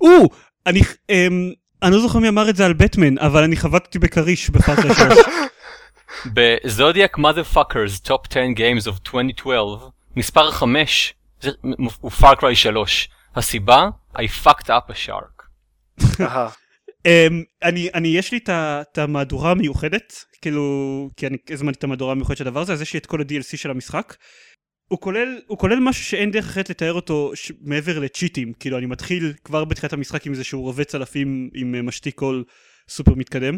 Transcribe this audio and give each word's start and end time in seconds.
או, 0.00 0.08
אני, 0.66 0.80
אמ, 1.10 1.52
אני 1.82 1.92
לא 1.92 2.00
זוכר 2.00 2.18
מי 2.18 2.28
אמר 2.28 2.50
את 2.50 2.56
זה 2.56 2.66
על 2.66 2.72
בטמן, 2.72 3.18
אבל 3.18 3.42
אני 3.42 3.56
חבטתי 3.56 3.98
בכריש 3.98 4.50
ב 4.50 4.56
Far 4.56 4.75
Cry 4.75 4.94
3. 4.94 5.18
בזודיאק 6.34 7.18
motherfuckers 7.18 8.06
top 8.08 8.28
10 8.30 8.40
games 8.56 8.86
of 8.86 9.14
2012 9.14 9.88
מספר 10.16 10.50
5 10.50 11.14
זה- 11.40 11.50
הוא 12.00 12.10
Far 12.10 12.32
Cry 12.32 12.54
3 12.56 13.08
הסיבה 13.36 13.88
I 14.16 14.20
fucked 14.44 14.66
up 14.68 14.90
a 14.92 15.06
shark. 15.06 15.44
אמ, 17.06 17.42
אני, 17.62 17.88
אני, 17.94 18.08
יש 18.08 18.32
לי 18.32 18.38
את 18.46 18.98
המהדורה 18.98 19.50
המיוחדת, 19.50 20.24
כאילו, 20.42 20.62
כי 21.16 21.26
אני 21.26 21.36
הזמנתי 21.50 21.78
את 21.78 21.84
המהדורה 21.84 22.12
המיוחדת 22.12 22.36
של 22.36 22.46
הדבר 22.48 22.60
הזה, 22.60 22.72
אז 22.72 22.82
יש 22.82 22.92
לי 22.92 22.98
את 22.98 23.06
כל 23.06 23.20
ה-DLC 23.20 23.56
של 23.56 23.70
המשחק. 23.70 24.14
הוא 24.90 25.00
כולל, 25.00 25.38
הוא 25.46 25.58
כולל 25.58 25.80
משהו 25.80 26.04
שאין 26.04 26.30
דרך 26.30 26.44
אחרת 26.46 26.70
לתאר 26.70 26.92
אותו 26.92 27.32
ש... 27.34 27.52
מעבר 27.60 27.98
לצ'יטים, 27.98 28.52
כאילו 28.60 28.78
אני 28.78 28.86
מתחיל 28.86 29.32
כבר 29.44 29.64
בתחילת 29.64 29.92
המשחק 29.92 30.26
עם 30.26 30.34
זה 30.34 30.44
שהוא 30.44 30.62
רובץ 30.62 30.86
צלפים 30.90 31.50
עם 31.54 31.74
אה, 31.74 31.82
משתיק 31.82 32.14
קול 32.14 32.44
סופר 32.88 33.14
מתקדם. 33.14 33.56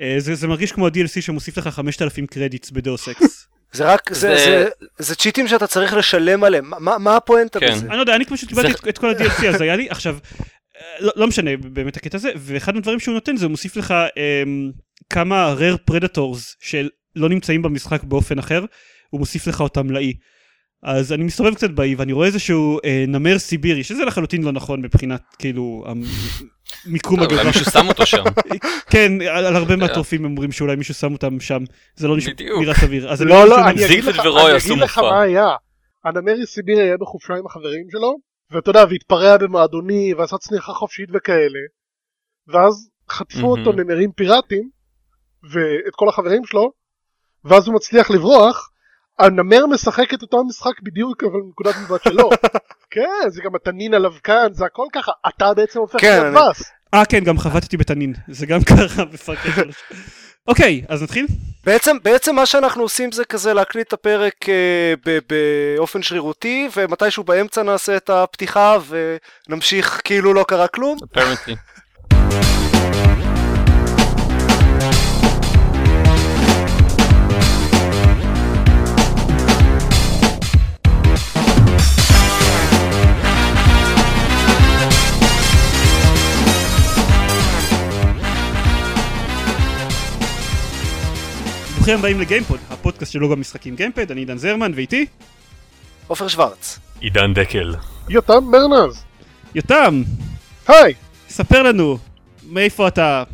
אה, 0.00 0.14
זה, 0.18 0.34
זה 0.34 0.46
מרגיש 0.46 0.72
כמו 0.72 0.86
ה-DLC 0.86 1.20
שמוסיף 1.20 1.58
לך 1.58 1.68
5,000 1.68 2.26
credits 2.26 2.70
ב 2.70 2.78
Deus 2.78 3.08
Ex. 3.08 3.46
זה 3.72 3.84
רק, 3.92 4.14
זה, 4.14 4.20
זה- 4.20 4.36
זה, 4.36 4.68
זה 4.98 5.14
צ'יטים 5.14 5.48
שאתה 5.48 5.66
צריך 5.66 5.94
לשלם 5.94 6.44
עליהם, 6.44 6.70
מה, 6.80 6.98
מה 6.98 7.16
הפואנטה 7.16 7.60
כן. 7.60 7.72
בזה? 7.72 7.86
אני 7.86 7.96
לא 7.96 8.00
יודע, 8.00 8.16
אני 8.16 8.24
פשוט 8.24 8.48
קיבלתי 8.48 8.68
זה- 8.72 8.78
את, 8.78 8.88
את 8.88 8.98
כל 8.98 9.10
ה-DLC 9.10 9.46
אז 9.46 9.60
היה 9.60 9.76
לי, 9.76 9.90
עכשיו, 9.90 10.18
אה, 10.76 10.82
לא, 11.00 11.12
לא 11.16 11.26
משנה 11.26 11.56
באמת 11.56 11.96
הקטע 11.96 12.16
הזה, 12.16 12.30
ואחד 12.36 12.76
הדברים 12.76 13.00
שהוא 13.00 13.14
נותן 13.14 13.36
זה 13.36 13.44
הוא 13.44 13.50
מוסיף 13.50 13.76
לך 13.76 13.94
אמ, 14.16 14.70
כמה 15.10 15.54
rare 15.58 15.92
predators 15.92 16.38
שלא 16.60 17.28
נמצאים 17.28 17.62
במשחק 17.62 18.04
באופן 18.04 18.38
אחר, 18.38 18.64
הוא 19.10 19.18
מוסיף 19.18 19.46
לך 19.46 19.60
אותם 19.60 19.90
לאי. 19.90 20.12
אז 20.82 21.12
אני 21.12 21.24
מסתובב 21.24 21.54
קצת 21.54 21.70
באי 21.70 21.94
ואני 21.94 22.12
רואה 22.12 22.26
איזשהו 22.26 22.78
אה, 22.84 23.04
נמר 23.08 23.38
סיבירי, 23.38 23.84
שזה 23.84 24.04
לחלוטין 24.04 24.42
לא 24.42 24.52
נכון 24.52 24.82
מבחינת 24.82 25.22
כאילו 25.38 25.84
המיקום 26.86 27.20
אולי 27.20 27.34
הגדול. 27.34 27.46
מישהו 27.46 27.64
שם 27.64 27.88
אותו 27.88 28.06
שם. 28.06 28.24
כן, 28.92 29.12
על, 29.20 29.46
על 29.46 29.56
הרבה 29.56 29.76
מהטורפים 29.82 30.24
הם 30.24 30.30
אומרים 30.30 30.52
שאולי 30.52 30.76
מישהו 30.76 30.94
שם 30.94 31.12
אותם 31.12 31.40
שם, 31.40 31.64
זה 31.96 32.08
לא. 32.08 32.16
נראה 32.60 32.74
סביר. 32.74 33.12
אז 33.12 33.22
לא, 33.22 33.48
לא, 33.48 33.68
אני 33.68 33.86
אגיד 33.86 34.04
לך, 34.04 34.18
אני 34.18 34.56
אגיד 34.56 34.78
לך. 34.78 34.98
מה 34.98 35.22
היה. 35.22 35.48
הנמר 36.04 36.46
סיביר 36.46 36.78
היה 36.78 36.96
בחופשה 36.96 37.34
עם 37.34 37.46
החברים 37.46 37.90
שלו, 37.90 38.16
ואתה 38.50 38.70
יודע, 38.70 38.84
והתפרע 38.90 39.36
במועדוני, 39.36 40.14
ועשה 40.14 40.38
צניחה 40.38 40.72
חופשית 40.72 41.08
וכאלה, 41.14 41.60
ואז 42.48 42.88
חטפו. 43.10 43.46
אותו 43.46 43.72
נמרים 43.72 44.12
פיראטים, 44.12 44.70
ואת 45.50 45.94
כל 45.94 46.08
החברים 46.08 46.44
שלו, 46.44 46.72
ואז 47.44 47.66
הוא 47.66 47.74
מצליח 47.74 48.10
לברוח, 48.10 48.70
הנמר 49.18 49.66
משחק 49.66 50.14
את 50.14 50.22
אותו 50.22 50.40
המשחק 50.40 50.72
בדיוק, 50.82 51.24
אבל 51.24 51.40
מנקודת 51.46 51.74
מבט 51.84 52.02
שלו. 52.04 52.30
כן, 52.90 53.28
זה 53.28 53.42
גם 53.44 53.54
התנין 53.54 53.94
עליו 53.94 54.12
כאן, 54.24 54.48
זה 54.52 54.64
הכל 54.64 54.82
ככה, 54.94 55.12
אתה 55.28 55.54
בעצם 55.54 55.78
הופך 55.80 56.00
כן, 56.00 56.10
להיות 56.22 56.36
אני- 56.36 56.50
בס. 56.50 56.62
אה 56.94 57.04
כן, 57.04 57.24
גם 57.24 57.38
חבטתי 57.38 57.76
בתנין, 57.76 58.14
זה 58.28 58.46
גם 58.46 58.60
קרה 58.64 59.04
בפארקר 59.12 59.50
שלוש. 59.54 59.76
אוקיי, 60.48 60.82
אז 60.88 61.02
נתחיל? 61.02 61.26
בעצם, 61.64 61.96
בעצם 62.02 62.34
מה 62.34 62.46
שאנחנו 62.46 62.82
עושים 62.82 63.12
זה 63.12 63.24
כזה 63.24 63.54
להקליט 63.54 63.88
את 63.88 63.92
הפרק 63.92 64.34
אה, 64.48 64.94
ב- 65.06 65.18
באופן 65.76 66.02
שרירותי, 66.02 66.68
ומתישהו 66.76 67.24
באמצע 67.24 67.62
נעשה 67.62 67.96
את 67.96 68.10
הפתיחה 68.10 68.76
ונמשיך 69.48 70.00
כאילו 70.04 70.34
לא 70.34 70.44
קרה 70.48 70.68
כלום. 70.68 70.98
apparently. 71.14 71.54
ברוכים 91.88 92.04
הבאים 92.04 92.20
לגיימפוד, 92.20 92.60
הפודקאסט 92.70 93.12
של 93.12 93.18
לוגו 93.18 93.32
המשחקים 93.32 93.76
גיימפד, 93.76 94.10
אני 94.10 94.20
עידן 94.20 94.36
זרמן, 94.36 94.72
ואיתי 94.74 95.06
עופר 96.06 96.28
שוורץ. 96.28 96.78
עידן 97.00 97.34
דקל. 97.34 97.74
יותם 98.08 98.44
מרנז, 98.44 99.04
יותם, 99.54 100.02
היי. 100.66 100.94
ספר 101.28 101.62
לנו, 101.62 101.98
מאיפה 102.50 102.88
אתה, 102.88 103.24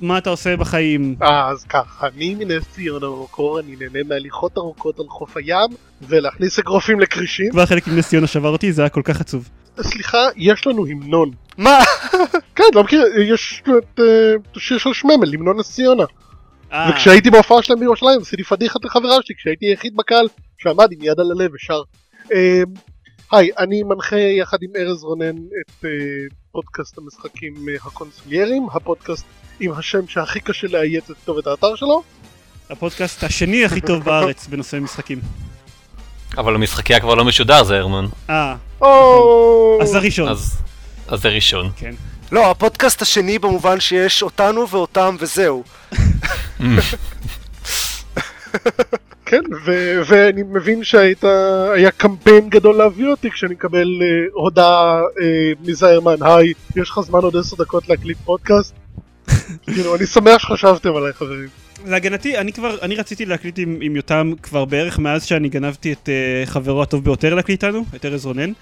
מה 0.00 0.18
אתה 0.18 0.30
עושה 0.30 0.56
בחיים, 0.56 1.16
אז 1.20 1.64
ככה, 1.64 2.06
אני 2.06 2.34
מנס 2.34 2.64
ציונה 2.72 3.06
במקור, 3.06 3.60
אני 3.60 3.76
נהנה 3.80 3.98
מהליכות 4.08 4.58
ארוכות 4.58 5.00
על 5.00 5.06
חוף 5.08 5.36
הים, 5.36 5.68
ולהכניס 6.02 6.58
אגרופים 6.58 7.00
לכרישים. 7.00 7.50
כבר 7.50 7.66
חלק 7.66 7.88
עם 7.88 7.96
נס 7.98 8.08
ציונה 8.08 8.26
שבר 8.26 8.48
אותי, 8.48 8.72
זה 8.72 8.82
היה 8.82 8.88
כל 8.88 9.02
כך 9.04 9.20
עצוב. 9.20 9.48
סליחה, 9.80 10.28
יש 10.36 10.66
לנו 10.66 10.86
המנון. 10.86 11.30
מה? 11.58 11.78
כן, 12.56 12.64
לא 12.74 12.84
מכיר, 12.84 13.04
יש 13.32 13.62
את 13.78 14.00
אה, 14.00 14.04
שיר 14.56 14.78
של 14.78 14.92
שממל, 14.92 15.34
המנון 15.34 15.60
נס 15.60 15.70
ציונה. 15.70 16.04
אה, 16.72 16.90
וכשהייתי 16.90 17.30
בהופעה 17.30 17.62
שלהם 17.62 17.80
בירושלים, 17.80 18.20
עשיתי 18.20 18.44
פדיחת 18.44 18.84
לחברה 18.84 19.16
שלי, 19.22 19.34
כשהייתי 19.36 19.66
היחיד 19.66 19.96
בקהל 19.96 20.28
שעמד 20.58 20.92
עם 20.92 20.98
יד 21.02 21.20
על 21.20 21.30
הלב 21.30 21.50
ושר. 21.54 21.82
אה, 22.32 22.62
היי, 23.32 23.50
אני 23.58 23.82
מנחה 23.82 24.16
יחד 24.16 24.58
עם 24.62 24.70
ארז 24.76 25.04
רונן 25.04 25.36
את 25.36 25.84
אה, 25.84 25.90
פודקאסט 26.52 26.98
המשחקים 26.98 27.54
אה, 27.68 27.74
הקונסוליירים, 27.74 28.66
הפודקאסט 28.72 29.24
עם 29.60 29.72
השם 29.72 30.08
שהכי 30.08 30.40
קשה 30.40 30.66
לאיית 30.66 31.10
את 31.10 31.16
כתובת 31.16 31.46
האתר 31.46 31.76
שלו. 31.76 32.02
הפודקאסט 32.70 33.24
השני 33.24 33.64
הכי 33.64 33.80
טוב 33.80 34.04
בארץ 34.06 34.46
בנושא 34.46 34.76
משחקים. 34.76 35.20
אבל 36.38 36.54
המשחקיה 36.54 37.00
כבר 37.00 37.14
לא 37.14 37.24
משודר 37.24 37.64
זה 37.64 37.78
הרמן. 37.78 38.06
אה. 38.30 38.56
אז 39.82 39.94
הראשון. 39.94 40.28
אז 40.28 40.62
אז 41.08 41.20
זה 41.20 41.28
ראשון. 41.28 41.70
כן. 41.76 41.94
לא, 42.32 42.50
הפודקאסט 42.50 43.02
השני 43.02 43.38
במובן 43.38 43.80
שיש 43.80 44.22
אותנו 44.22 44.68
ואותם 44.68 45.16
וזהו. 45.18 45.64
כן, 49.26 49.42
ו- 49.64 50.00
ואני 50.06 50.42
מבין 50.42 50.84
שהיה 50.84 51.90
קמפיין 51.96 52.48
גדול 52.48 52.76
להביא 52.76 53.06
אותי 53.06 53.30
כשאני 53.30 53.54
מקבל 53.54 53.86
אה, 54.02 54.06
הודעה 54.32 55.00
אה, 55.20 55.52
מזיירמן, 55.60 56.16
היי, 56.20 56.52
יש 56.76 56.90
לך 56.90 57.00
זמן 57.00 57.20
עוד 57.20 57.36
עשר 57.36 57.56
דקות 57.56 57.88
להקליט 57.88 58.18
פודקאסט? 58.24 58.74
כאילו, 59.72 59.96
אני 59.96 60.06
שמח 60.06 60.38
שחשבתם 60.38 60.96
עליי 60.96 61.12
חברים. 61.12 61.48
להגנתי, 61.86 62.38
אני 62.38 62.52
כבר, 62.52 62.76
אני 62.82 62.94
רציתי 62.94 63.26
להקליט 63.26 63.58
עם, 63.58 63.78
עם 63.82 63.96
יותם 63.96 64.32
כבר 64.42 64.64
בערך 64.64 64.98
מאז 64.98 65.24
שאני 65.24 65.48
גנבתי 65.48 65.92
את 65.92 66.08
uh, 66.08 66.48
חברו 66.50 66.82
הטוב 66.82 67.04
ביותר 67.04 67.34
להקליט 67.34 67.64
איתנו, 67.64 67.84
את 67.96 68.04
ארז 68.04 68.26
רונן. 68.26 68.52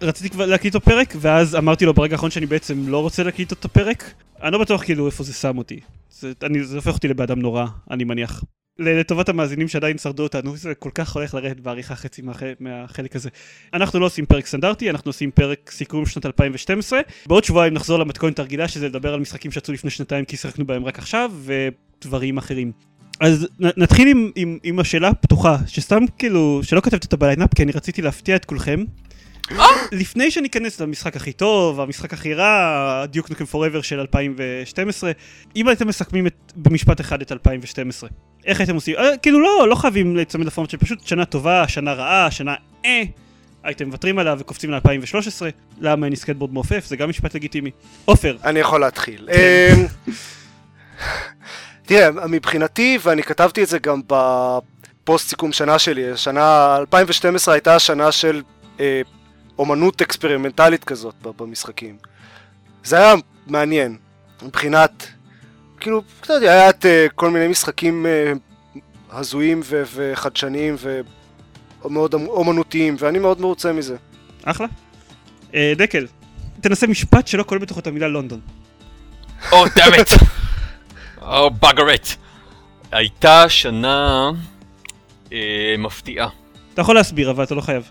רציתי 0.00 0.30
כבר 0.30 0.46
להקליט 0.46 0.74
אותו 0.74 0.84
פרק, 0.84 1.14
ואז 1.20 1.54
אמרתי 1.54 1.86
לו 1.86 1.94
ברגע 1.94 2.14
האחרון 2.14 2.30
שאני 2.30 2.46
בעצם 2.46 2.88
לא 2.88 3.02
רוצה 3.02 3.22
להקליט 3.22 3.50
אותו 3.50 3.68
פרק. 3.68 4.12
אני 4.42 4.52
לא 4.52 4.58
בטוח 4.58 4.82
כאילו 4.84 5.06
איפה 5.06 5.24
זה 5.24 5.32
שם 5.32 5.58
אותי. 5.58 5.80
זה, 6.10 6.32
אני, 6.42 6.64
זה 6.64 6.76
הופך 6.76 6.94
אותי 6.94 7.08
לבן 7.08 7.22
אדם 7.22 7.38
נורא, 7.38 7.66
אני 7.90 8.04
מניח. 8.04 8.44
לטובת 8.78 9.28
המאזינים 9.28 9.68
שעדיין 9.68 9.98
שרדו 9.98 10.22
אותנו, 10.22 10.56
זה 10.56 10.74
כל 10.74 10.90
כך 10.94 11.14
הולך 11.14 11.34
לרדת 11.34 11.60
בעריכה 11.60 11.96
חצי 11.96 12.22
מהח... 12.22 12.42
מהחלק 12.60 13.16
הזה. 13.16 13.28
אנחנו 13.74 14.00
לא 14.00 14.06
עושים 14.06 14.26
פרק 14.26 14.46
סטנדרטי, 14.46 14.90
אנחנו 14.90 15.08
עושים 15.08 15.30
פרק 15.30 15.70
סיכום 15.70 16.06
שנת 16.06 16.26
2012. 16.26 17.00
בעוד 17.26 17.44
שבועיים 17.44 17.74
נחזור 17.74 17.98
למתכונת 17.98 18.38
הרגילה, 18.38 18.68
שזה 18.68 18.88
לדבר 18.88 19.14
על 19.14 19.20
משחקים 19.20 19.50
שיצאו 19.50 19.74
לפני 19.74 19.90
שנתיים 19.90 20.24
כי 20.24 20.36
שיחקנו 20.36 20.66
בהם 20.66 20.84
רק 20.84 20.98
עכשיו, 20.98 21.32
ודברים 21.44 22.38
אחרים. 22.38 22.72
אז 23.20 23.48
נ- 23.60 23.82
נתחיל 23.82 24.08
עם, 24.08 24.30
עם, 24.34 24.58
עם 24.62 24.78
השאלה 24.78 25.08
הפתוחה, 25.08 25.56
שסתם 25.66 26.02
כאילו, 26.18 26.60
שלא 26.62 26.80
כתבתי 26.80 27.04
אותה 27.04 27.16
בליינאפ, 27.16 27.54
כי 27.54 27.62
אני 27.62 27.72
רציתי 27.72 28.02
להפתיע 28.02 28.36
את 28.36 28.44
כולכם. 28.44 28.84
לפני 29.92 30.30
שניכנס 30.30 30.80
למשחק 30.80 31.16
הכי 31.16 31.32
טוב, 31.32 31.80
המשחק 31.80 32.12
הכי 32.12 32.34
רע, 32.34 33.06
Duke 33.06 33.30
Nukem 33.30 33.44
Forever 33.44 33.82
של 33.82 34.00
2012, 34.00 35.12
אם 35.56 35.68
הייתם 35.68 35.88
מסכמים 35.88 36.26
את, 36.26 36.52
במשפט 36.56 37.00
אחד 37.00 37.22
את 37.22 37.32
2012, 37.32 38.08
איך 38.44 38.60
הייתם 38.60 38.74
עושים? 38.74 38.96
אה, 38.96 39.16
כאילו 39.16 39.40
לא, 39.40 39.68
לא 39.68 39.74
חייבים 39.74 40.16
להיצמד 40.16 40.46
לפורמט 40.46 40.70
של 40.70 40.76
פשוט 40.76 41.06
שנה 41.06 41.24
טובה, 41.24 41.68
שנה 41.68 41.92
רעה, 41.92 42.30
שנה 42.30 42.54
אה, 42.84 43.02
הייתם 43.62 43.86
מוותרים 43.86 44.18
עליו 44.18 44.36
וקופצים 44.40 44.70
ל-2013, 44.70 45.42
למה 45.80 46.06
אין 46.06 46.12
לי 46.12 46.16
סקטבורד 46.16 46.52
מעופף, 46.52 46.86
זה 46.86 46.96
גם 46.96 47.08
משפט 47.08 47.34
לגיטימי. 47.34 47.70
עופר, 48.04 48.36
אני 48.44 48.60
יכול 48.60 48.80
להתחיל. 48.80 49.28
כן. 49.32 49.86
אמ, 50.08 50.12
תראה, 51.86 52.10
מבחינתי, 52.28 52.98
ואני 53.02 53.22
כתבתי 53.22 53.62
את 53.62 53.68
זה 53.68 53.78
גם 53.78 54.00
בפוסט 54.06 55.28
סיכום 55.28 55.52
שנה 55.52 55.78
שלי, 55.78 56.16
שנה 56.16 56.76
2012 56.76 57.54
הייתה 57.54 57.78
שנה 57.78 58.12
של 58.12 58.42
אה, 58.80 59.02
אומנות 59.58 60.02
אקספרימנטלית 60.02 60.84
כזאת 60.84 61.14
במשחקים. 61.22 61.96
זה 62.84 62.96
היה 62.96 63.14
מעניין, 63.46 63.96
מבחינת, 64.42 65.06
כאילו, 65.80 66.02
אתה 66.20 66.32
יודע, 66.32 66.52
היה 66.52 66.70
את 66.70 66.86
אה, 66.86 67.06
כל 67.14 67.30
מיני 67.30 67.48
משחקים 67.48 68.06
אה, 68.06 68.32
הזויים 69.10 69.60
ו- 69.64 69.82
וחדשניים 69.94 70.76
ומאוד 71.84 72.14
אומנותיים, 72.14 72.96
ואני 72.98 73.18
מאוד 73.18 73.40
מרוצה 73.40 73.72
מזה. 73.72 73.96
אחלה. 74.44 74.66
אה, 75.54 75.72
דקל, 75.76 76.06
תנסה 76.60 76.86
משפט 76.86 77.26
שלא 77.26 77.42
כולל 77.42 77.60
בתוכו 77.60 77.80
את 77.80 77.86
המילה 77.86 78.08
לונדון. 78.08 78.40
או 79.52 79.64
דאמת! 79.76 80.08
או 81.22 81.50
באגרט! 81.50 82.08
הייתה 82.92 83.48
שנה 83.48 84.30
אה, 85.32 85.74
מפתיעה. 85.78 86.28
אתה 86.74 86.80
יכול 86.80 86.94
להסביר, 86.94 87.30
אבל 87.30 87.44
אתה 87.44 87.54
לא 87.54 87.60
חייב. 87.60 87.90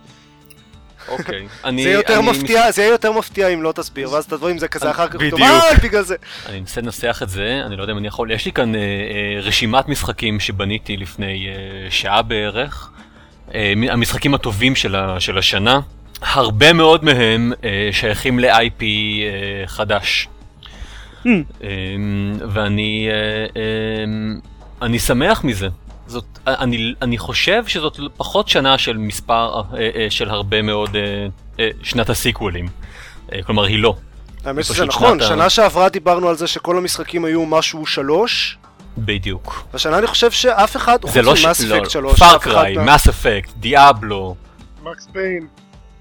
אוקיי. 1.07 1.47
זה 1.63 1.71
יהיה 1.81 1.91
יותר 1.93 2.21
מפתיע, 2.21 2.71
זה 2.71 2.81
יהיה 2.81 2.91
יותר 2.91 3.11
מפתיע 3.11 3.47
אם 3.47 3.63
לא 3.63 3.71
תסביר, 3.71 4.11
ואז 4.11 4.27
תבוא 4.27 4.49
עם 4.49 4.57
זה 4.57 4.67
כזה 4.67 4.91
אחר 4.91 5.07
כך, 5.07 5.15
בדיוק. 5.15 5.33
פתאום, 5.35 5.49
"אה, 5.49 5.77
בגלל 5.83 6.03
זה. 6.03 6.15
אני 6.49 6.59
מנסה 6.59 6.81
לנסח 6.81 7.19
את 7.23 7.29
זה, 7.29 7.61
אני 7.65 7.75
לא 7.75 7.81
יודע 7.81 7.93
אם 7.93 7.97
אני 7.97 8.07
יכול, 8.07 8.31
יש 8.31 8.45
לי 8.45 8.51
כאן 8.51 8.75
אה, 8.75 8.79
אה, 8.79 9.39
רשימת 9.41 9.87
משחקים 9.87 10.39
שבניתי 10.39 10.97
לפני 10.97 11.47
אה, 11.47 11.53
שעה 11.91 12.21
בערך, 12.21 12.89
המשחקים 13.89 14.33
הטובים 14.33 14.75
של, 14.75 14.95
השנה, 15.37 15.79
הרבה 16.21 16.73
מאוד 16.73 17.03
מהם 17.05 17.53
אה, 17.63 17.89
שייכים 17.91 18.39
ל-IP 18.39 18.81
אה, 18.81 18.87
חדש. 19.67 20.27
Hmm. 21.25 21.27
אה, 21.63 21.69
ואני 22.49 23.07
אה, 23.11 23.15
אה, 23.61 24.05
אני 24.81 24.99
שמח 24.99 25.43
מזה. 25.43 25.67
זאת, 26.07 26.23
אני, 26.47 26.93
אני 27.01 27.17
חושב 27.17 27.63
שזאת 27.67 27.99
פחות 28.17 28.47
שנה 28.47 28.77
של 28.77 28.97
מספר, 28.97 29.61
אה, 29.73 29.89
אה, 29.95 30.07
של 30.09 30.29
הרבה 30.29 30.61
מאוד 30.61 30.95
אה, 31.59 31.69
שנת 31.83 32.09
הסיקוולים. 32.09 32.67
כלומר, 33.45 33.63
היא 33.63 33.79
לא. 33.79 33.95
האמת 34.45 34.65
שזה 34.65 34.85
נכון, 34.85 35.19
שנה 35.23 35.49
שעברה 35.49 35.89
דיברנו 35.89 36.29
על 36.29 36.35
זה 36.37 36.47
שכל 36.47 36.77
המשחקים 36.77 37.25
היו 37.25 37.45
משהו 37.45 37.85
שלוש, 37.85 38.57
בדיוק. 38.97 39.63
והשנה 39.73 39.97
אני 39.97 40.07
חושב 40.07 40.31
שאף 40.31 40.75
אחד, 40.75 40.97
זה 41.07 41.21
לא 41.21 41.29
חוץ 41.31 41.39
ש... 41.39 41.45
ממאס 41.45 41.61
לא, 41.63 41.77
אפקט 41.77 41.89
3, 41.89 42.19
פאר 42.19 42.35
אף 42.35 42.41
אחד 42.41 42.51
קריי, 42.51 42.75
מה- 42.77 42.83
מאס 42.83 43.07
אפקט, 43.09 43.51
דיאבלו, 43.57 44.35
מקס 44.83 45.07
פיין. 45.13 45.47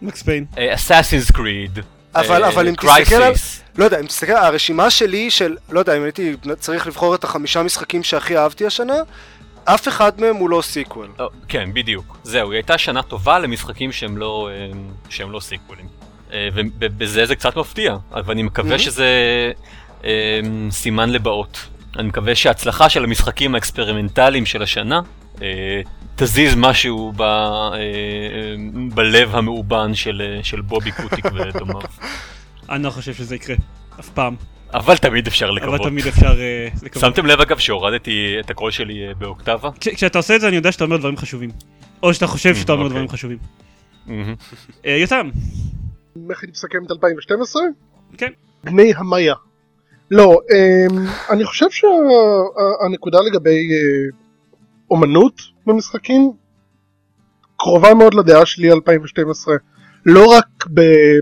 מקס 0.02 0.22
פיין. 0.22 0.44
אסאסינס 0.74 1.30
קריד, 1.30 1.78
אבל- 2.14 2.44
אבל 2.44 2.68
אם 2.68 2.74
תסתכל 2.74 3.14
על- 3.14 3.32
לא 3.78 3.84
יודע, 3.84 4.00
אם 4.00 4.06
תסתכל, 4.06 4.32
הרשימה 4.32 4.90
שלי 4.90 5.30
של, 5.30 5.56
לא 5.70 5.78
יודע, 5.78 5.96
אם 5.96 6.02
הייתי 6.02 6.36
צריך 6.58 6.86
לבחור 6.86 7.14
את 7.14 7.24
החמישה 7.24 7.62
משחקים 7.62 8.02
שהכי 8.02 8.38
אהבתי 8.38 8.66
השנה, 8.66 8.94
אף 9.64 9.88
אחד 9.88 10.20
מהם 10.20 10.36
הוא 10.36 10.50
לא 10.50 10.62
sequel. 10.62 11.08
כן, 11.48 11.70
בדיוק. 11.72 12.16
זהו, 12.22 12.50
היא 12.50 12.56
הייתה 12.56 12.78
שנה 12.78 13.02
טובה 13.02 13.38
למשחקים 13.38 13.92
שהם 13.92 14.18
לא, 14.18 14.48
אה, 14.52 14.70
שהם 15.08 15.30
לא 15.30 15.40
סיקוולים. 15.40 15.86
אה, 16.32 16.48
ובזה 16.54 17.26
זה 17.26 17.36
קצת 17.36 17.56
מפתיע, 17.56 17.96
אבל 18.12 18.32
אני 18.32 18.42
מקווה. 18.42 18.78
שזה 18.78 19.06
אה, 20.04 20.40
סימן 20.70 21.10
לבאות. 21.10 21.66
אני 21.98 22.08
מקווה 22.08 22.34
שההצלחה 22.34 22.88
של 22.88 23.04
המשחקים 23.04 23.54
האקספרימנטליים 23.54 24.46
של 24.46 24.62
השנה 24.62 25.00
אה, 25.42 25.80
תזיז 26.16 26.54
משהו 26.56 27.12
ב, 27.16 27.22
אה, 27.22 27.74
אה, 27.74 27.78
בלב 28.94 29.34
המאובן 29.34 29.94
של, 29.94 30.22
אה, 30.24 30.44
של 30.44 30.60
בובי 30.60 30.92
קוטיק 30.92 31.24
ודומיו. 31.34 31.80
אני 32.70 32.82
לא 32.82 32.90
חושב 32.90 33.14
שזה 33.14 33.36
יקרה. 33.36 33.56
אף 34.00 34.08
פעם. 34.08 34.36
אבל 34.74 34.96
תמיד 34.96 35.26
אפשר 35.26 35.46
אבל 35.46 35.56
לקוות. 35.56 35.82
תמיד 35.82 36.06
אפשר 36.06 36.40
אה, 36.40 36.68
לקוות. 36.82 37.00
שמתם 37.00 37.26
לב 37.26 37.40
אגב 37.40 37.58
שהורדתי 37.58 38.36
את 38.40 38.50
הקול 38.50 38.70
שלי 38.70 39.08
אה, 39.08 39.14
באוקטבה? 39.14 39.70
כש- 39.80 39.88
כשאתה 39.88 40.18
עושה 40.18 40.36
את 40.36 40.40
זה 40.40 40.48
אני 40.48 40.56
יודע 40.56 40.72
שאתה 40.72 40.84
אומר 40.84 40.96
דברים 40.96 41.16
חשובים. 41.16 41.50
או 42.02 42.14
שאתה 42.14 42.26
חושב 42.26 42.54
שאתה 42.54 42.72
אומר 42.72 42.82
אוקיי. 42.84 42.94
דברים 42.94 43.08
חשובים. 43.08 43.38
אה, 44.86 44.96
יותם. 45.00 45.30
איך 46.30 46.42
היא 46.42 46.50
מסכמת 46.50 46.86
את 46.86 46.90
2012? 46.90 47.62
כן. 48.18 48.30
בני 48.64 48.92
המאיה. 48.96 49.34
לא, 50.10 50.24
אמ, 50.52 50.98
אני 51.30 51.44
חושב 51.44 51.66
שהנקודה 51.70 53.18
לגבי 53.26 53.58
אומנות 54.90 55.40
במשחקים 55.66 56.32
קרובה 57.56 57.94
מאוד 57.94 58.14
לדעה 58.14 58.46
שלי 58.46 58.72
2012. 58.72 59.54
לא 60.06 60.24
רק 60.26 60.46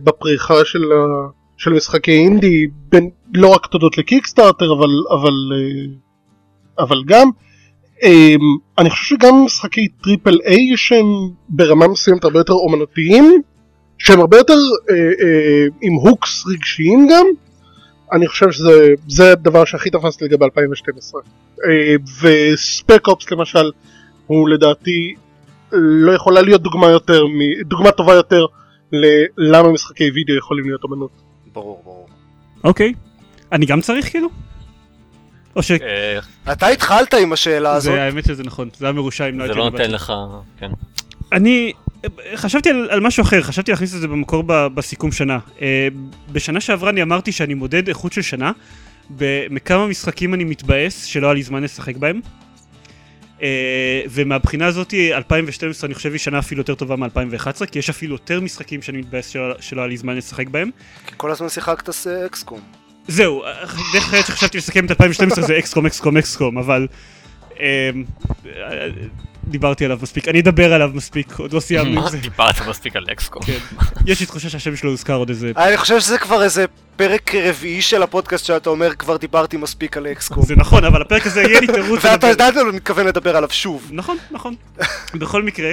בפריחה 0.04 0.54
של, 0.64 0.78
ה- 0.92 1.41
של 1.62 1.72
משחקי 1.72 2.10
אינדי, 2.10 2.66
בין, 2.88 3.10
לא 3.34 3.48
רק 3.48 3.66
תודות 3.66 3.98
ל 3.98 4.04
Kickstarter, 4.04 4.72
אבל, 4.72 4.90
אבל, 5.10 5.32
אה, 5.52 6.84
אבל 6.84 7.02
גם. 7.06 7.30
אמ, 8.02 8.40
אני 8.78 8.90
חושב 8.90 9.16
שגם 9.16 9.34
משחקי 9.44 9.88
triple 9.88 10.38
A 10.44 10.76
שהם 10.76 11.06
ברמה 11.48 11.88
מסוימת 11.88 12.24
הרבה 12.24 12.40
יותר 12.40 12.52
אומנותיים, 12.52 13.42
שהם 13.98 14.20
הרבה 14.20 14.36
יותר 14.36 14.58
אה, 14.90 14.96
אה, 14.96 15.66
עם 15.82 15.92
hooks 15.94 16.44
רגשיים 16.46 17.08
גם, 17.10 17.26
אני 18.12 18.28
חושב 18.28 18.50
שזה 18.50 18.88
זה 19.08 19.32
הדבר 19.32 19.64
שהכי 19.64 19.90
תפס 19.90 20.20
לי 20.20 20.28
לגבי 20.28 20.44
2012. 20.44 21.20
אה, 21.64 21.94
וספק 22.22 23.08
אופס 23.08 23.30
למשל, 23.30 23.70
הוא 24.26 24.48
לדעתי 24.48 25.14
לא 25.72 26.12
יכולה 26.12 26.42
להיות 26.42 26.62
דוגמה 26.62 26.90
יותר, 26.90 27.24
דוגמה 27.64 27.90
טובה 27.90 28.14
יותר 28.14 28.46
ללמה 29.38 29.72
משחקי 29.72 30.10
וידאו 30.10 30.36
יכולים 30.36 30.64
להיות 30.64 30.80
אמנות. 30.84 31.31
ברור, 31.52 31.82
ברור. 31.84 32.08
אוקיי. 32.64 32.92
אני 33.52 33.66
גם 33.66 33.80
צריך 33.80 34.10
כאילו? 34.10 34.28
או 35.56 35.62
ש... 35.62 35.70
אה, 35.70 36.18
אתה 36.52 36.66
התחלת 36.66 37.14
עם 37.14 37.32
השאלה 37.32 37.72
הזאת. 37.72 37.92
זה 37.92 38.02
האמת 38.02 38.24
שזה 38.24 38.42
נכון. 38.42 38.68
זה 38.78 38.86
היה 38.86 38.92
מרושע 38.92 39.28
אם 39.28 39.38
לא 39.38 39.46
זה 39.46 39.52
הייתי 39.52 39.58
לא 39.58 39.66
מדבר. 39.66 39.78
נותן 39.78 39.90
לך, 39.90 40.12
כן. 40.58 40.70
אני 41.32 41.72
חשבתי 42.34 42.70
על, 42.70 42.88
על 42.90 43.00
משהו 43.00 43.22
אחר, 43.22 43.42
חשבתי 43.42 43.70
להכניס 43.70 43.94
את 43.94 44.00
זה 44.00 44.08
במקור 44.08 44.42
ב, 44.46 44.66
בסיכום 44.66 45.12
שנה. 45.12 45.38
אה, 45.62 45.88
בשנה 46.32 46.60
שעברה 46.60 46.90
אני 46.90 47.02
אמרתי 47.02 47.32
שאני 47.32 47.54
מודד 47.54 47.88
איכות 47.88 48.12
של 48.12 48.22
שנה, 48.22 48.52
בכמה 49.16 49.86
משחקים 49.86 50.34
אני 50.34 50.44
מתבאס 50.44 51.04
שלא 51.04 51.26
היה 51.26 51.34
לי 51.34 51.42
זמן 51.42 51.62
לשחק 51.62 51.96
בהם. 51.96 52.20
אה, 53.42 54.02
ומהבחינה 54.10 54.66
הזאת 54.66 54.94
2012 55.12 55.86
אני 55.86 55.94
חושב 55.94 56.10
היא 56.10 56.18
שנה 56.18 56.38
אפילו 56.38 56.60
יותר 56.60 56.74
טובה 56.74 56.96
מ-2011, 56.96 57.66
כי 57.66 57.78
יש 57.78 57.90
אפילו 57.90 58.14
יותר 58.14 58.40
משחקים 58.40 58.82
שאני 58.82 58.98
מתבאס 58.98 59.28
שלא, 59.60 59.80
היה 59.80 59.86
לי 59.86 59.96
זמן 59.96 60.16
לשחק 60.16 60.48
בהם. 60.48 60.70
כי 61.06 61.14
כל 61.16 61.30
הזמן 61.30 61.48
שיחקת 61.48 61.90
ס- 61.90 62.06
אקסקום. 62.06 62.60
זהו, 63.08 63.42
דרך 63.92 64.04
אחרת 64.04 64.26
שחשבתי 64.26 64.58
לסכם 64.58 64.84
את 64.84 64.90
2012 64.90 65.44
זה 65.44 65.58
אקסקום, 65.58 65.86
אקסקום, 65.86 66.16
אקסקום, 66.16 66.58
אבל 66.58 66.86
אה, 67.60 67.90
אה, 68.46 68.88
דיברתי 69.44 69.84
עליו 69.84 69.98
מספיק, 70.02 70.28
אני 70.28 70.40
אדבר 70.40 70.72
עליו 70.72 70.90
מספיק, 70.94 71.32
עוד 71.38 71.52
לא 71.52 71.60
סיימנו 71.60 71.90
עם 71.90 71.94
מה 71.94 72.10
זה. 72.10 72.18
דיברת 72.18 72.68
מספיק 72.68 72.96
על 72.96 73.04
אקסקום? 73.12 73.42
כן. 73.42 73.58
יש 74.06 74.20
לי 74.20 74.26
תחושה 74.26 74.48
שהשם 74.48 74.76
שלו 74.76 74.90
הוזכר 74.90 75.14
עוד 75.14 75.28
איזה... 75.28 75.52
אני 75.56 75.76
חושב 75.76 76.00
שזה 76.00 76.18
כבר 76.18 76.42
איזה 76.42 76.64
פרק 76.96 77.34
רביעי 77.34 77.82
של 77.82 78.02
הפודקאסט 78.02 78.44
שאתה 78.44 78.70
אומר 78.70 78.94
כבר 78.94 79.16
דיברתי 79.16 79.56
מספיק 79.56 79.96
על 79.96 80.06
אקסקום. 80.06 80.44
זה 80.44 80.56
נכון, 80.56 80.84
אבל 80.84 81.02
הפרק 81.02 81.26
הזה 81.26 81.42
יהיה 81.42 81.60
לי 81.60 81.66
תירוץ 81.66 82.04
ואתה. 82.04 82.26
יודעת 82.26 82.54
לא 82.54 82.72
מתכוון 82.72 83.06
לדבר 83.06 83.36
עליו 83.36 83.50
שוב. 83.50 83.90
נכון, 83.92 84.16
נכון. 84.30 84.54
בכל 85.14 85.42
מקרה. 85.42 85.72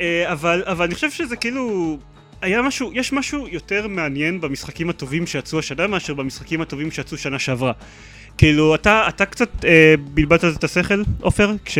אה, 0.00 0.32
אבל 0.32 0.62
אבל 0.66 0.84
אני 0.84 0.94
חושב 0.94 1.10
שזה 1.10 1.36
כאילו... 1.36 1.98
היה 2.42 2.62
משהו, 2.62 2.90
יש 2.94 3.12
משהו 3.12 3.48
יותר 3.48 3.88
מעניין 3.88 4.40
במשחקים 4.40 4.90
הטובים 4.90 5.26
שיצאו 5.26 5.58
השנה 5.58 5.86
מאשר 5.86 6.14
במשחקים 6.14 6.60
הטובים 6.60 6.90
שיצאו 6.90 7.18
שנה 7.18 7.38
שעברה. 7.38 7.72
כאילו, 8.38 8.74
אתה, 8.74 9.04
אתה 9.08 9.26
קצת 9.26 9.64
אה, 9.64 9.94
בלבלת 10.14 10.44
את 10.44 10.64
השכל, 10.64 11.02
עופר, 11.20 11.52
כש... 11.64 11.78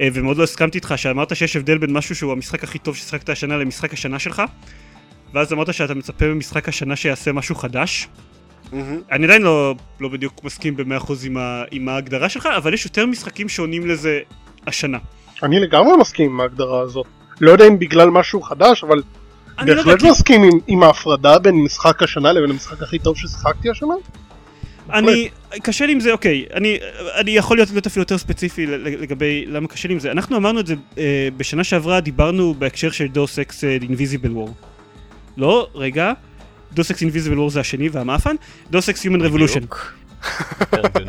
אה, 0.00 0.08
ומאוד 0.14 0.36
לא 0.36 0.42
הסכמתי 0.42 0.78
איתך 0.78 0.94
שאמרת 0.96 1.36
שיש 1.36 1.56
הבדל 1.56 1.78
בין 1.78 1.92
משהו 1.92 2.14
שהוא 2.14 2.32
המשחק 2.32 2.64
הכי 2.64 2.78
טוב 2.78 2.96
ששיחקת 2.96 3.28
השנה 3.28 3.56
למשחק 3.56 3.92
השנה 3.92 4.18
שלך, 4.18 4.42
ואז 5.34 5.52
אמרת 5.52 5.74
שאתה 5.74 5.94
מצפה 5.94 6.24
במשחק 6.24 6.68
השנה 6.68 6.96
שיעשה 6.96 7.32
משהו 7.32 7.54
חדש. 7.54 8.08
מהמם. 8.72 9.00
אני 9.12 9.24
עדיין 9.24 9.42
לא, 9.42 9.74
לא 10.00 10.08
בדיוק 10.08 10.44
מסכים 10.44 10.76
ב-100% 10.76 11.12
עם, 11.24 11.36
ה- 11.36 11.62
עם 11.70 11.88
ההגדרה 11.88 12.28
שלך, 12.28 12.48
אבל 12.56 12.74
יש 12.74 12.84
יותר 12.84 13.06
משחקים 13.06 13.48
שעונים 13.48 13.86
לזה 13.86 14.20
השנה. 14.66 14.98
אני 15.42 15.60
לגמרי 15.60 15.96
מסכים 15.96 16.30
עם 16.30 16.40
ההגדרה 16.40 16.80
הזאת. 16.80 17.06
לא 17.40 17.50
יודע 17.50 17.66
אם 17.68 17.78
בגלל 17.78 18.10
משהו 18.10 18.42
חדש, 18.42 18.84
אבל 18.84 19.02
לא 19.62 19.74
בהחלט 19.74 20.00
כי 20.00 20.10
מסכים 20.10 20.42
עם, 20.42 20.58
עם 20.66 20.82
ההפרדה 20.82 21.38
בין 21.38 21.54
משחק 21.54 22.02
השנה 22.02 22.32
לבין 22.32 22.50
המשחק 22.50 22.82
הכי 22.82 22.98
טוב 22.98 23.16
ששיחקתי 23.16 23.70
השנה. 23.70 23.94
אני, 24.92 25.28
קשה 25.62 25.86
לי 25.86 25.92
עם 25.92 26.00
זה, 26.00 26.12
אוקיי, 26.12 26.44
אני, 26.54 26.78
אני 27.14 27.30
יכול 27.30 27.56
להיות, 27.56 27.70
להיות 27.70 27.86
אפילו 27.86 28.02
יותר 28.02 28.18
ספציפי 28.18 28.66
לגבי 28.66 29.44
למה 29.48 29.68
קשה 29.68 29.88
לי 29.88 29.94
עם 29.94 30.00
זה. 30.00 30.10
אנחנו 30.10 30.36
אמרנו 30.36 30.60
את 30.60 30.66
זה 30.66 30.74
אה, 30.98 31.28
בשנה 31.36 31.64
שעברה, 31.64 32.00
דיברנו 32.00 32.54
בהקשר 32.54 32.90
של 32.90 33.06
דוס 33.06 33.38
אקס 33.38 33.64
אינביזיבל 33.64 34.30
וור. 34.30 34.54
לא, 35.36 35.68
רגע, 35.74 36.12
Deus 36.72 36.90
Ex 36.90 37.02
Invisible 37.02 37.38
War 37.38 37.50
זה 37.50 37.60
השני 37.60 37.88
והמאפן, 37.88 38.36
Deus 38.70 38.88
Ex 38.88 39.04
הגיוני. 39.04 39.24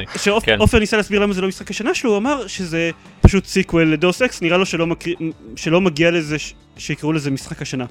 כן. 0.06 0.14
כשעופר 0.16 0.80
ניסה 0.80 0.98
להסביר 0.98 1.20
למה 1.20 1.34
זה 1.34 1.42
לא 1.42 1.48
משחק 1.48 1.70
השנה 1.70 1.94
שלו, 1.94 2.10
הוא 2.10 2.18
אמר 2.18 2.48
שזה 2.48 2.92
פשוט 3.22 3.46
sequel 3.46 3.94
ל 3.94 3.99
Deus 3.99 4.22
Ex, 4.22 4.42
נראה 4.42 4.58
לו 4.58 4.66
שלא, 5.56 5.82
מגיע 5.82 6.12
לזה, 6.12 6.38
שיקראו 6.78 7.14
לזה 7.14 7.32
משחק 7.32 7.62
השנה. 7.62 7.86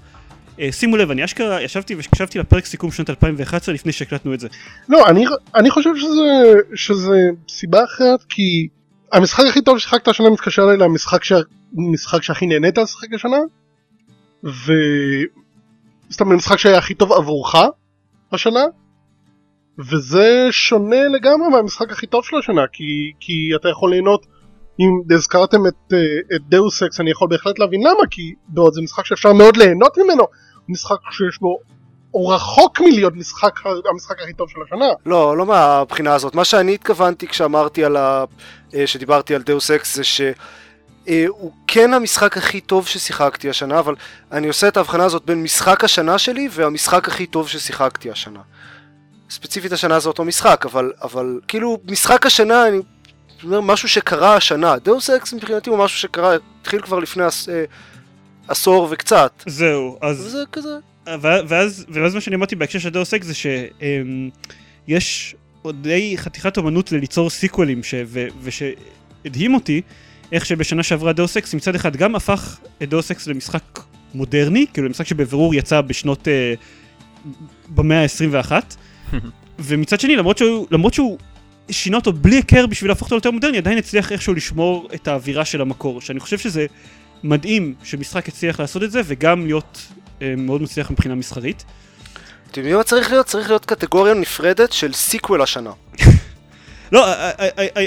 אה, 0.61 0.73
שימו 0.73 0.97
לב, 0.97 1.11
אני 1.11 1.25
אשכרה 1.25 1.63
ישבתי 1.63 1.95
והקשבתי 1.95 2.39
לפרק 2.39 2.65
סיכום 2.65 2.91
שנת 2.91 3.11
2011 3.11 3.75
לפני 3.75 3.93
שהקלטנו 3.93 4.35
את 4.35 4.41
זה. 4.41 4.49
לא, 4.89 5.09
אני, 5.09 5.25
אני 5.55 5.71
חושב 5.71 5.91
שזה, 5.97 6.55
שזה 6.75 7.31
סיבה 7.49 7.85
אחרת, 7.85 8.23
כי 8.29 8.69
המשחק 9.13 9.45
הכי 9.49 9.63
טוב 9.63 9.79
ששיחקת 9.79 10.09
השנה 10.09 10.31
מתקשר 10.31 10.63
אליי 10.63 10.77
למשחק 10.77 11.25
שה, 11.25 11.37
משחק 11.73 12.23
שהכי 12.23 12.47
נהנית 12.47 12.79
לשחק 12.79 13.13
השנה, 13.15 13.39
ו... 14.45 14.73
זאת 16.09 16.21
אומרת, 16.21 16.35
המשחק 16.35 16.59
שהיה 16.59 16.79
הכי 16.79 16.95
טוב 16.95 17.13
עבורך 17.13 17.55
השנה, 18.33 18.65
וזה 19.79 20.49
שונה 20.51 21.09
לגמרי 21.09 21.49
מהמשחק 21.49 21.93
הכי 21.93 22.07
טוב 22.07 22.25
של 22.25 22.37
השנה, 22.37 22.67
כי, 22.73 23.13
כי 23.21 23.33
אתה 23.57 23.69
יכול 23.69 23.91
ליהנות, 23.91 24.27
אם 24.81 25.15
הזכרתם 25.15 25.67
את, 25.67 25.93
אה, 25.93 25.99
את 26.37 26.41
דאוס 26.49 26.83
אקס, 26.83 27.01
אני 27.01 27.11
יכול 27.11 27.29
בהחלט 27.29 27.59
להבין 27.59 27.81
למה, 27.81 28.07
כי 28.11 28.35
בעוד 28.49 28.75
זה 28.75 28.83
משחק 28.83 29.07
שאפשר 29.07 29.33
מאוד 29.33 29.57
ליהנות 29.57 29.99
ממנו, 29.99 30.25
משחק 30.69 30.97
שיש 31.11 31.39
בו 31.41 31.59
הוא 32.13 32.35
רחוק 32.35 32.81
מלהיות 32.81 33.15
משחק, 33.17 33.61
המשחק 33.91 34.23
הכי 34.23 34.33
טוב 34.33 34.49
של 34.51 34.59
השנה. 34.67 34.89
לא, 35.07 35.37
לא 35.37 35.47
מהבחינה 35.47 36.15
הזאת. 36.15 36.35
מה 36.35 36.45
שאני 36.45 36.75
התכוונתי 36.75 37.27
כשאמרתי 37.27 37.85
על 37.85 37.97
ה... 37.97 38.25
אה, 38.75 38.87
שדיברתי 38.87 39.35
על 39.35 39.43
Deus 39.43 39.71
Ex 39.71 39.97
זה 39.97 40.05
ש... 40.05 40.21
אה, 41.09 41.27
כן 41.67 41.95
המשחק 41.95 42.37
הכי 42.37 42.61
טוב 42.61 42.87
ששיחקתי 42.87 43.51
השנה, 43.51 43.79
אבל 43.79 43.95
אני 44.33 44.49
עושה 44.49 44.69
את 44.69 44.77
ההבחנה 44.77 45.05
הזאת 45.05 45.25
בין 45.25 45.43
משחק 45.43 45.85
השנה 45.85 46.19
שלי 46.19 46.49
והמשחק 46.53 47.09
הכי 47.09 47.27
טוב 47.27 47.49
ששיחקתי 47.49 48.11
השנה. 48.11 48.41
ספציפית 49.31 49.73
השנה 49.73 50.01
זה 50.01 50.09
אותו 50.09 50.25
משחק, 50.25 50.67
אבל, 50.67 50.93
אבל 51.03 51.41
כאילו 51.49 51.79
משחק 51.89 52.27
השנה, 52.27 52.69
אני 52.69 52.79
אומר 53.45 53.61
משהו 53.61 53.89
שקרה 53.89 54.37
השנה. 54.37 54.79
Deus 54.79 55.11
Ex 55.11 55.33
מבחינתי 55.33 55.71
הוא 55.71 55.79
משהו 55.79 55.99
שקרה, 55.99 56.37
התחיל 56.61 56.81
כבר 56.81 56.99
לפני 56.99 57.25
עש, 57.25 57.49
אה, 57.49 57.65
עשור 58.49 58.89
וקצת. 58.91 59.43
זהו, 59.47 59.99
אז... 60.01 60.19
זה 60.19 60.45
כזה. 60.53 60.77
ואז, 61.23 61.87
ואז 61.89 62.15
מה 62.15 62.21
שאני 62.21 62.37
אמרתי 62.37 62.57
בהקשר 62.57 62.79
של 62.79 62.89
Deus 62.89 63.15
Ex 63.15 63.27
זה 63.27 63.35
שיש 63.35 65.35
עוד 65.63 65.83
די 65.83 66.19
חתיכת 66.19 66.57
אומנות 66.57 66.93
לליצור 66.93 67.31
סיקוולים, 67.31 67.83
ש, 67.83 67.95
ו, 68.07 68.27
ושהדהים 68.43 69.55
אותי 69.55 69.83
איך 70.33 70.47
שבשנה 70.47 70.83
שעברה 70.83 71.13
Deus 71.13 71.37
Ex 71.37 71.55
מצד 71.55 71.75
אחד 71.75 71.97
גם 71.97 72.15
הפך 72.15 72.59
את 72.83 72.89
Deus 72.89 73.11
Ex 73.11 73.27
למשחק 73.27 73.63
מודרני, 74.15 74.67
כאילו 74.73 74.87
למשחק 74.87 75.07
שבבירור 75.07 75.55
יצא 75.55 75.81
בשנות, 75.81 76.29
אה, 76.29 76.55
במאה 77.69 78.03
ה-21, 78.03 78.53
ומצד 79.59 80.01
שני 80.01 80.17
למרות 80.17 80.39
שהוא, 80.39 80.67
למרות 80.71 80.95
שהוא 80.95 81.19
שינה 81.71 81.97
אותו 81.97 82.13
בלי 82.13 82.37
היכר 82.37 82.67
בשביל 82.67 82.91
להפוך 82.91 83.07
אותו 83.07 83.15
ליותר 83.15 83.31
מודרני, 83.31 83.59
עדיין 83.59 83.79
הצליח 83.79 84.13
איכשהו 84.13 84.35
לשמור 84.35 84.89
את 84.95 85.09
האווירה 85.09 85.45
של 85.45 85.61
המקור, 85.61 86.01
שאני 86.01 86.21
חושב 86.21 86.39
שזה 86.39 86.67
מדהים 87.23 87.75
שמשחק 87.85 88.29
הצליח 88.29 88.61
לעשות 88.61 88.83
את 88.83 88.91
זה 88.91 89.01
וגם 89.05 89.47
להיות 89.47 89.87
אה, 90.23 90.35
מאוד 90.37 90.63
מצליח 90.63 90.91
מבחינה 90.91 91.15
מסחרית. 91.15 91.65
אתם 92.51 92.61
יודעים 92.61 92.77
מה 92.77 92.83
צריך 92.83 93.11
להיות? 93.11 93.27
צריך 93.27 93.49
להיות 93.49 93.65
קטגוריה 93.65 94.15
נפרדת 94.15 94.73
של 94.73 94.93
sequel 94.93 95.43
השנה. 95.43 95.71
לא, 96.93 97.07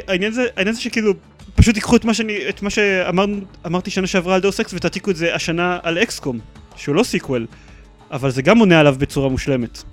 העניין 0.07 0.31
זה, 0.31 0.45
העניין 0.57 0.75
זה 0.75 0.81
שכאילו, 0.81 1.13
פשוט 1.55 1.73
תיקחו 1.73 1.95
את 1.95 2.05
מה 2.05 2.13
שאני, 2.13 2.49
את 2.49 2.61
מה 2.61 2.69
שאמרתי 2.69 3.91
שנה 3.91 4.07
שעברה 4.07 4.35
על 4.35 4.41
Deus 4.41 4.59
Ex 4.59 4.73
ותעתיקו 4.73 5.11
את 5.11 5.15
זה 5.15 5.35
השנה 5.35 5.79
על 5.83 5.97
XCOM, 5.97 6.39
שהוא 6.75 6.95
לא 6.95 7.03
sequel, 7.03 7.47
אבל 8.11 8.31
זה 8.31 8.41
גם 8.41 8.57
עונה 8.57 8.79
עליו 8.79 8.95
בצורה 8.99 9.29
מושלמת. 9.29 9.83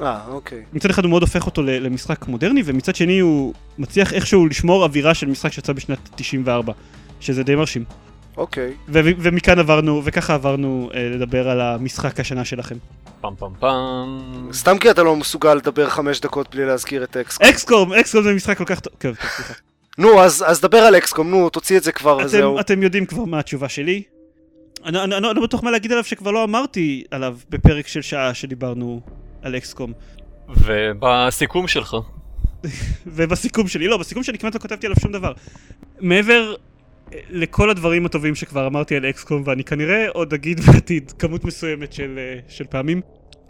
אה, 0.00 0.20
אוקיי. 0.28 0.62
מצד 0.72 0.90
אחד 0.90 1.04
הוא 1.04 1.10
מאוד 1.10 1.22
הופך 1.22 1.46
אותו 1.46 1.62
למשחק 1.62 2.28
מודרני, 2.28 2.62
ומצד 2.64 2.94
שני 2.94 3.18
הוא 3.18 3.54
מצליח 3.78 4.12
איכשהו 4.12 4.46
לשמור 4.46 4.84
אווירה 4.84 5.14
של 5.14 5.26
משחק 5.26 5.52
שיצא 5.52 5.72
בשנת 5.72 5.98
94, 6.14 6.72
שזה 7.20 7.42
די 7.42 7.54
מרשים. 7.54 7.84
אוקיי. 8.36 8.74
ומכאן 8.88 9.58
עברנו, 9.58 10.02
וככה 10.04 10.34
עברנו 10.34 10.90
אה, 10.94 11.08
לדבר 11.08 11.48
על 11.48 11.60
המשחק 11.60 12.20
השנה 12.20 12.44
שלכם. 12.44 12.76
פם 13.20 13.34
פם 13.38 13.52
פם. 13.60 14.48
סתם 14.52 14.78
כי 14.78 14.90
אתה 14.90 15.02
לא 15.02 15.16
מסוגל 15.16 15.54
לדבר 15.54 15.88
חמש 15.88 16.20
דקות 16.20 16.54
בלי 16.54 16.64
להזכיר 16.64 17.04
את 17.04 17.16
אקסקום. 17.16 17.48
אקסקום, 17.48 17.92
אקסקום 17.92 18.22
זה 18.22 18.34
משחק 18.34 18.58
כל 18.58 18.64
כך 18.64 18.80
טוב. 18.80 18.92
כן, 19.00 19.12
סליחה. 19.14 19.54
נו, 19.98 20.20
אז, 20.20 20.44
אז 20.46 20.60
דבר 20.60 20.78
על 20.78 20.96
אקסקום, 20.96 21.30
נו, 21.30 21.50
תוציא 21.50 21.76
את 21.76 21.82
זה 21.82 21.92
כבר, 21.92 22.16
אתם, 22.16 22.26
וזהו. 22.26 22.60
אתם 22.60 22.82
יודעים 22.82 23.06
כבר 23.06 23.24
מה 23.24 23.38
התשובה 23.38 23.68
שלי. 23.68 24.02
אני, 24.84 25.04
אני, 25.04 25.16
אני 25.16 25.36
לא 25.36 25.42
בטוח 25.42 25.62
מה 25.62 25.70
להגיד 25.70 25.92
עליו 25.92 26.04
שכבר 26.04 26.30
לא 26.30 26.44
אמרתי 26.44 27.04
עליו 27.10 27.36
בפרק 27.50 27.86
של 27.86 28.02
שעה 28.02 28.34
שדיברנו 28.34 29.00
על 29.44 29.56
אקסקום. 29.56 29.92
ובסיכום 30.48 31.68
שלך. 31.68 31.96
ובסיכום 33.16 33.68
שלי, 33.68 33.88
לא, 33.88 33.96
בסיכום 33.96 34.22
שלי 34.22 34.38
כמעט 34.38 34.54
לא 34.54 34.60
כתבתי 34.60 34.86
עליו 34.86 35.00
שום 35.00 35.12
דבר. 35.12 35.32
מעבר 36.00 36.54
לכל 37.30 37.70
הדברים 37.70 38.06
הטובים 38.06 38.34
שכבר 38.34 38.66
אמרתי 38.66 38.96
על 38.96 39.06
אקסקום, 39.06 39.42
ואני 39.46 39.64
כנראה 39.64 40.08
עוד 40.08 40.34
אגיד 40.34 40.60
בעתיד 40.66 41.12
כמות 41.18 41.44
מסוימת 41.44 41.92
של, 41.92 42.18
אה, 42.18 42.40
של 42.48 42.64
פעמים, 42.64 43.00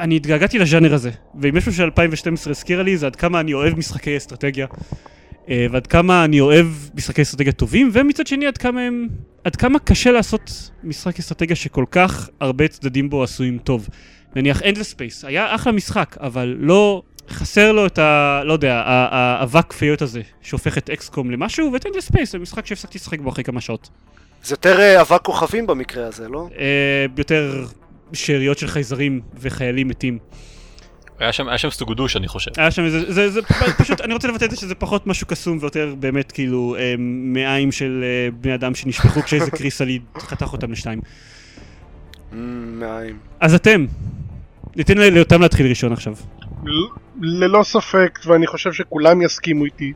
אני 0.01 0.17
התגעגעתי 0.17 0.59
לז'אנר 0.59 0.95
הזה, 0.95 1.11
ואם 1.41 1.57
יש 1.57 1.69
משהו 1.69 1.87
ש-2012 1.87 2.51
הזכירה 2.51 2.83
לי 2.83 2.97
זה 2.97 3.07
עד 3.07 3.17
כמה 3.17 3.41
אני 3.41 3.55
אוהב 3.55 3.79
משחקי 3.79 4.17
אסטרטגיה, 4.17 4.67
אה, 4.67 4.79
ועד 5.49 5.87
כמה 5.87 6.25
אני 6.25 6.41
אוהב 6.41 6.67
משחקי 6.95 7.23
אסטרטגיה 7.23 7.53
טובים, 7.53 7.91
ומצד 7.93 8.27
שני 8.27 8.47
עד 8.47 8.59
כמה 8.59 8.81
הם... 8.81 9.09
עד 9.45 9.57
כמה 9.57 9.79
קשה 9.79 10.13
לעשות 10.13 10.71
משחק 10.85 11.19
אסטרטגיה 11.19 11.57
שכל 11.57 11.85
כך 11.91 12.29
הרבה 12.41 12.69
צדדים 12.69 13.11
בו 13.11 13.23
עשויים 13.23 13.59
טוב. 13.59 13.89
נניח 14.37 14.63
Endless 14.63 14.95
Space, 14.95 15.27
היה 15.27 15.55
אחלה 15.55 15.73
משחק, 15.73 16.17
אבל 16.21 16.57
לא... 16.59 17.03
חסר 17.31 17.73
לו 17.73 17.87
את 17.87 17.99
ה... 17.99 18.41
לא 18.45 18.53
יודע, 18.53 18.83
האבק 18.87 19.67
כפיות 19.69 20.03
הזה, 20.03 20.23
שהופך 20.43 20.79
את 20.79 20.91
אקסקום 20.91 21.31
למשהו, 21.31 21.73
ואת 21.73 21.87
Endless 21.87 22.13
Space 22.13 22.25
זה 22.25 22.39
משחק 22.39 22.67
שהפסקתי 22.67 22.99
לשחק 22.99 23.21
בו 23.21 23.29
אחרי 23.29 23.45
כמה 23.45 23.61
שעות. 23.61 23.89
זה 24.45 24.53
יותר 24.53 24.81
אה, 24.81 25.01
אבק 25.01 25.23
כוכבים 25.23 25.67
במקרה 25.67 26.07
הזה, 26.07 26.29
לא? 26.29 26.49
אה, 26.59 27.07
יותר 27.19 27.65
שאריות 28.13 28.59
של 28.59 28.67
חייזרים 28.67 29.21
וחיילים 29.41 29.89
מתים. 29.89 30.19
היה 31.19 31.33
שם, 31.33 31.49
היה 31.49 31.59
שם 31.59 31.71
סטוגדוש 31.71 32.17
אני 32.17 32.29
חושב. 32.29 32.51
היה 32.57 32.71
שם 32.71 32.85
איזה, 32.85 33.13
זה, 33.13 33.31
זה 33.31 33.41
פשוט, 33.79 34.01
אני 34.01 34.15
רוצה 34.15 34.29
לבטא 34.29 34.45
את 34.45 34.51
זה 34.51 34.57
שזה 34.57 34.75
פחות 34.75 35.07
משהו 35.07 35.27
קסום 35.27 35.59
ויותר 35.61 35.95
באמת 35.99 36.33
כאילו 36.33 36.77
אה, 36.79 36.95
מעיים 36.99 37.73
של 37.73 38.05
אה, 38.05 38.29
בני 38.41 38.55
אדם 38.55 38.75
שנשפכו 38.75 39.23
כשאיזה 39.23 39.51
קריסליד 39.59 40.03
חתך 40.19 40.53
אותם 40.53 40.73
לשתיים. 40.73 41.01
מעיים. 42.33 43.19
אז 43.41 43.55
אתם, 43.55 43.87
ניתן 44.77 44.99
לאותם 44.99 45.41
להתחיל 45.41 45.67
ראשון 45.67 45.93
עכשיו. 45.93 46.15
ללא 47.21 47.63
ספק, 47.63 48.19
ואני 48.27 48.47
חושב 48.47 48.73
שכולם 48.73 49.23
יסכימו 49.23 49.65
איתי, 49.65 49.93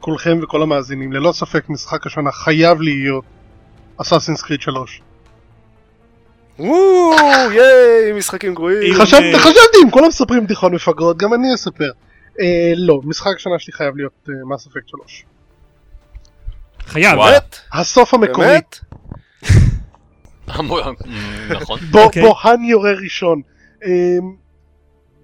כולכם 0.00 0.38
וכל 0.42 0.62
המאזינים, 0.62 1.12
ללא 1.12 1.32
ספק 1.32 1.68
משחק 1.68 2.06
השנה 2.06 2.32
חייב 2.32 2.80
להיות 2.80 3.24
אסאסינס 3.96 4.42
קריד 4.42 4.60
3. 4.60 5.00
וואו, 6.58 7.50
ייי, 7.52 8.12
משחקים 8.12 8.54
גרועים. 8.54 8.94
חשבתי, 8.94 9.38
חשבתי, 9.38 9.78
אם 9.84 9.90
כולם 9.90 10.08
מספרים 10.08 10.44
בדיחות 10.44 10.72
מפגרות, 10.72 11.18
גם 11.18 11.34
אני 11.34 11.54
אספר. 11.54 11.90
אה, 12.40 12.72
לא, 12.76 13.00
משחק 13.04 13.36
השנה 13.36 13.58
שלי 13.58 13.72
חייב 13.72 13.96
להיות 13.96 14.28
מס 14.50 14.66
אפקט 14.66 14.88
3. 14.88 15.24
חייב. 16.80 17.18
הסוף 17.72 18.14
המקורי. 18.14 18.46
באמת? 18.46 18.78
נכון. 21.50 21.78
בוא, 21.90 22.02
אוקיי. 22.02 22.22
יורה 22.68 22.92
ראשון. 22.92 23.42
אה, 23.84 23.90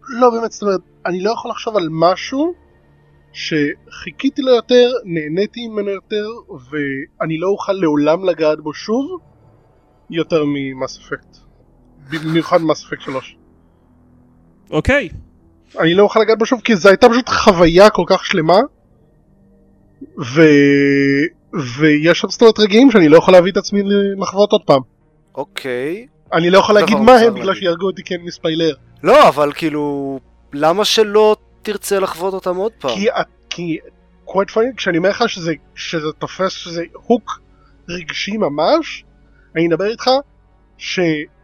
לא 0.08 0.30
באמת, 0.30 0.52
זאת 0.52 0.62
אומרת, 0.62 0.80
אני 1.06 1.20
לא 1.20 1.30
יכול 1.30 1.50
לחשוב 1.50 1.76
על 1.76 1.88
משהו 1.90 2.54
שחיכיתי 3.32 4.42
לו 4.42 4.54
יותר, 4.54 4.90
נהניתי 5.04 5.68
ממנו 5.68 5.90
יותר, 5.90 6.26
ואני 6.70 7.38
לא 7.38 7.48
אוכל 7.48 7.72
לעולם 7.72 8.24
לגעת 8.24 8.60
בו 8.60 8.74
שוב, 8.74 9.20
יותר 10.10 10.44
ממס 10.46 10.98
אפקט. 10.98 11.36
במיוחד 12.10 12.62
מס 12.62 12.84
אפקט 12.84 13.02
3. 13.02 13.36
אוקיי. 14.70 15.08
אני 15.78 15.94
לא 15.94 16.02
אוכל 16.02 16.20
לגעת 16.20 16.38
בו 16.38 16.46
שוב, 16.46 16.60
כי 16.60 16.76
זו 16.76 16.88
הייתה 16.88 17.08
פשוט 17.08 17.28
חוויה 17.28 17.90
כל 17.90 18.04
כך 18.06 18.26
שלמה, 18.26 18.58
ו... 20.34 20.42
ויש 21.78 22.20
שם 22.20 22.30
סטורת 22.30 22.58
רגעים 22.58 22.90
שאני 22.90 23.08
לא 23.08 23.16
יכול 23.16 23.34
להביא 23.34 23.52
את 23.52 23.56
עצמי 23.56 23.82
לחוות 24.20 24.52
עוד 24.52 24.62
פעם. 24.66 24.80
אוקיי. 25.34 26.06
אני 26.32 26.50
לא 26.50 26.58
יכול 26.58 26.74
להגיד 26.74 26.96
מה 26.96 27.16
הם. 27.16 27.34
בגלל 27.34 27.54
שיהרגו 27.54 27.86
אותי 27.86 28.02
כן 28.04 28.20
מספיילר. 28.24 28.74
לא, 29.02 29.28
אבל 29.28 29.52
כאילו, 29.54 30.18
למה 30.52 30.84
שלא 30.84 31.36
תרצה 31.62 32.00
לחוות 32.00 32.34
אותם 32.34 32.56
עוד 32.56 32.72
פעם? 32.78 32.90
כי, 32.94 33.06
כי 33.50 33.78
quite 34.26 34.50
funny, 34.50 34.76
כשאני 34.76 34.98
אומר 34.98 35.08
לך 35.10 35.28
שזה, 35.28 35.52
שזה 35.74 36.12
תופס 36.18 36.52
שזה 36.52 36.84
הוק 36.92 37.40
רגשי 37.88 38.36
ממש, 38.36 39.04
אני 39.56 39.68
מדבר 39.68 39.86
איתך 39.86 40.10
שהסצנה 40.78 41.34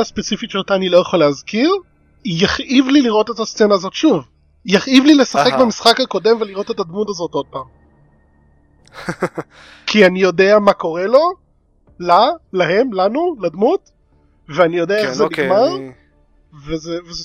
הספציפית 0.00 0.50
שאותה 0.50 0.74
אני 0.74 0.88
לא 0.88 0.98
יכול 0.98 1.18
להזכיר, 1.18 1.70
יכאיב 2.24 2.86
לי 2.88 3.02
לראות 3.02 3.30
את 3.30 3.38
הסצנה 3.38 3.74
הזאת 3.74 3.92
שוב. 3.92 4.24
יכאיב 4.64 5.04
לי 5.04 5.14
לשחק. 5.14 5.52
במשחק 5.60 6.00
הקודם 6.00 6.36
ולראות 6.40 6.70
את 6.70 6.80
הדמות 6.80 7.08
הזאת 7.08 7.30
עוד 7.34 7.46
פעם. 7.50 7.64
כי 9.86 10.06
אני 10.06 10.20
יודע 10.20 10.58
מה 10.58 10.72
קורה 10.72 11.06
לו, 11.06 11.30
לה, 12.00 12.26
להם, 12.52 12.92
לנו, 12.92 13.36
לדמות, 13.40 13.90
ואני 14.48 14.76
יודע 14.76 14.98
איך 14.98 15.08
כן, 15.08 15.14
זה 15.14 15.24
אוקיי, 15.24 15.44
נגמר, 15.44 15.76
אני- 15.76 15.90
וזה, 16.66 16.98
וזה 17.08 17.24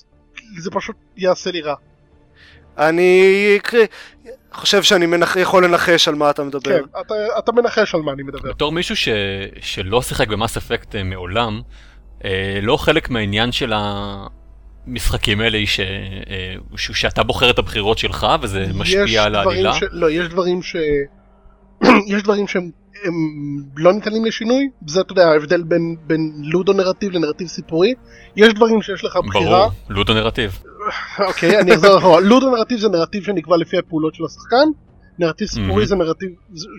זה 0.59 0.71
פשוט 0.71 0.95
יעשה 1.17 1.51
לי 1.51 1.61
רע. 1.61 1.75
אני 2.77 3.59
חושב 4.53 4.83
שאני 4.83 5.05
מנח... 5.05 5.35
יכול 5.35 5.65
לנחש 5.65 6.07
על 6.07 6.15
מה 6.15 6.29
אתה 6.29 6.43
מדבר. 6.43 6.79
כן, 6.79 6.99
אתה, 7.01 7.13
אתה 7.39 7.51
מנחש 7.51 7.95
על 7.95 8.01
מה 8.01 8.11
אני 8.11 8.23
מדבר. 8.23 8.49
בתור 8.49 8.71
מישהו 8.71 8.95
ש... 8.95 9.09
שלא 9.61 10.01
שיחק 10.01 10.27
במס 10.27 10.57
אפקט 10.57 10.95
אה, 10.95 11.03
מעולם, 11.03 11.61
אה, 12.25 12.59
לא 12.61 12.77
חלק 12.77 13.09
מהעניין 13.09 13.51
של 13.51 13.73
המשחקים 13.75 15.41
האלה 15.41 15.57
היא 15.57 15.67
ש... 15.67 15.79
אה, 15.79 16.55
ש... 16.77 16.91
שאתה 16.91 17.23
בוחר 17.23 17.49
את 17.49 17.59
הבחירות 17.59 17.97
שלך 17.97 18.27
וזה 18.41 18.65
משפיע 18.73 19.23
על 19.23 19.35
העלילה. 19.35 19.73
ש... 19.73 19.83
לא, 19.91 20.11
יש 20.11 20.27
דברים 20.27 20.63
ש... 20.63 20.75
יש 22.13 22.23
דברים 22.23 22.47
שהם 22.47 22.71
הם 23.03 23.13
לא 23.77 23.93
ניתנים 23.93 24.25
לשינוי, 24.25 24.69
זה 24.87 25.01
אתה 25.01 25.11
יודע 25.11 25.27
ההבדל 25.27 25.63
בין, 25.63 25.95
בין 26.07 26.33
לודו 26.37 26.73
נרטיב 26.73 27.11
לנרטיב 27.11 27.47
סיפורי, 27.47 27.93
יש 28.35 28.53
דברים 28.53 28.81
שיש 28.81 29.03
לך 29.03 29.17
בחירה, 29.27 29.59
ברור, 29.59 29.71
לודו 29.89 30.13
נרטיב. 30.13 30.59
אוקיי 31.27 31.59
אני 31.59 31.73
אחזור 31.73 31.97
אחורה, 31.97 32.19
לודו 32.19 32.55
נרטיב 32.55 32.79
זה 32.79 32.89
נרטיב 32.89 33.23
שנקבע 33.23 33.57
לפי 33.57 33.77
הפעולות 33.77 34.15
של 34.15 34.25
השחקן, 34.25 34.69
נרטיב 35.19 35.47
סיפורי 35.47 35.73
מהמם. 35.73 35.85
זה 35.85 35.95
נרטיב 35.95 36.29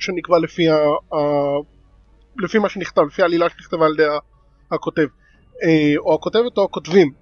שנקבע 0.01 0.39
לפי, 0.39 0.69
ה... 0.69 0.75
ה... 1.15 1.17
לפי 2.39 2.59
מה 2.59 2.69
שנכתב, 2.69 3.03
לפי 3.03 3.23
העלילה 3.23 3.47
שנכתבה 3.49 3.87
על 3.87 3.93
ידי 3.93 4.07
הכותב, 4.71 5.07
אה, 5.65 5.95
או 5.99 6.15
הכותבת 6.15 6.59
או 6.59 6.65
הכותבים. 6.65 7.13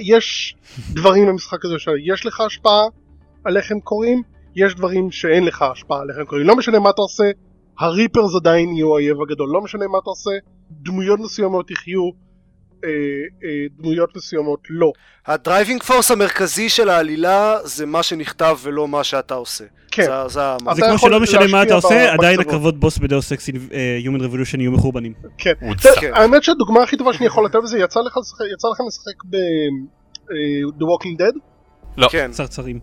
יש 0.00 0.56
דברים 0.90 1.26
במשחק 1.26 1.64
הזה 1.64 1.74
שיש 1.78 2.26
לך 2.26 2.40
השפעה 2.40 2.82
על 3.44 3.56
איך 3.56 3.72
הם 3.72 3.80
קורים, 3.80 4.22
יש 4.56 4.74
דברים 4.74 5.10
שאין 5.10 5.44
לך 5.44 5.62
השפעה 5.62 6.00
על 6.00 6.10
איך 6.10 6.18
הם 6.18 6.24
קורים. 6.24 6.46
לא 6.46 6.56
משנה 6.56 6.78
מה 6.78 6.90
אתה 6.90 7.02
עושה, 7.02 7.24
הריפרס 7.78 8.34
עדיין 8.36 8.68
יהיו 8.68 8.86
האויב 8.86 9.22
הגדול, 9.22 9.48
לא 9.48 9.60
משנה 9.60 9.86
מה 9.86 9.98
אתה 9.98 10.10
עושה, 10.10 10.30
דמויות 10.70 11.20
מסוימות 11.20 11.70
יחיו, 11.70 12.10
אה, 12.84 12.88
אה, 13.44 13.66
דמויות 13.78 14.16
מסוימות 14.16 14.60
לא. 14.70 14.92
ה 15.26 15.33
driving 15.33 15.82
force 15.82 16.10
המרכזי 16.10 16.68
של 16.68 16.88
העלילה 16.88 17.58
זה 17.64 17.86
מה 17.86 18.02
שנכתב 18.02 18.58
ולא 18.62 18.88
מה 18.88 19.04
שאתה 19.04 19.34
עושה. 19.34 19.64
כן. 19.90 20.02
זה, 20.02 20.28
זה 20.28 20.40
זה 20.74 20.82
כמו 20.88 20.98
שלא 20.98 21.20
משנה 21.20 21.46
מה 21.46 21.62
אתה 21.62 21.74
עושה, 21.74 22.12
עדיין. 22.12 22.40
הקרבות 22.40 22.80
בוס 22.80 22.98
ב 22.98 23.05
Deus 23.05 23.32
Ex 23.32 23.48
Human 23.48 24.20
Revolution 24.20 24.58
יהיו 24.58 24.72
מחורבנים. 24.72 25.12
כן. 25.38 25.52
האמת 26.12 26.42
שהדוגמה 26.42 26.82
הכי 26.82 26.96
טובה 26.96 27.12
שאני 27.12 27.26
יכול 27.26 27.44
לתת 27.44 27.58
לזה, 27.64 27.78
יצא 27.78 28.00
לך 28.00 28.16
לכם 28.72 28.84
לשחק 28.86 29.24
ב... 29.30 29.34
אה, 30.30 30.36
The 30.78 30.84
Walking 30.84 31.20
Dead? 31.20 31.38
לא. 31.96 32.08
כן. 32.08 32.30
צרצרים. 32.30 32.78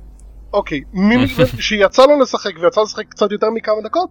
אוקיי, 0.53 0.81
מי 0.93 1.27
שיצא 1.59 2.05
לו 2.05 2.19
לשחק 2.19 2.51
ויצא 2.61 2.81
לשחק 2.81 3.05
קצת 3.09 3.31
יותר 3.31 3.49
מכמה 3.49 3.81
דקות 3.83 4.09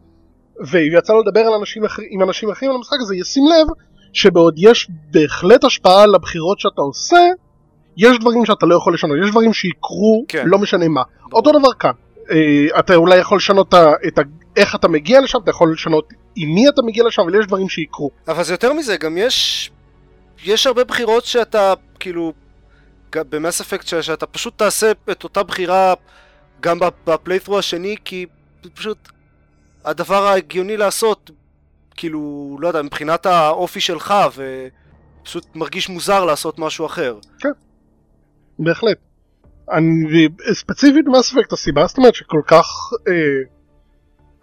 ויצא 0.66 1.12
לו 1.12 1.20
לדבר 1.20 1.56
אנשים 1.60 1.84
אחר, 1.84 2.02
עם 2.10 2.22
אנשים 2.22 2.50
אחרים 2.50 2.70
על 2.70 2.76
המשחק 2.76 2.96
הזה, 3.00 3.16
ישים 3.16 3.44
לב 3.46 3.66
שבעוד 4.12 4.54
יש 4.58 4.88
בהחלט 5.10 5.64
השפעה 5.64 6.02
על 6.02 6.14
הבחירות 6.14 6.60
שאתה 6.60 6.80
עושה, 6.80 7.18
יש 7.96 8.18
דברים 8.18 8.46
שאתה 8.46 8.66
לא 8.66 8.74
יכול 8.74 8.94
לשנות, 8.94 9.16
יש 9.24 9.30
דברים 9.30 9.52
שיקרו, 9.52 10.24
כן. 10.28 10.42
לא 10.46 10.58
משנה 10.58 10.88
מה. 10.88 11.02
אותו 11.32 11.52
דבר 11.52 11.72
כאן, 11.72 11.90
אה, 12.30 12.78
אתה 12.78 12.94
אולי 12.94 13.18
יכול 13.18 13.36
לשנות 13.36 13.74
את 14.08 14.18
ה, 14.18 14.22
איך 14.56 14.74
אתה 14.74 14.88
מגיע 14.88 15.20
לשם, 15.20 15.38
אתה 15.42 15.50
יכול 15.50 15.72
לשנות 15.72 16.12
עם 16.36 16.48
מי 16.48 16.68
אתה 16.68 16.82
מגיע 16.82 17.04
לשם, 17.04 17.22
אבל 17.22 17.40
יש 17.40 17.46
דברים 17.46 17.68
שיקרו. 17.68 18.10
אבל 18.28 18.42
זה 18.44 18.54
יותר 18.54 18.72
מזה, 18.72 18.96
גם 18.96 19.18
יש... 19.18 19.70
יש 20.44 20.66
הרבה 20.66 20.84
בחירות 20.84 21.24
שאתה, 21.24 21.74
כאילו... 22.00 22.32
במס 23.16 23.60
אפקט 23.60 23.86
שאתה 23.86 24.26
פשוט 24.26 24.58
תעשה 24.58 24.92
את 25.10 25.24
אותה 25.24 25.42
בחירה 25.42 25.94
גם 26.60 26.78
בפלייתרו 27.06 27.58
השני, 27.58 27.96
כי 28.04 28.26
פשוט 28.74 29.08
הדבר 29.84 30.26
ההגיוני 30.26 30.76
לעשות, 30.76 31.30
כאילו, 31.94 32.56
לא 32.60 32.68
יודע, 32.68 32.82
מבחינת 32.82 33.26
האופי 33.26 33.80
שלך, 33.80 34.14
ופשוט 34.36 35.46
מרגיש 35.54 35.88
מוזר 35.88 36.24
לעשות 36.24 36.58
משהו 36.58 36.86
אחר. 36.86 37.18
בהחלט. 38.58 38.98
אני 39.72 40.28
ספציפית 40.52 41.06
מס 41.06 41.32
אפקט 41.32 41.52
הסיבה 41.52 41.86
זאת 41.86 41.98
אומרת 41.98 42.14
שכל 42.14 42.40
כך 42.46 42.66
אה, 43.08 43.12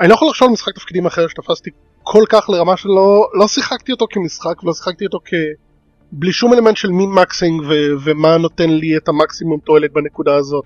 אני 0.02 0.10
לא 0.10 0.14
יכול 0.14 0.28
לחשוב 0.28 0.48
על 0.48 0.54
משחק 0.54 0.76
תפקידים 0.76 1.06
אחר 1.06 1.28
שתפסתי 1.28 1.70
כל 2.04 2.24
כך 2.30 2.50
לרמה 2.50 2.78
שלא 2.78 3.30
לא 3.34 3.48
שיחקתי 3.48 3.92
אותו 3.92 4.06
כמשחק 4.10 4.64
ולא 4.64 4.74
שיחקתי 4.74 5.06
אותו 5.06 5.20
כ... 5.26 5.34
בלי 6.12 6.32
שום 6.32 6.54
אלמנט 6.54 6.78
של 6.78 6.90
מין 6.90 7.10
מקסינג 7.10 7.62
ו- 7.62 7.98
ומה 8.04 8.38
נותן 8.38 8.70
לי 8.70 8.98
את 8.98 9.08
המקסימום 9.08 9.60
תועלת 9.60 9.94
בנקודה 9.94 10.36
הזאת. 10.36 10.66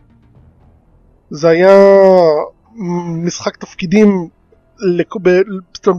זה 1.30 1.50
היה 1.50 1.76
משחק 3.26 3.58
תפקידים 3.58 4.28
ב- 5.22 5.42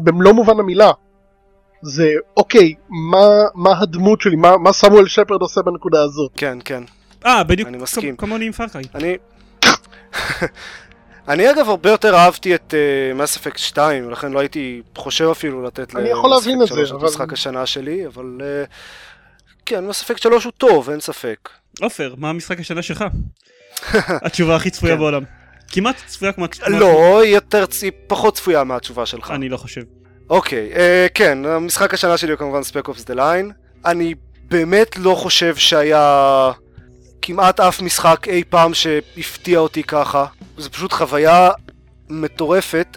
במלוא 0.05 0.33
מובן 0.33 0.59
המילה. 0.61 0.91
זה 1.83 2.13
אוקיי, 2.37 2.75
מה, 3.11 3.27
מה 3.55 3.81
הדמות 3.81 4.21
שלי, 4.21 4.37
מה, 4.37 4.57
מה 4.57 4.73
סמואל 4.73 5.09
שפרד 5.09 5.41
עושה 5.41 5.63
בנקודה 5.63 6.03
הזאת. 6.03 6.31
כן, 6.37 6.59
כן. 6.65 6.83
אה, 7.27 7.45
בדיוק 7.45 7.69
אני 7.69 7.77
מסכים. 7.79 8.17
כמוני 8.17 8.47
עם 8.47 8.53
פארקריי. 8.53 8.85
אני... 8.95 9.17
אני 11.29 11.51
אגב 11.51 11.69
הרבה 11.69 11.91
יותר 11.91 12.15
אהבתי 12.17 12.55
את 12.55 12.75
מס 13.15 13.37
אפקט 13.37 13.59
2, 13.59 14.11
לכן 14.11 14.33
לא 14.33 14.39
הייתי 14.41 14.83
חושב 14.97 15.29
אפילו 15.33 15.63
לתת 15.63 15.97
אני 15.97 16.09
יכול 16.09 16.31
להבין 16.31 16.63
את 16.63 16.67
זה, 16.69 16.75
אבל... 16.75 16.87
אבל- 16.89 17.09
משחק 17.09 17.33
השנה 17.33 17.67
שלי, 17.67 18.07
אבל... 18.07 18.39
אה, 18.43 18.65
כן, 19.67 19.87
מס 19.87 20.03
אפקט 20.03 20.23
3 20.23 20.45
הוא 20.45 20.53
טוב, 20.59 20.91
אין 20.91 21.01
ספק. 21.01 21.49
עופר, 21.81 22.15
מה 22.19 22.31
המשחק 22.31 22.61
השנה 22.61 22.83
שלך? 22.83 23.05
התשובה 24.27 24.57
הכי 24.57 24.71
צפויה 24.71 24.95
כן. 24.95 24.99
בעולם. 24.99 25.23
כמעט 25.69 25.97
צפויה 26.07 26.33
כמו... 26.33 26.47
כמו- 26.51 26.79
לא, 26.79 27.21
היא 27.21 27.35
יותר, 27.35 27.65
היא 27.83 27.93
פחות 28.07 28.35
צפויה 28.37 28.65
מהתשובה 28.65 29.07
שלך. 29.07 29.31
אני 29.31 29.49
לא 29.49 29.57
חושב. 29.57 29.83
אוקיי, 30.31 30.73
אה, 30.77 31.07
כן, 31.15 31.45
המשחק 31.45 31.95
השנה 31.95 32.17
שלי 32.17 32.31
הוא 32.31 32.39
כמובן 32.39 32.63
ספק 32.63 32.89
אופס 32.89 33.05
דה 33.05 33.15
ליין. 33.15 33.51
אני 33.85 34.15
באמת 34.49 34.97
לא 34.97 35.15
חושב 35.15 35.57
שהיה 35.57 36.53
כמעט 37.23 37.61
אף 37.61 37.83
משחק 37.83 38.29
אי 38.29 38.45
פעם 38.49 38.75
שהפתיע 38.75 39.59
אותי 39.59 39.83
ככה. 39.83 40.27
זו 40.59 40.71
פשוט 40.71 40.93
חוויה 40.93 41.51
מטורפת, 42.09 42.97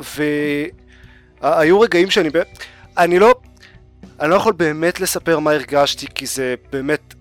והיו 0.00 1.80
רגעים 1.80 2.10
שאני. 2.10 2.28
אני 2.98 3.18
לא... 3.18 3.34
אני 4.20 4.30
לא 4.30 4.34
יכול 4.34 4.52
באמת 4.52 5.00
לספר 5.00 5.38
מה 5.38 5.50
הרגשתי, 5.50 6.06
כי 6.14 6.26
זה 6.26 6.54
באמת 6.72 7.14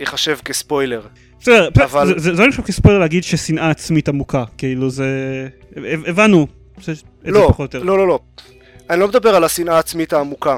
ייחשב 0.00 0.38
כספוילר. 0.44 1.06
בסדר, 1.44 1.68
אבל- 1.84 2.06
זה- 2.06 2.14
זה 2.18 2.34
זה 2.34 2.42
לא 2.42 2.48
נחשב 2.48 2.62
כספוילר 2.62 2.98
להגיד 2.98 3.24
ששנאה 3.24 3.70
עצמית 3.70 4.08
עמוקה, 4.08 4.44
כאילו 4.58 4.90
זה... 4.90 5.06
הב- 5.76 6.04
הבנו. 6.06 6.46
זה- 6.84 6.92
את 6.92 6.96
זה 7.24 7.30
לא, 7.30 7.46
פחות 7.48 7.74
או 7.74 7.78
יותר. 7.78 7.86
לא, 7.88 7.98
לא, 7.98 8.08
לא. 8.08 8.18
אני 8.90 9.00
לא 9.00 9.08
מדבר 9.08 9.34
על 9.34 9.44
השנאה 9.44 9.76
העצמית 9.76 10.12
העמוקה. 10.12 10.56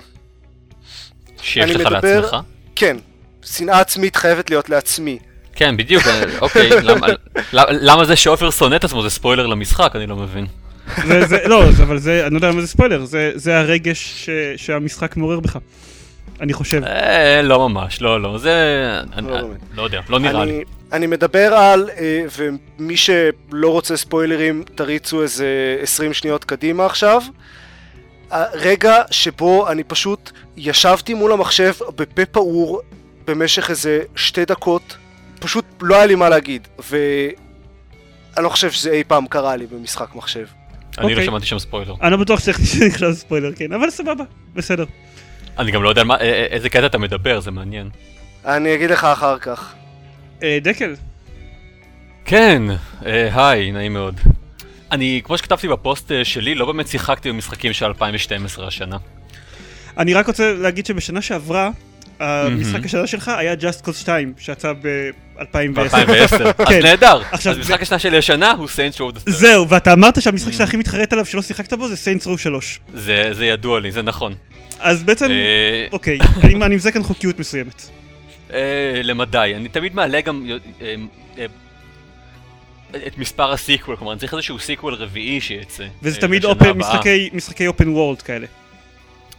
שיש 1.43 1.65
אני 1.65 1.75
לך 1.75 1.81
מדבר- 1.93 2.21
לעצמך? 2.21 2.37
כן, 2.77 2.97
שנאה 3.45 3.81
עצמית 3.81 4.17
חייבת 4.17 4.51
להיות 4.51 4.69
לעצמי. 4.71 5.19
כן, 5.55 5.77
בדיוק, 5.77 6.03
אוקיי, 6.41 6.71
למה- 6.83 7.07
למה- 7.53 7.71
למה 7.71 8.05
זה 8.05 8.17
שעופר 8.17 8.51
שונא 8.51 8.77
את 8.77 8.85
עצמו 8.85 9.03
זה 9.03 9.11
ספוילר 9.11 9.47
למשחק, 9.47 9.93
אני 9.97 10.07
לא 10.07 10.17
מבין. 10.17 10.47
זה- 11.07 11.27
זה- 11.27 11.39
לא, 11.47 11.73
זה- 11.73 11.83
אבל 11.83 11.99
זה, 11.99 12.23
אני 12.27 12.35
לא 12.35 12.39
יודע 12.39 12.49
למה 12.49 12.61
זה 12.61 12.67
ספוילר, 12.67 13.05
זה- 13.05 13.33
זה 13.35 13.59
הרגש 13.59 14.25
ש- 14.27 14.31
שהמשחק 14.67 15.17
מעורר 15.17 15.41
בך. 15.41 15.59
אני 16.41 16.53
חושב. 16.53 16.83
אה, 16.85 17.43
לא 17.43 17.69
ממש, 17.69 18.03
לא, 18.03 18.23
לא, 18.23 18.39
זה... 18.39 18.53
אני- 19.13 19.29
לא 19.29 19.39
אני- 19.39 19.49
באמת. 19.49 19.61
לא 19.77 19.83
יודע, 19.83 20.01
לא 20.09 20.19
נראה 20.19 20.45
לי. 20.45 20.63
אני, 20.93 21.07
מדבר 21.07 21.55
על, 21.55 21.91
אה, 21.99 22.25
ומי 22.37 22.97
שלא 22.97 23.73
רוצה 23.73 23.97
ספוילרים, 23.97 24.65
תריצו 24.75 25.23
איזה 25.23 25.79
20 25.83 26.13
שניות 26.13 26.45
קדימה 26.45 26.87
עכשיו. 26.87 27.23
הרגע 28.31 29.03
שבו 29.11 29.71
אני 29.71 29.85
פשוט 29.85 30.31
ישבתי 30.57 31.15
מול 31.15 31.33
המחשב 31.33 31.73
בפה 31.97 32.27
פעור 32.27 32.81
במשך 33.27 33.71
איזה 33.71 34.03
שתי 34.17 34.45
דקות, 34.45 34.97
פשוט 35.41 35.65
לא 35.81 35.95
היה 35.97 36.07
לי 36.07 36.15
מה 36.15 36.29
להגיד, 36.29 36.69
ואני 36.79 38.45
לא 38.45 38.49
חושב 38.49 38.71
שזה 38.71 38.91
אי 38.91 39.05
פעם 39.05 39.27
קרה 39.27 39.57
לי 39.57 39.67
במשחק 39.67 40.15
מחשב. 40.15 40.47
אני 40.99 41.07
לא 41.07 41.11
אוקיי. 41.11 41.27
שמעתי 41.27 41.47
שם 41.47 41.59
ספוילר. 41.59 41.95
אני 42.03 42.11
לא 42.11 42.17
בטוח 42.17 42.41
שצריך 42.41 42.59
שנכנס 42.73 43.21
ספוילר, 43.21 43.53
כן, 43.57 43.73
אבל 43.73 43.91
סבבה, 43.91 44.25
בסדר. 44.55 44.85
אני 45.59 45.71
גם 45.71 45.83
לא 45.83 45.89
יודע 45.89 46.03
אה, 46.11 46.21
אה, 46.21 46.47
איזה 46.51 46.69
קטע 46.69 46.87
אתה 46.87 46.99
מדבר, 46.99 47.41
זה 47.41 47.51
מעניין. 47.51 47.91
אני 48.45 48.75
אגיד 48.75 48.91
לך 48.91 49.05
אחר 49.05 49.39
כך. 49.39 49.75
אה, 50.43 50.59
דקל, 50.63 50.95
כן, 52.25 52.63
אה, 53.07 53.49
היי, 53.49 53.73
נעים 53.73 53.93
מאוד. 53.93 54.21
אני, 54.93 55.21
כמו 55.25 55.39
שכתבתי 55.39 55.69
בפוסט 55.69 56.13
אה, 56.13 56.25
שלי, 56.25 56.55
לא 56.55 56.67
באמת 56.67 56.89
שיחקתי 56.89 57.29
במשחקים 57.29 57.73
של 57.73 57.87
2012 57.87 58.67
השנה. 58.67 58.97
אני 59.99 60.15
רק 60.15 60.27
רוצה 60.27 60.53
להגיד 60.53 60.87
שבשנה 60.87 61.23
שעברה, 61.23 61.71
המשחק 62.21 62.85
השנה 62.85 63.07
שלך 63.07 63.29
היה 63.29 63.55
Just 63.55 63.87
Cause 63.87 63.93
2, 63.93 64.33
שיצא 64.39 64.73
ב-2010. 64.73 65.43
ב-2010. 65.75 66.65
אז. 66.67 66.75
נהדר. 66.83 67.23
אז 67.33 67.59
משחק 67.59 67.83
השנה 67.83 67.99
שלי 67.99 68.19
השנה 68.19 68.51
הוא 68.53 68.67
Saints 68.67 68.97
Row 68.97 69.17
the 69.17 69.29
Third. 69.29 69.31
זהו, 69.31 69.69
ואתה 69.69 69.93
אמרת 69.93 70.23
שהמשחק 70.23 70.53
שאתה 70.53 70.65
הכי 70.65 70.77
מתחרט 70.77 71.13
עליו 71.13 71.27
שלא 71.27 71.43
שיחקת 71.43 71.73
בו 71.73 71.89
זה 71.89 71.95
Saints 71.95 72.25
Row 72.25 72.39
3. 72.39 72.81
זה 72.95 73.29
זה 73.33 73.47
ידוע 73.47 73.81
לי, 73.81 73.93
זה 73.93 74.03
נכון. 74.03 74.35
אז 74.79 75.03
בעצם, 75.03 75.31
אוקיי, 75.93 76.19
אני 76.43 76.55
אני 76.55 76.77
מזהה 76.77 76.93
כאן 76.93 77.03
חוקיות 77.03 77.39
מסוימת. 77.39 77.83
אה, 78.53 79.01
למדי. 79.05 79.53
אני 79.57 79.69
תמיד 79.69 79.95
מעלה 79.95 80.21
גם 80.21 80.47
אה, 80.81 80.95
אה, 81.39 81.47
את 83.07 83.19
מספר 83.19 83.53
ה 83.53 83.58
sequel, 83.58 83.97
כלומר 83.97 84.13
אני 84.13 84.21
צריך 84.21 84.35
איזשהו 84.35 84.59
sequel 84.59 84.95
רביעי 84.95 85.41
שיצא. 85.41 85.87
וזה 86.03 86.21
תמיד 86.21 86.45
open. 86.45 86.71
משחקי- 86.71 87.31
משחקי 87.33 87.67
open 87.67 87.89
world 87.89 88.23
כאלה. 88.23 88.47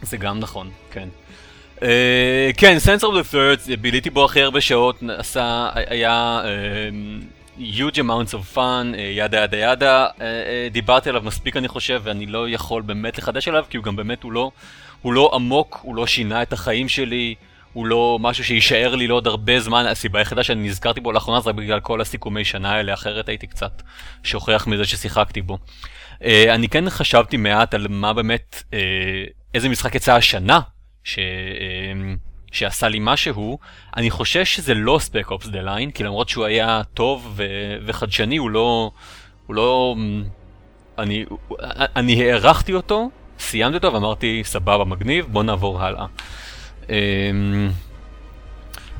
זה 0.02 0.16
גם 0.16 0.38
נכון, 0.40 0.70
כן. 0.90 1.08
אה, 1.76 1.80
כן, 2.56 2.78
Saints 2.78 3.18
Row 3.18 3.24
the 3.24 3.32
Third, 3.34 3.76
ביליתי 3.80 4.10
בו 4.10 4.24
הכי 4.24 4.42
הרבה 4.42 4.60
שעות, 4.60 5.02
עשה, 5.18 5.68
היה 5.74 6.40
uh, 7.58 7.62
huge 7.62 7.94
amounts 7.94 8.32
of 8.34 8.56
fun, 8.56 8.58
uh, 8.94 8.98
ידה 8.98 9.44
ידה 9.44 9.56
ידה, 9.56 10.06
uh, 10.06 10.18
uh, 10.18 10.22
דיברתי 10.72 11.08
עליו 11.08 11.22
מספיק 11.22 11.56
אני 11.56 11.68
חושב, 11.68 12.00
ואני 12.04 12.26
לא 12.26 12.48
יכול 12.48 12.82
באמת 12.82 13.18
לחדש 13.18 13.48
עליו, 13.48 13.64
כי 13.70 13.76
הוא 13.76 13.84
גם 13.84 13.96
באמת, 13.96 14.22
הוא 14.22 14.32
לא, 14.32 14.50
הוא 15.02 15.12
לא 15.12 15.30
עמוק, 15.34 15.78
הוא 15.82 15.96
לא 15.96 16.06
שינה 16.06 16.42
את 16.42 16.52
החיים 16.52 16.88
שלי, 16.88 17.34
הוא 17.72 17.86
לא 17.86 18.18
משהו 18.20 18.44
שיישאר 18.44 18.94
לי 18.94 19.06
לעוד 19.06 19.26
הרבה 19.26 19.60
זמן, 19.60 19.86
הסיבה 19.86 20.18
היחידה 20.18 20.42
שאני 20.42 20.68
נזכרתי 20.68 21.00
בו 21.00 21.12
לאחרונה 21.12 21.40
זה 21.40 21.52
בגלל 21.52 21.80
כל 21.80 22.00
הסיכומי 22.00 22.44
שנה 22.44 22.72
האלה, 22.72 22.94
אחרת 22.94 23.28
הייתי 23.28 23.46
קצת 23.46 23.82
שוכח 24.22 24.66
מזה 24.66 24.84
ששיחקתי 24.84 25.42
בו. 25.42 25.58
Uh, 26.18 26.24
אני 26.50 26.68
כן 26.68 26.90
חשבתי 26.90 27.36
מעט 27.36 27.74
על 27.74 27.86
מה 27.90 28.12
באמת, 28.12 28.62
uh, 28.70 28.74
איזה 29.54 29.68
משחק 29.68 29.94
יצא 29.94 30.14
השנה, 30.14 30.60
ש, 31.04 31.18
uh, 31.18 31.20
שעשה 32.52 32.88
לי 32.88 32.98
משהו, 33.00 33.58
אני 33.96 34.10
חושש 34.10 34.54
שזה 34.54 34.74
לא 34.74 34.98
ספק 35.00 35.30
אופס 35.30 35.46
דה 35.46 35.60
ליין, 35.60 35.90
כי 35.90 36.02
למרות 36.02 36.28
שהוא 36.28 36.44
היה 36.44 36.82
טוב 36.94 37.32
ו- 37.36 37.76
וחדשני, 37.86 38.36
הוא 38.36 38.50
לא, 38.50 38.90
הוא 39.46 39.56
לא, 39.56 39.96
אני, 40.98 41.24
אני 41.96 42.30
הערכתי 42.30 42.72
אותו, 42.72 43.10
סיימתי 43.38 43.76
אותו 43.76 43.92
ואמרתי, 43.92 44.42
סבבה, 44.44 44.84
מגניב, 44.84 45.26
בוא 45.28 45.42
נעבור 45.42 45.82
הלאה. 45.82 46.06
Um, 46.88 46.90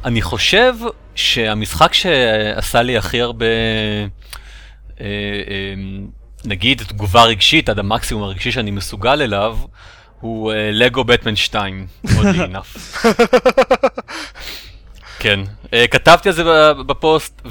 אני 0.05 0.23
חושב 0.23 0.75
שהמשחק 1.15 1.95
שעשה 1.95 2.83
לי 2.83 2.97
הכי 2.97 3.21
הרבה 3.21 3.47
אה, 5.01 5.07
אה, 5.07 5.75
נגיד 6.45 6.83
תגובה 6.89 7.25
רגשית 7.25 7.69
עד 7.69 7.79
המקסימום 7.79 8.23
הרגשי 8.23 8.53
שאני 8.53 8.71
מסוגל 8.71 9.23
אליו, 9.23 9.59
הוא 10.21 10.53
Lego 10.73 11.05
Batman 11.05 11.37
2, 11.37 11.87
oddly 12.17 12.27
enough. 12.27 13.07
כן, 15.19 15.41
אה, 15.65 15.69
כתבתי 15.91 16.29
על 16.29 16.35
זה 16.35 16.73
בפוסט, 16.87 17.43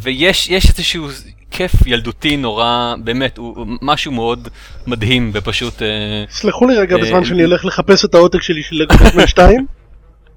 ויש 0.00 0.50
איזשהו 0.50 1.08
כיף 1.50 1.72
ילדותי 1.86 2.36
נורא, 2.36 2.94
באמת, 3.04 3.38
הוא, 3.38 3.66
משהו 3.82 4.12
מאוד 4.12 4.48
מדהים 4.86 5.30
ופשוט... 5.34 5.78
אה, 5.78 5.82
סלחו 6.30 6.66
לי 6.66 6.76
רגע 6.78 6.96
בזמן 6.96 7.24
שאני 7.24 7.42
הולך 7.42 7.64
לחפש 7.64 8.04
את 8.04 8.14
העותק 8.14 8.42
שלי 8.42 8.62
של 8.62 8.76
Lego 8.76 8.94
Batman 8.94 9.26
2. 9.26 9.66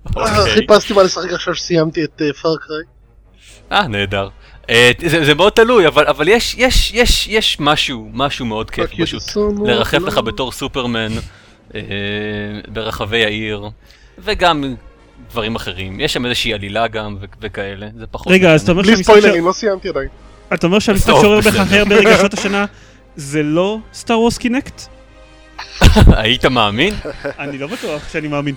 אוקיי. 0.06 0.54
חיפשתי 0.54 0.94
מה 0.94 1.04
לשחק 1.04 1.32
עכשיו 1.32 1.56
שסיימתי 1.56 2.04
את 2.04 2.22
Far 2.42 2.60
Cry. 2.60 2.84
אה, 3.72 3.88
נהדר. 3.88 4.30
אה, 4.70 4.92
זה, 5.08 5.26
זה 5.26 5.36
מאוד 5.36 5.54
תלוי, 5.54 5.88
אבל, 5.88 6.08
אבל 6.08 6.28
יש, 6.28 6.56
יש, 6.58 6.92
יש, 6.94 7.28
יש 7.28 7.58
משהו, 7.60 8.10
משהו 8.14 8.46
מאוד 8.46 8.72
כיף 8.72 8.92
פשוט 9.02 9.24
לרחף 9.66 10.00
לך 10.00 10.18
בתור 10.18 10.52
סופרמן 10.52 11.12
אה, 11.76 11.82
ברחבי 12.68 13.26
העיר, 13.26 13.70
וגם 14.20 14.76
דברים 15.30 15.56
אחרים. 15.56 16.00
יש 16.00 16.14
שם 16.14 16.26
איזושהי 16.26 16.54
עלילה 16.54 16.88
גם 16.88 17.18
ו- 17.22 17.26
וכאלה, 17.42 17.88
זה 17.98 18.08
פחות... 18.08 18.34
רגע, 18.34 18.54
אז 18.54 18.62
אתה 18.62 18.72
אומר 18.72 18.84
שהמשחק... 18.84 19.12
בלי 19.12 19.22
ספוילרים, 19.22 19.48
לא 19.48 19.52
סיימתי 19.52 19.90
עדיין. 19.90 20.08
אתה 20.54 20.68
אומר 20.68 20.80
שהמשחק 20.80 21.14
שעורר 21.22 21.40
בך 21.40 21.56
הכי 21.56 21.80
הרבה 21.80 21.96
רגשות 22.00 22.34
השנה 22.34 22.66
זה 23.16 23.44
לא 23.44 23.78
Star 23.94 24.20
Wars 24.20 24.38
Kinect? 24.38 24.82
היית 26.08 26.46
מאמין? 26.46 26.94
אני 27.40 27.58
לא 27.58 27.68
בטוח 27.68 28.10
שאני 28.12 28.28
מאמין. 28.28 28.56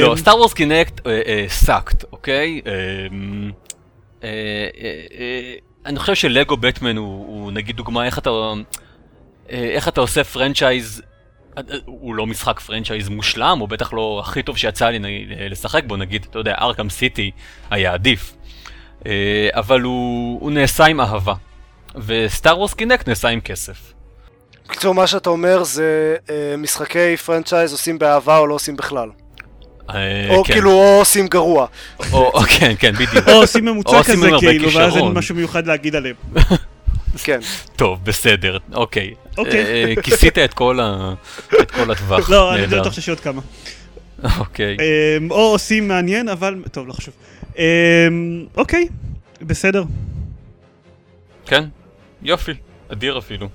לא, 0.00 0.16
Star 0.16 0.36
Wars 0.36 0.52
Kinect 0.52 1.00
sucked, 1.48 2.04
אוקיי? 2.12 2.60
אה, 2.66 2.72
אה, 4.24 4.68
אה, 5.18 5.54
אני 5.86 5.98
חושב 5.98 6.14
ש 6.14 6.28
Lego 6.28 6.56
Batman 6.56 6.96
הוא, 6.96 7.26
הוא 7.26 7.52
נגיד 7.52 7.76
דוגמה 7.76 8.06
איך 8.06 8.18
אתה, 8.18 8.30
איך 9.48 9.88
אתה 9.88 10.00
עושה 10.00 10.24
franchise, 10.24 11.02
הוא 11.84 12.14
לא 12.14 12.26
משחק 12.26 12.60
franchise 12.60 13.08
מושלם, 13.08 13.58
הוא 13.58 13.68
בטח 13.68 13.92
לא 13.92 14.22
הכי 14.24 14.42
טוב 14.42 14.56
שיצא 14.56 14.88
לי 14.88 15.26
לשחק 15.50 15.84
בו, 15.86 15.96
נגיד, 15.96 16.26
אתה 16.30 16.38
יודע, 16.38 16.54
Arkham 16.60 16.90
City 16.90 17.30
היה 17.70 17.92
עדיף. 17.92 18.34
אבל 19.50 19.80
הוא, 19.80 20.40
הוא 20.40 20.50
נעשה 20.50 20.86
עם 20.86 21.00
אהבה, 21.00 21.34
ו 22.06 22.16
Star 22.16 22.58
Wars 22.58 22.74
Kinect 22.74 23.08
נעשה 23.08 23.28
עם 23.28 23.40
כסף. 23.40 23.92
בקיצור, 24.68 24.94
מה 24.94 25.06
שאתה 25.06 25.30
אומר 25.30 25.64
זה 25.64 26.16
משחקי 26.58 27.16
franchise 27.16 27.72
עושים 27.72 27.98
באהבה 27.98 28.38
או 28.38 28.46
לא 28.46 28.54
עושים 28.54 28.76
בכלל. 28.76 29.10
אה, 29.94 30.36
או 30.36 30.44
כן. 30.44 30.52
כאילו, 30.52 30.70
או 30.70 30.98
עושים 30.98 31.26
גרוע. 31.26 31.66
או, 32.12 32.32
כן, 32.58 32.74
כן, 32.78 32.92
בדיוק. 32.92 33.28
או 33.28 33.32
עושים 33.32 33.64
ממוצע 33.64 34.02
כזה, 34.02 34.28
כאילו, 34.38 34.72
ואז 34.72 34.96
אין 34.96 35.06
משהו 35.06 35.34
מיוחד 35.34 35.66
להגיד 35.66 35.96
עליהם. 35.96 36.14
כן. 37.24 37.40
טוב, 37.76 37.98
בסדר, 38.04 38.58
אוקיי. 38.72 39.14
אוקיי. 39.38 39.64
אה, 39.64 40.02
כיסית 40.02 40.38
את 40.38 40.54
כל 40.54 40.78
הטווח. 41.90 42.30
לא, 42.30 42.54
אני 42.54 42.66
בטוח 42.66 42.92
שיש 42.92 43.08
עוד 43.08 43.20
כמה. 43.20 43.40
אוקיי. 44.38 44.76
אמ, 44.80 45.30
או 45.30 45.52
עושים 45.52 45.88
מעניין, 45.88 46.28
אבל... 46.28 46.62
טוב, 46.72 46.88
לא 46.88 46.92
חשוב. 46.92 47.14
אמ, 47.58 47.62
אוקיי, 48.56 48.88
בסדר. 49.40 49.84
כן, 51.46 51.64
יופי, 52.22 52.52
אדיר 52.88 53.18
אפילו. 53.18 53.48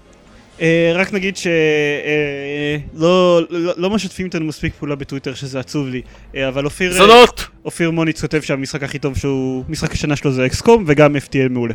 Uh, 0.60 0.62
רק 0.94 1.14
נגיד 1.14 1.38
שלא 1.38 1.52
uh, 2.86 2.98
לא, 3.00 3.42
לא, 3.50 3.74
לא 3.78 3.90
משתפים 3.90 4.26
איתנו 4.26 4.46
מספיק 4.46 4.74
פעולה 4.74 4.96
בטוויטר 4.96 5.34
שזה 5.34 5.60
עצוב 5.60 5.88
לי, 5.88 6.02
uh, 6.34 6.38
אבל 6.48 6.66
אופיר, 6.66 6.94
זונות! 6.94 7.40
Uh, 7.40 7.44
אופיר 7.66 7.92
מוניץ 7.92 8.22
כותב 8.22 8.42
שהמשחק 8.42 8.84
הכי 8.84 9.00
טוב 9.00 9.18
שהוא, 9.18 9.64
משחק 9.70 9.92
השנה 9.92 10.16
שלו 10.16 10.32
זה 10.32 10.46
אקסקום 10.46 10.84
וגם 10.88 11.16
FTL 11.16 11.50
מעולה. 11.50 11.74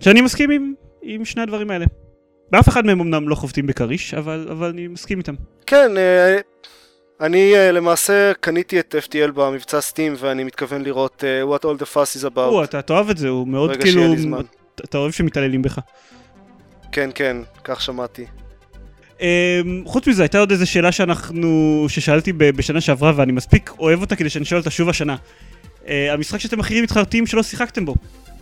שאני 0.00 0.20
מסכים 0.20 0.50
עם, 0.50 0.74
עם 1.02 1.24
שני 1.24 1.42
הדברים 1.42 1.70
האלה. 1.70 1.86
באף 2.50 2.68
אחד 2.68 2.86
מהם 2.86 3.00
אמנם 3.00 3.28
לא 3.28 3.34
חובטים 3.34 3.66
בכריש, 3.66 4.14
אבל, 4.14 4.46
אבל 4.50 4.68
אני 4.68 4.88
מסכים 4.88 5.18
איתם. 5.18 5.34
כן, 5.66 5.90
uh, 5.94 6.64
אני 7.20 7.52
uh, 7.54 7.72
למעשה 7.72 8.32
קניתי 8.40 8.80
את 8.80 8.94
FTL 9.04 9.30
במבצע 9.32 9.80
סטים 9.80 10.14
ואני 10.18 10.44
מתכוון 10.44 10.82
לראות 10.82 11.24
uh, 11.24 11.54
what 11.54 11.62
all 11.62 11.82
the 11.82 11.94
fuss 11.94 12.20
is 12.20 12.24
about. 12.24 12.38
או, 12.38 12.64
אתה 12.64 12.82
תאהב 12.82 13.10
את 13.10 13.16
זה, 13.16 13.28
הוא 13.28 13.48
מאוד 13.48 13.76
כאילו, 13.76 14.02
אתה 14.84 14.98
אוהב 14.98 15.12
שמתעללים 15.12 15.62
בך. 15.62 15.78
כן, 16.92 17.10
כן, 17.14 17.36
כך 17.64 17.80
שמעתי. 17.80 18.24
Um, 19.18 19.20
חוץ 19.86 20.06
מזה, 20.06 20.22
הייתה 20.22 20.38
עוד 20.38 20.50
איזו 20.50 20.70
שאלה 20.70 20.92
שאנחנו, 20.92 21.86
ששאלתי 21.88 22.32
בשנה 22.32 22.80
שעברה 22.80 23.12
ואני 23.16 23.32
מספיק 23.32 23.70
אוהב 23.78 24.00
אותה 24.00 24.16
כדי 24.16 24.30
שאני 24.30 24.44
שואל 24.44 24.60
אותה 24.60 24.70
שוב 24.70 24.88
השנה. 24.88 25.16
Uh, 25.84 25.88
המשחק 26.10 26.38
שאתם 26.38 26.60
הכי 26.60 26.82
מתחרטים 26.82 27.26
שלא 27.26 27.42
שיחקתם 27.42 27.84
בו, 27.84 27.94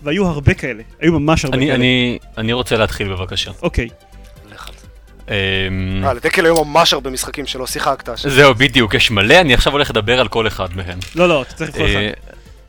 והיו 0.03 0.27
הרבה 0.27 0.55
כאלה, 0.55 0.83
היו 1.01 1.21
ממש 1.21 1.45
הרבה 1.45 1.57
אני, 1.57 1.67
כאלה. 1.67 1.77
אני, 1.77 2.19
אני 2.39 2.53
רוצה 2.53 2.77
להתחיל 2.77 3.09
בבקשה. 3.09 3.51
אוקיי. 3.63 3.89
אמ, 5.29 6.05
אה, 6.05 6.13
לדקל 6.13 6.45
היו 6.45 6.65
ממש 6.65 6.93
הרבה 6.93 7.11
משחקים 7.11 7.47
שלא 7.47 7.67
שיחקת. 7.67 8.09
זהו, 8.17 8.55
בדיוק, 8.55 8.95
יש 8.95 9.11
מלא, 9.11 9.41
אני 9.41 9.55
עכשיו 9.55 9.73
הולך 9.73 9.91
לדבר 9.91 10.21
על 10.21 10.29
כל 10.29 10.47
אחד 10.47 10.77
מהם. 10.77 10.99
לא, 11.15 11.29
לא, 11.29 11.43
אתה 11.43 11.55
צריך 11.55 11.71
לבחור 11.71 11.87
אחד. 11.87 12.01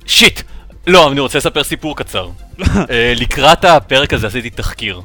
שיט! 0.05 0.41
לא, 0.87 1.11
אני 1.11 1.19
רוצה 1.19 1.37
לספר 1.37 1.63
סיפור 1.63 1.97
קצר. 1.97 2.29
אה, 2.63 3.13
לקראת 3.15 3.65
הפרק 3.65 4.13
הזה 4.13 4.27
עשיתי 4.27 4.49
תחקיר. 4.49 5.01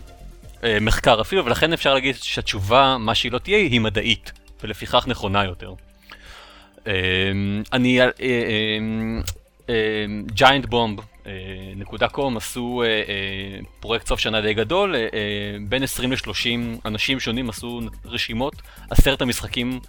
אה, 0.65 0.81
מחקר 0.81 1.21
אפילו, 1.21 1.45
ולכן 1.45 1.73
אפשר 1.73 1.95
להגיד 1.95 2.15
שהתשובה, 2.17 2.97
מה 2.99 3.15
שהיא 3.15 3.33
לא 3.33 3.39
תהיה, 3.39 3.59
היא 3.59 3.81
מדעית, 3.81 4.33
ולפיכך 4.63 5.07
נכונה 5.09 5.45
יותר. 5.45 5.75
אה, 6.87 6.93
אני, 7.73 8.01
ג'יינט 10.27 10.67
בומב, 10.67 11.01
נקודה 11.77 12.09
קום, 12.09 12.37
עשו 12.37 12.83
אה, 12.87 13.61
פרויקט 13.81 14.07
סוף 14.07 14.21
שנה 14.21 14.41
די 14.41 14.55
גדול, 14.55 14.95
בין 15.69 15.83
20 15.83 16.13
ל-30 16.13 16.81
אנשים 16.85 17.21
שונים 17.21 17.51
עשו 17.51 17.81
רשימות, 18.05 18.55
עשרת 18.91 19.23
המשחקים 19.23 19.81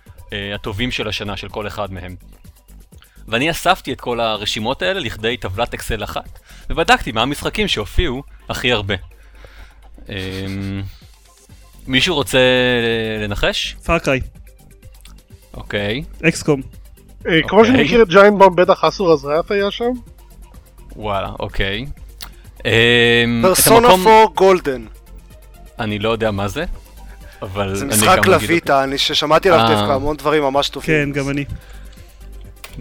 הטובים 0.55 0.91
של 0.91 1.07
השנה, 1.07 1.37
של 1.37 1.49
כל 1.49 1.67
אחד 1.67 1.93
מהם. 1.93 2.15
ואני 3.27 3.51
אספתי 3.51 3.93
את 3.93 4.01
כל 4.01 4.19
הרשימות 4.19 4.81
האלה 4.81 4.99
לכדי 4.99 5.37
טבלת 5.37 5.73
אקסל 5.73 6.03
אחת, 6.03 6.39
ובדקתי 6.69 7.11
מה 7.11 7.21
המשחקים 7.21 7.67
שהופיעו 7.67 8.23
הכי 8.49 8.71
הרבה. 8.71 8.95
אמ, 10.09 10.81
מישהו 11.87 12.15
רוצה 12.15 12.39
לנחש? 13.23 13.75
Far 13.85 14.00
Cry. 14.00 14.19
אוקיי. 15.53 16.03
XCOM. 16.27 16.61
אה, 17.27 17.39
כמו 17.47 17.65
שאני 17.65 17.73
אוקיי. 17.77 17.85
מכיר 17.85 18.01
את 18.01 18.07
Giant 18.07 18.37
Bomb, 18.37 18.55
בטח 18.55 18.83
Asura's 18.83 19.13
Wrath 19.13 19.51
היה 19.51 19.71
שם? 19.71 19.91
וואלה, 20.95 21.29
אוקיי. 21.39 21.85
פרסונה 23.41 23.87
4 23.87 24.09
Golden. 24.35 24.85
אני 25.79 25.99
לא 25.99 26.09
יודע 26.09 26.31
מה 26.31 26.47
זה, 26.47 26.65
אבל... 27.41 27.75
זה 27.75 27.85
משחק 27.85 28.27
לויטה, 28.27 28.83
אני 28.83 28.97
ששמעתי 28.97 29.49
עליו 29.49 29.65
אה. 29.65 29.75
דווקא 29.75 29.91
המון 29.91 30.17
דברים 30.17 30.43
ממש 30.43 30.69
טובים. 30.69 31.13
כן, 31.13 31.19
גם 31.19 31.29
אני. 31.29 31.45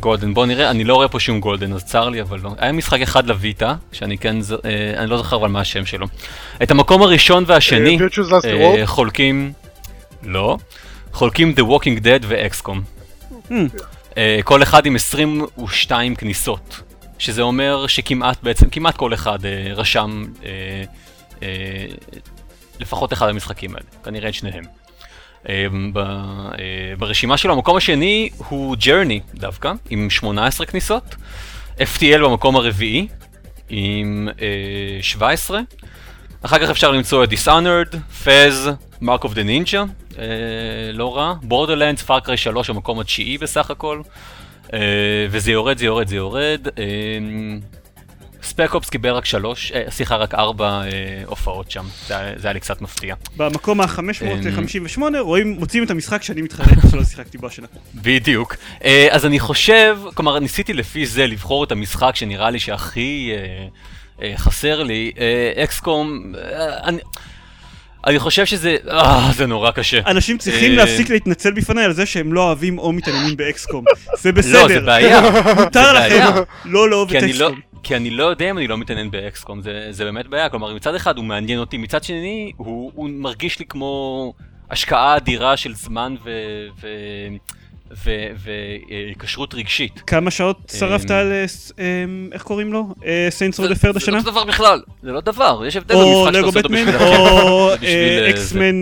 גולדן, 0.01 0.35
בוא 0.35 0.47
נראה, 0.47 0.71
אני 0.71 0.85
לא 0.85 0.95
רואה 0.95 1.09
פה 1.09 1.21
שום 1.21 1.41
גולדן, 1.41 1.73
אז 1.73 1.85
צר 1.85 2.09
לי, 2.09 2.23
אבל 2.23 2.41
לא. 2.43 2.51
היה 2.59 2.73
משחק 2.73 3.01
אחד 3.01 3.27
לויטה, 3.27 3.75
שאני 3.93 4.19
כן, 4.19 4.37
אה, 4.65 4.95
אני 4.97 5.11
לא 5.11 5.17
זוכר 5.17 5.37
אבל 5.37 5.49
מה 5.49 5.61
השם 5.61 5.87
שלו. 5.87 6.07
את 6.63 6.71
המקום 6.71 7.03
הראשון 7.03 7.45
והשני 7.47 7.99
אה, 8.45 8.81
אה, 8.81 8.87
חולקים, 8.87 9.53
לא, 10.23 10.57
חולקים 11.13 11.55
The 11.57 11.63
Walking 11.63 12.03
Dead 12.03 12.25
ו-XCOM. 12.27 12.77
Hmm. 13.49 13.53
אה, 14.17 14.41
כל 14.45 14.63
אחד 14.63 14.87
עם 14.87 14.97
22 14.97 16.15
כניסות, 16.15 16.81
שזה 17.19 17.43
אומר 17.43 17.87
שכמעט 17.87 18.43
בעצם, 18.43 18.71
כמעט 18.71 18.97
כל 18.97 19.15
אחד 19.15 19.45
אה, 19.45 19.73
רשם 19.75 20.25
אה, 20.45 20.51
אה, 21.43 21.87
לפחות 22.81 23.13
אחד 23.13 23.29
המשחקים 23.29 23.75
האלה, 23.75 23.87
כנראה 24.05 24.29
את 24.29 24.35
שניהם. 24.35 24.65
אמ, 25.49 25.93
אה, 25.97 26.03
ברשימה 26.99 27.37
שלו, 27.37 27.53
המקום 27.53 27.77
השני 27.77 28.29
הוא 28.49 28.77
ג'רני 28.77 29.21
דווקא, 29.35 29.73
עם 29.91 30.11
18 30.11 30.67
כניסות. 30.67 31.15
FTL 31.79 32.19
במקום 32.25 32.57
הרביעי, 32.57 33.09
עם 33.69 34.29
17. 35.01 35.59
אה, 35.59 35.63
אחר 36.43 36.59
כך 36.59 36.71
אפשר 36.71 36.91
למצוא 36.91 37.25
את 37.25 37.29
Dishonored, 37.33 37.97
Fez, 38.25 38.69
Mark 39.03 39.23
of 39.23 39.29
the 39.29 39.45
Ninja, 39.47 39.79
אה, 40.19 40.25
לא 40.93 41.17
רע. 41.17 41.35
Far 42.07 42.27
Cry 42.27 42.37
3, 42.37 42.71
המקום 42.71 43.01
התשיעי 43.01 43.39
בסך 43.39 43.71
הכל. 43.71 44.03
וזה 45.31 45.53
יורד, 45.53 45.79
זה 45.79 45.85
יורד, 45.85 46.09
זה 46.09 46.17
יורד. 46.17 46.69
ספק 48.51 48.75
אופס 48.75 48.91
קיבל 48.91 49.11
רק 49.11 49.25
שלוש, 49.25 49.73
אה, 49.73 49.85
סליחה, 49.91 50.17
רק 50.17 50.35
ארבע 50.35 50.83
אה, 50.83 51.23
הופעות 51.27 51.71
שם, 51.71 51.85
זה, 52.07 52.17
היה 52.43 52.53
לי 52.53 52.61
קצת 52.61 52.81
מפתיע. 52.81 53.15
במקום 53.37 53.81
ה-558 53.81 55.01
רואים, 55.21 55.57
מוצאים 55.59 55.85
את 55.85 55.91
המשחק 55.91 56.23
שאני 56.23 56.43
מתחרט 56.43 56.69
שלא 56.91 57.05
שיחקתי 57.11 57.39
בו 57.39 57.47
השנה. 57.47 57.67
בדיוק. 57.95 58.57
אה, 58.85 59.09
אז 59.11 59.27
אני 59.27 59.41
חושב, 59.41 59.99
כלומר, 60.15 60.39
ניסיתי 60.39 60.73
לפי 60.73 61.07
זה 61.07 61.27
לבחור 61.27 61.65
את 61.65 61.73
המשחק 61.73 62.17
שנראה 62.17 62.51
לי 62.51 62.59
שהכי 62.59 63.33
אה, 63.35 63.67
אה, 64.23 64.33
חסר 64.37 64.83
לי. 64.83 65.13
אה, 65.19 65.65
אקסקום, 65.65 66.33
אה, 66.39 66.85
אני... 66.85 66.99
אני 68.07 68.19
חושב 68.19 68.47
שזה, 68.47 68.77
אה, 68.91 69.31
זה 69.35 69.47
נורא 69.47 69.71
קשה. 69.71 70.01
אנשים 70.07 70.39
צריכים 70.39 70.73
להפסיק 70.73 71.11
להתנצל 71.11 71.53
בפניי 71.53 71.85
על 71.85 71.93
זה 71.93 72.07
שהם 72.07 72.33
לא 72.33 72.43
אוהבים 72.43 72.79
או 72.79 72.93
מתעניינים 72.93 73.37
באקסקום. 73.37 73.85
זה 74.19 74.33
בסדר. 74.33 74.63
לא, 74.63 74.69
זה 74.69 74.81
בעיה. 74.81 75.21
מותר 75.57 75.93
לכם 75.93 76.41
לא 76.65 76.91
לאהוב 76.91 77.15
את 77.15 77.23
לא- 77.23 77.29
אקסקום. 77.29 77.61
כי 77.83 77.97
אני 77.97 78.11
לא 78.11 78.25
יודע 78.25 78.51
אם 78.51 78.59
אני 78.59 78.67
לא 78.67 78.79
מתעניין 78.79 79.11
באקסקום, 79.11 79.63
זה, 79.63 79.87
זה 79.91 80.05
באמת 80.05 80.27
בעיה, 80.27 80.49
כלומר 80.49 80.75
מצד 80.75 80.95
אחד 80.95 81.17
הוא 81.17 81.25
מעניין 81.25 81.59
אותי, 81.59 81.77
מצד 81.77 82.05
שני 82.05 82.53
הוא, 82.57 82.93
הוא 82.95 83.11
מרגיש 83.11 83.59
לי 83.59 83.65
כמו 83.65 84.33
השקעה 84.71 85.17
אדירה 85.17 85.57
של 85.57 85.75
זמן 85.75 86.15
ו... 86.25 86.31
ו... 86.83 86.87
וכשרות 87.91 89.55
רגשית. 89.55 90.03
כמה 90.07 90.31
שעות 90.31 90.57
שרפת 90.79 91.11
אמ, 91.11 91.17
על, 91.17 91.33
אה, 91.33 91.45
אמ, 91.79 92.29
איך 92.33 92.43
קוראים 92.43 92.73
לו? 92.73 92.95
סיינס 93.31 93.61
רוד 93.61 93.71
אפרד 93.71 93.97
השנה? 93.97 94.21
זה 94.21 94.27
לא 94.27 94.33
דבר 94.33 94.45
בכלל, 94.45 94.83
זה 95.03 95.13
לא 95.13 95.21
דבר, 95.21 95.63
יש 95.67 95.77
הבדל 95.77 95.95
או 95.95 96.25
במשחק 96.25 96.35
שאתה 96.35 96.47
עושה 96.47 96.59
אותו 96.59 96.69
בשביל 96.69 96.97
או 96.97 97.71
בשביל, 97.75 98.25
אה, 98.25 98.31
אקסמן 98.31 98.81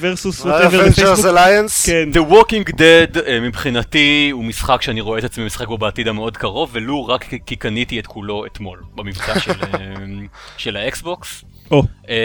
versus 0.00 0.46
אה, 0.46 0.68
Avengers 0.68 0.90
בפייסבוק. 0.90 1.26
Alliance. 1.26 1.86
כן. 1.86 2.08
The 2.12 2.32
Walking 2.32 2.72
Dead 2.72 3.30
מבחינתי 3.42 4.28
הוא 4.32 4.44
משחק 4.44 4.82
שאני 4.82 5.00
רואה 5.00 5.18
את 5.18 5.24
עצמי 5.24 5.44
משחק 5.44 5.66
בו 5.68 5.78
בעתיד 5.78 6.08
המאוד 6.08 6.36
קרוב, 6.36 6.70
ולו 6.72 7.06
רק 7.06 7.24
כי- 7.46 7.56
קניתי 7.56 7.98
את 8.00 8.06
כולו 8.06 8.46
אתמול, 8.46 8.82
במבצע 8.94 9.40
של, 9.40 9.52
של 10.56 10.76
ה 10.76 10.87
Xbox. 10.87 11.44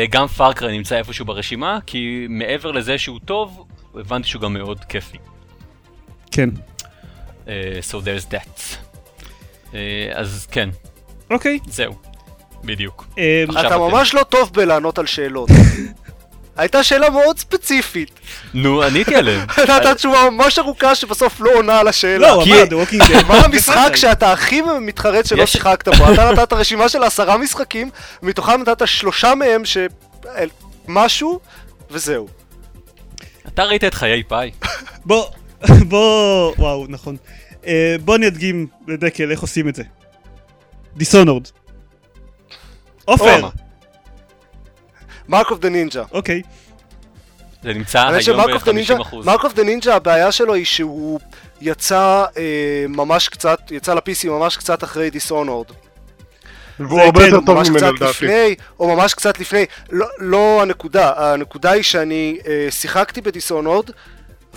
גם 0.10 0.28
Far 0.28 0.53
Cry 0.53 0.78
נמצא 0.78 0.96
איפשהו 0.98 1.26
ברשימה, 1.26 1.80
כי 1.86 2.26
מעבר 2.30 2.72
לזה 2.72 2.98
שהוא 2.98 3.20
טוב, 3.26 3.66
הבנתי 3.96 4.28
שהוא 4.28 4.42
גם 4.42 4.54
מאוד 4.54 4.80
כיפי. 4.90 5.18
כן. 6.32 6.50
אה, 7.48 7.80
so 7.92 7.94
there's 7.94 8.32
that. 8.32 8.62
אה, 9.74 10.10
אז 10.14 10.48
כן, 10.52 10.70
אוקיי. 11.30 11.60
זהו. 11.68 11.96
בדיוק. 12.64 13.08
עכשיו 13.48 13.68
אתה 13.68 13.76
אתם. 13.76 13.80
ממש 13.80 14.14
לא 14.14 14.24
טוב 14.24 14.54
בלענות 14.54 15.00
על 15.00 15.06
שאלות. 15.06 15.50
הייתה 16.58 16.84
שאלה 16.84 17.10
מאוד 17.10 17.40
ספציפית. 17.40 18.12
נו, 18.54 18.84
עניתי 18.84 19.16
עליהם. 19.16 19.42
נתת 19.58 19.96
תשובה 19.98 20.30
ממש 20.30 20.60
ארוכה 20.60 20.96
שבסוף 20.96 21.42
לא 21.42 21.52
עונה 21.56 21.80
על 21.80 21.88
השאלה. 21.88 22.28
לא, 22.28 22.44
אמר, 22.44 22.64
The 22.64 22.90
Walking 22.90 23.04
Dead. 23.04 23.24
מה 23.28 23.40
המשחק 23.40 23.96
שאתה 23.96 24.32
הכי 24.32 24.62
מתחרט 24.82 25.26
שלא 25.26 25.46
שיחקת 25.46 25.88
בו? 25.88 26.14
אתה 26.14 26.32
נתת 26.32 26.54
רשימה 26.54 26.90
של 26.90 27.04
עשרה 27.04 27.38
משחקים, 27.38 27.90
מתוכם 28.22 28.62
נתת 28.62 28.88
שלושה 28.88 29.36
מהם 29.36 29.66
ש... 29.66 29.78
משהו, 30.88 31.40
וזהו. 31.92 32.28
אתה 33.48 33.64
ראית 33.64 33.84
את 33.84 33.94
חיי 33.94 34.24
פאי? 34.24 34.52
בוא, 35.06 35.26
בוא, 35.90 36.54
וואו, 36.58 36.86
נכון. 36.90 37.18
אה, 37.68 37.96
בוא 38.06 38.16
אני 38.16 38.28
אדגים 38.28 38.68
לדקל 38.88 39.32
איך 39.32 39.40
עושים 39.40 39.70
את 39.70 39.76
זה. 39.76 39.84
Dishonored. 40.98 41.48
עופר! 43.06 43.44
או. 43.44 43.50
Mark 45.28 45.52
of 45.52 45.60
the 45.60 45.70
Ninja. 45.70 46.04
אוקיי. 46.12 46.42
זה 47.64 47.74
נמצא 47.74 48.08
היום 48.08 48.22
ש 48.22 48.31
Mark 48.31 48.50
of 48.54 48.64
the 48.64 48.72
Ninja, 48.72 48.96
ב-50%. 48.96 49.16
Mark 49.26 49.44
of 49.44 49.54
the 49.54 49.64
Ninja 49.64 49.96
הבעיה 49.96 50.32
שלו 50.32 50.54
היא 50.54 50.66
שהוא 50.66 51.20
יצא 51.62 52.26
אה, 52.38 52.86
ממש 52.90 53.30
קצת, 53.30 53.60
יצא 53.72 53.94
ל-PC 53.94 54.30
ממש 54.30 54.58
קצת 54.58 54.84
אחרי 54.84 55.10
Dishonored. 55.10 55.68
והוא 56.80 57.02
הרבה 57.02 57.20
כן, 57.20 57.26
יותר 57.26 57.46
טוב 57.46 57.70
ממנו 57.70 57.76
לדעתי. 57.76 58.04
לפני, 58.04 58.56
או 58.80 58.96
ממש 58.96 59.14
קצת 59.14 59.40
לפני, 59.40 59.66
לא, 59.92 60.08
לא 60.20 60.62
הנקודה, 60.62 61.14
הנקודה 61.18 61.72
היא 61.72 61.84
שאני 61.84 62.38
אה, 62.48 62.68
שיחקתי 62.70 63.22
ב 63.22 63.28
Dishonored, 63.28 63.90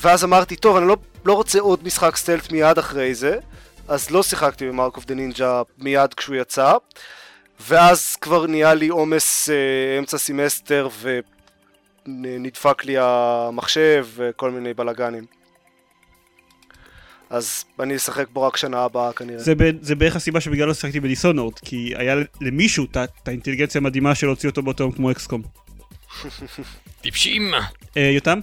ואז 0.00 0.24
אמרתי, 0.24 0.56
טוב, 0.56 0.76
אני 0.76 0.88
לא, 0.88 0.96
לא 1.24 1.32
רוצה 1.32 1.60
עוד 1.60 1.84
משחק 1.84 2.16
stealth 2.16 2.52
מיד 2.52 2.78
אחרי 2.78 3.14
זה, 3.14 3.38
אז 3.88 4.10
לא 4.10 4.22
שיחקתי 4.22 4.68
ב-Mark 4.68 4.96
of 4.96 5.04
the 5.06 5.14
Ninja 5.14 5.62
מיד 5.78 6.14
כשהוא 6.14 6.36
יצא, 6.36 6.72
ואז 7.68 8.16
כבר 8.16 8.46
נהיה 8.46 8.74
לי 8.74 8.88
עומס 8.88 9.50
אה, 9.50 9.98
אמצע 9.98 10.18
סמסטר, 10.18 10.88
ונדפק 12.06 12.84
לי 12.84 12.94
המחשב 12.98 14.06
וכל 14.14 14.50
מיני 14.50 14.74
בלאגנים. 14.74 15.24
אז 17.30 17.64
אני 17.80 17.96
אשחק 17.96 18.26
בו 18.32 18.42
רק 18.42 18.56
שנה 18.56 18.84
הבאה 18.84 19.12
כנראה. 19.12 19.38
זה, 19.38 19.54
ב- 19.54 19.82
זה 19.82 19.94
בערך 19.94 20.16
הסיבה 20.16 20.40
שבגללו 20.40 20.74
שיחקתי 20.74 21.00
ב-Dishonored, 21.00 21.58
כי 21.58 21.92
היה 21.96 22.14
למישהו 22.40 22.84
את 22.84 23.28
האינטליגנציה 23.28 23.78
המדהימה 23.78 24.14
של 24.14 24.26
להוציא 24.26 24.48
אותו 24.48 24.62
באותו 24.62 24.84
יום 24.84 24.92
כמו 24.92 25.10
XCOM. 25.10 25.42
טיפשים. 27.00 27.54
אה, 27.96 28.10
יותם? 28.14 28.40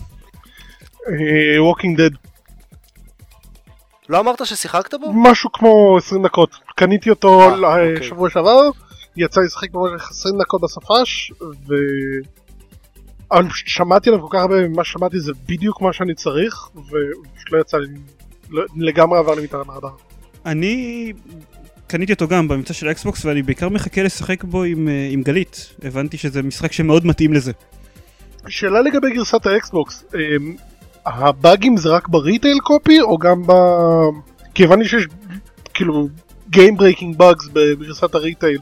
Walking 1.59 2.01
Dead, 2.01 2.09
לא 4.09 4.19
אמרת 4.19 4.45
ששיחקת 4.45 4.93
בו? 4.93 5.13
משהו 5.13 5.51
כמו 5.51 5.97
20 5.97 6.23
דקות. 6.25 6.49
קניתי 6.75 7.09
אותו 7.09 7.41
אה, 7.41 7.55
ל- 7.55 7.65
אוקיי. 7.65 8.03
שבוע 8.07 8.29
שעבר, 8.29 8.69
יצא 9.17 9.39
לי 9.41 9.45
לשחק 9.45 9.71
במשך 9.71 10.09
20 10.11 10.35
דקות 10.41 10.61
בסופש, 10.61 11.31
ו... 11.41 11.73
אבל 13.31 13.49
פשוט 13.49 13.67
שמעתי 13.67 14.09
עליו 14.09 14.21
כל 14.21 14.37
כך 14.37 14.39
הרבה, 14.41 14.67
ממה 14.67 14.83
ששמעתי 14.83 15.19
זה 15.19 15.31
בדיוק 15.47 15.81
מה 15.81 15.93
שאני 15.93 16.13
צריך, 16.15 16.69
ופשוט 16.75 17.51
לא 17.51 17.59
יצא 17.61 17.77
לי, 17.77 17.87
לא- 18.49 18.65
לגמרי 18.77 19.19
עבר 19.19 19.35
לי 19.35 19.43
מתחת 19.43 19.67
לרדאר. 19.67 19.89
אני 20.45 21.13
קניתי 21.87 22.13
אותו 22.13 22.27
גם 22.27 22.47
במבצע 22.47 22.73
של 22.73 22.87
האקסבוקס 22.87 23.25
ואני 23.25 23.41
בעיקר 23.43 23.69
מחכה 23.69 24.03
לשחק 24.03 24.43
בו 24.43 24.63
עם, 24.63 24.87
אה, 24.87 25.07
עם 25.11 25.21
גלית. 25.23 25.75
הבנתי 25.83 26.17
שזה 26.17 26.43
משחק 26.43 26.71
שמאוד 26.71 27.05
מתאים 27.05 27.33
לזה. 27.33 27.51
שאלה 28.47 28.81
לגבי 28.81 29.11
גרסת 29.15 29.45
האקסבוקס, 29.45 30.03
אמ, 30.15 30.55
הבאגים 31.05 31.77
זה 31.77 31.89
רק 31.89 32.07
ב-retail 32.07 32.59
copy 32.59 33.01
או 33.01 33.17
גם 33.17 33.41
ב... 33.47 33.51
כי 34.53 34.63
הבנתי 34.63 34.87
שיש 34.89 35.03
כאילו 35.73 36.07
Game 36.51 36.79
Breaking 36.79 37.19
Bugs 37.19 37.49
בגרסת 37.53 38.15
ה-retail. 38.15 38.57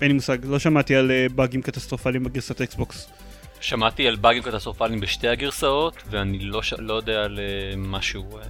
אין 0.00 0.08
לי 0.08 0.14
מושג, 0.14 0.38
לא 0.44 0.58
שמעתי 0.58 0.96
על 0.96 1.10
אה, 1.10 1.26
באגים 1.34 1.62
קטסטרופליים 1.62 2.24
בגרסת 2.24 2.60
האקסבוקס. 2.60 3.08
שמעתי 3.60 4.08
על 4.08 4.16
באגים 4.16 4.42
קטסטרופליים 4.42 5.00
בשתי 5.00 5.28
הגרסאות, 5.28 5.94
ואני 6.10 6.38
לא, 6.38 6.62
ש... 6.62 6.74
לא 6.78 6.94
יודע 6.94 7.24
על 7.24 7.38
אה, 7.38 7.76
משהו, 7.76 8.38
אה, 8.38 8.42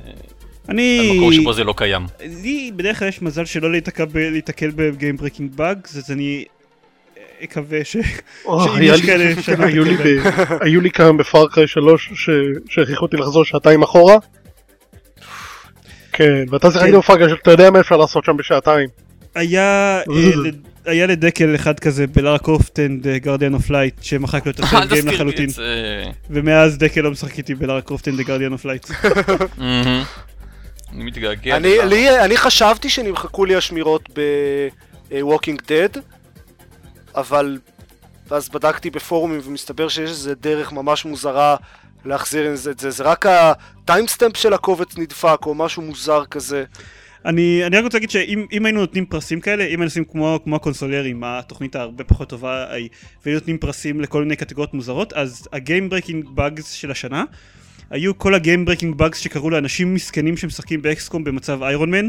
אני... 0.68 1.10
על 1.10 1.16
מקום 1.16 1.32
שבו 1.32 1.52
זה 1.52 1.64
לא 1.64 1.74
קיים. 1.76 2.06
לי 2.20 2.72
בדרך 2.76 2.98
כלל 2.98 3.08
יש 3.08 3.22
מזל 3.22 3.44
שלא 3.44 3.70
להיתקע 3.70 4.04
ב- 4.04 4.16
להיתקל 4.16 4.70
ב-game 4.76 5.16
breaking 5.16 5.54
bugs, 5.56 5.96
אז 5.96 6.10
אני 6.10 6.44
אקווה 7.44 7.84
ש... 7.84 7.96
שאם 8.44 8.82
יש 8.82 9.06
כאלה 9.06 9.24
היו 10.62 10.80
לי. 10.80 10.88
ב- 10.88 10.92
כמה 10.92 11.12
ב-Far 11.12 11.46
Cry 11.46 11.66
3 11.68 12.10
ש- 12.14 12.30
שהכריחו 12.68 13.04
אותי 13.04 13.16
לחזור 13.16 13.44
שעתיים 13.44 13.82
אחורה. 13.82 14.16
כן, 16.12 16.44
ואתה 16.50 16.70
שיחקתי 16.70 16.92
כן. 16.92 16.98
ב-Far 16.98 17.18
Cry 17.18 17.30
שאתה 17.30 17.50
יודע 17.50 17.70
מה 17.70 17.80
אפשר 17.80 17.96
לעשות 17.96 18.24
שם 18.24 18.36
בשעתיים. 18.36 18.88
היה, 19.34 20.00
אה, 20.10 20.50
היה 20.86 21.06
לדקל 21.06 21.54
אחד 21.54 21.80
כזה 21.80 22.06
ב-Lara 22.06 22.38
Croft 22.38 22.80
and 22.80 23.06
Guardian 23.08 23.54
of 23.54 23.70
Light 23.70 24.02
שמחק 24.02 24.46
לו 24.46 24.52
את 24.52 24.60
ה-save 24.64 24.88
game 24.88 25.08
לחלוטין. 25.08 25.48
ומאז 26.30 26.78
דקל 26.78 27.00
לא 27.00 27.10
משחק 27.10 27.38
איתי 27.38 27.54
ב-Lara 27.54 27.80
Croft 27.80 28.08
and 28.08 28.20
Guardian 28.20 28.52
of 28.52 28.64
Light. 28.64 28.86
אני 30.92 31.04
מתגעגע. 31.04 31.56
אני, 31.56 32.36
חשבתי 32.36 32.88
שנמחקו 32.88 33.44
לי 33.44 33.56
השמירות 33.56 34.08
ב-Walking 34.18 35.60
Dead, 35.68 35.98
אבל 37.16 37.58
אז 38.30 38.48
בדקתי 38.48 38.90
בפורומים 38.90 39.40
ומסתבר 39.44 39.88
שיש 39.88 40.10
איזה 40.10 40.34
דרך 40.34 40.72
ממש 40.72 41.04
מוזרה 41.04 41.56
להחזיר 42.04 42.52
את 42.52 42.56
זה, 42.56 42.72
זה, 42.78 42.90
זה 42.90 43.04
רק 43.04 43.26
ה-timestamp 43.26 44.36
של 44.36 44.52
הקובץ 44.52 44.98
נדפק 44.98 45.38
או 45.46 45.54
משהו 45.54 45.82
מוזר 45.82 46.24
כזה. 46.24 46.64
אני, 47.24 47.66
אני 47.66 47.76
רק 47.76 47.84
רוצה 47.84 47.96
להגיד 47.96 48.10
שאם 48.10 48.46
אם 48.52 48.66
היינו 48.66 48.80
נותנים 48.80 49.06
פרסים 49.06 49.40
כאלה, 49.40 49.64
אם 49.64 49.70
היינו 49.70 49.84
עושים 49.84 50.04
כמו, 50.04 50.40
כמו 50.44 50.56
הקונסולרים, 50.56 51.24
התוכנית 51.24 51.76
ההרבה 51.76 52.04
פחות 52.04 52.28
טובה 52.28 52.66
והיינו 53.24 53.40
נותנים 53.40 53.58
פרסים 53.58 54.00
לכל 54.00 54.22
מיני 54.22 54.36
קטגוריות 54.36 54.74
מוזרות, 54.74 55.12
אז 55.12 55.48
ה-game 55.52 55.88
breaking 55.88 56.28
bugs 56.28 56.70
של 56.70 56.90
השנה, 56.90 57.24
היו 57.90 58.18
כל 58.18 58.34
ה-game 58.34 58.64
breaking 58.64 58.94
bugs 58.94 59.18
שקרו 59.18 59.50
לאנשים 59.50 59.94
מסכנים 59.94 60.36
שמשחקים 60.36 60.82
ב-XCOM 60.82 61.24
במצב 61.24 61.62
Ironman, 61.62 62.08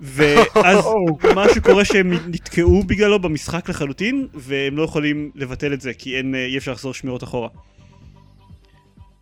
ואז 0.00 0.84
משהו 1.36 1.62
קורה 1.62 1.84
שהם 1.84 2.12
נתקעו 2.12 2.82
בגללו 2.82 3.18
במשחק 3.18 3.68
לחלוטין, 3.68 4.26
והם 4.34 4.76
לא 4.76 4.82
יכולים 4.82 5.30
לבטל 5.34 5.72
את 5.72 5.80
זה, 5.80 5.94
כי 5.94 6.16
אין, 6.16 6.34
אה, 6.34 6.46
אי 6.46 6.58
אפשר 6.58 6.72
לחזור 6.72 6.94
שמירות 6.94 7.24
אחורה. 7.24 7.48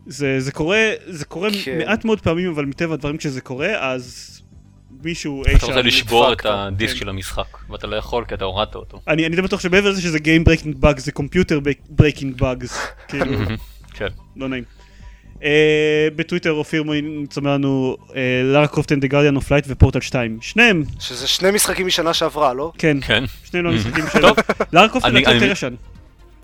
זה, 0.07 0.39
זה 0.39 0.51
קורה, 0.51 0.91
זה 1.05 1.25
קורה 1.25 1.49
כן. 1.63 1.77
מעט 1.77 2.05
מאוד 2.05 2.21
פעמים, 2.21 2.49
אבל 2.51 2.65
מטבע 2.65 2.93
הדברים 2.93 3.17
כשזה 3.17 3.41
קורה, 3.41 3.91
אז 3.91 4.35
מישהו 5.03 5.45
אי 5.45 5.55
אתה 5.55 5.65
רוצה 5.65 5.81
לשבור 5.81 6.33
את 6.33 6.45
הדיסק 6.45 6.93
כן. 6.93 6.99
של 6.99 7.09
המשחק, 7.09 7.57
ואתה 7.69 7.87
לא 7.87 7.95
יכול 7.95 8.25
כי 8.25 8.33
אתה 8.33 8.45
הורדת 8.45 8.75
אותו. 8.75 9.01
אני, 9.07 9.25
אני 9.25 9.35
די 9.35 9.41
בטוח 9.41 9.59
שמעבר 9.59 9.89
לזה 9.89 10.01
שזה 10.01 10.17
Game 10.17 10.49
Breaking 10.49 10.83
Bugs 10.83 10.99
זה 10.99 11.11
Computer 11.19 11.67
Breaking 12.01 12.41
Bugs, 12.41 12.73
כאילו, 13.07 13.37
כן. 13.93 14.07
לא 14.35 14.49
נעים. 14.49 14.63
Uh, 15.35 15.41
בטוויטר 16.15 16.51
אופיר 16.51 16.83
מויניץ 16.83 17.37
אומר 17.37 17.53
לנו 17.53 17.97
Lara 18.43 18.67
Croft 18.67 18.91
and 18.91 19.05
Guardian 19.05 19.35
of 19.35 19.51
Light 19.51 19.65
ו-Portal 19.67 20.01
2, 20.01 20.37
שניהם, 20.41 20.83
שזה 20.99 21.27
שני 21.27 21.51
משחקים 21.51 21.87
משנה 21.87 22.13
שעברה, 22.13 22.53
לא? 22.53 22.71
כן, 22.77 22.97
כן. 23.01 23.23
שניהם 23.43 23.65
לא 23.65 23.71
משחקים 23.71 24.03
של... 24.13 24.21
טוב. 24.21 24.37
Lara 24.73 24.89
Croft 24.89 25.07
לדעתי 25.07 25.33
יותר 25.33 25.51
ישן. 25.51 25.75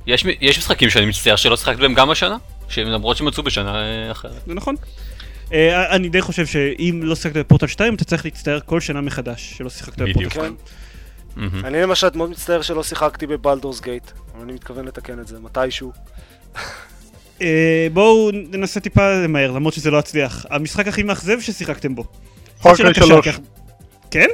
יש, 0.08 0.25
יש 0.41 0.58
משחקים 0.58 0.89
שאני 0.89 1.06
מצטער 1.06 1.36
שלא 1.36 1.58
שיחקת 1.58 1.80
בהם 1.80 1.93
גם 1.93 2.10
השנה, 2.10 2.38
למרות 2.77 3.17
שהם 3.17 3.27
יצאו 3.27 3.43
בשנה 3.43 3.75
אה, 3.75 4.12
אחרת. 4.12 4.41
זה 4.47 4.54
נכון. 4.54 4.75
אה, 5.54 5.95
אני 5.95 6.10
די 6.10 6.21
חושב 6.21 6.45
שאם 6.45 6.99
לא 7.04 7.15
שיחקת 7.15 7.38
ב-Portal 7.38 7.67
2 7.67 7.95
אתה 7.95 8.04
צריך 8.04 8.25
להצטער 8.25 8.60
כל 8.65 8.80
שנה 8.80 9.01
מחדש 9.01 9.54
שלא 9.58 9.69
שיחקת 9.69 9.93
ב-Portal 9.93 10.13
בדיוק. 10.13 10.34
2. 10.34 10.56
מהמם. 11.36 11.65
אני 11.65 11.82
למשל 11.82 12.08
מאוד 12.15 12.30
מצטער 12.30 12.62
שלא 12.62 12.84
שיחקתי 12.84 13.27
ב-Baldur's 13.27 13.81
Gate, 13.81 14.12
אבל 14.36 14.43
אני 14.43 14.54
מתכוון 14.54 14.86
לתקן 14.86 15.19
את 15.19 15.27
זה 15.27 15.39
מתישהו. 15.39 15.91
אה, 17.41 17.88
בואו 17.93 18.30
ננסה 18.34 18.80
טיפה 18.80 19.12
למהר 19.23 19.51
למרות 19.51 19.73
שזה 19.73 19.91
לא 19.91 19.97
יצליח. 19.97 20.45
המשחק 20.49 20.88
הכי 20.88 21.04
מאכזב 21.04 21.39
ששיחקתם 21.39 21.95
בו. 21.95 22.04
פארקריי 22.62 22.93
שאלה 22.93 22.93
קשה, 22.93 23.06
3. 23.06 23.27
כי- 23.27 23.41
כן? 24.12 24.27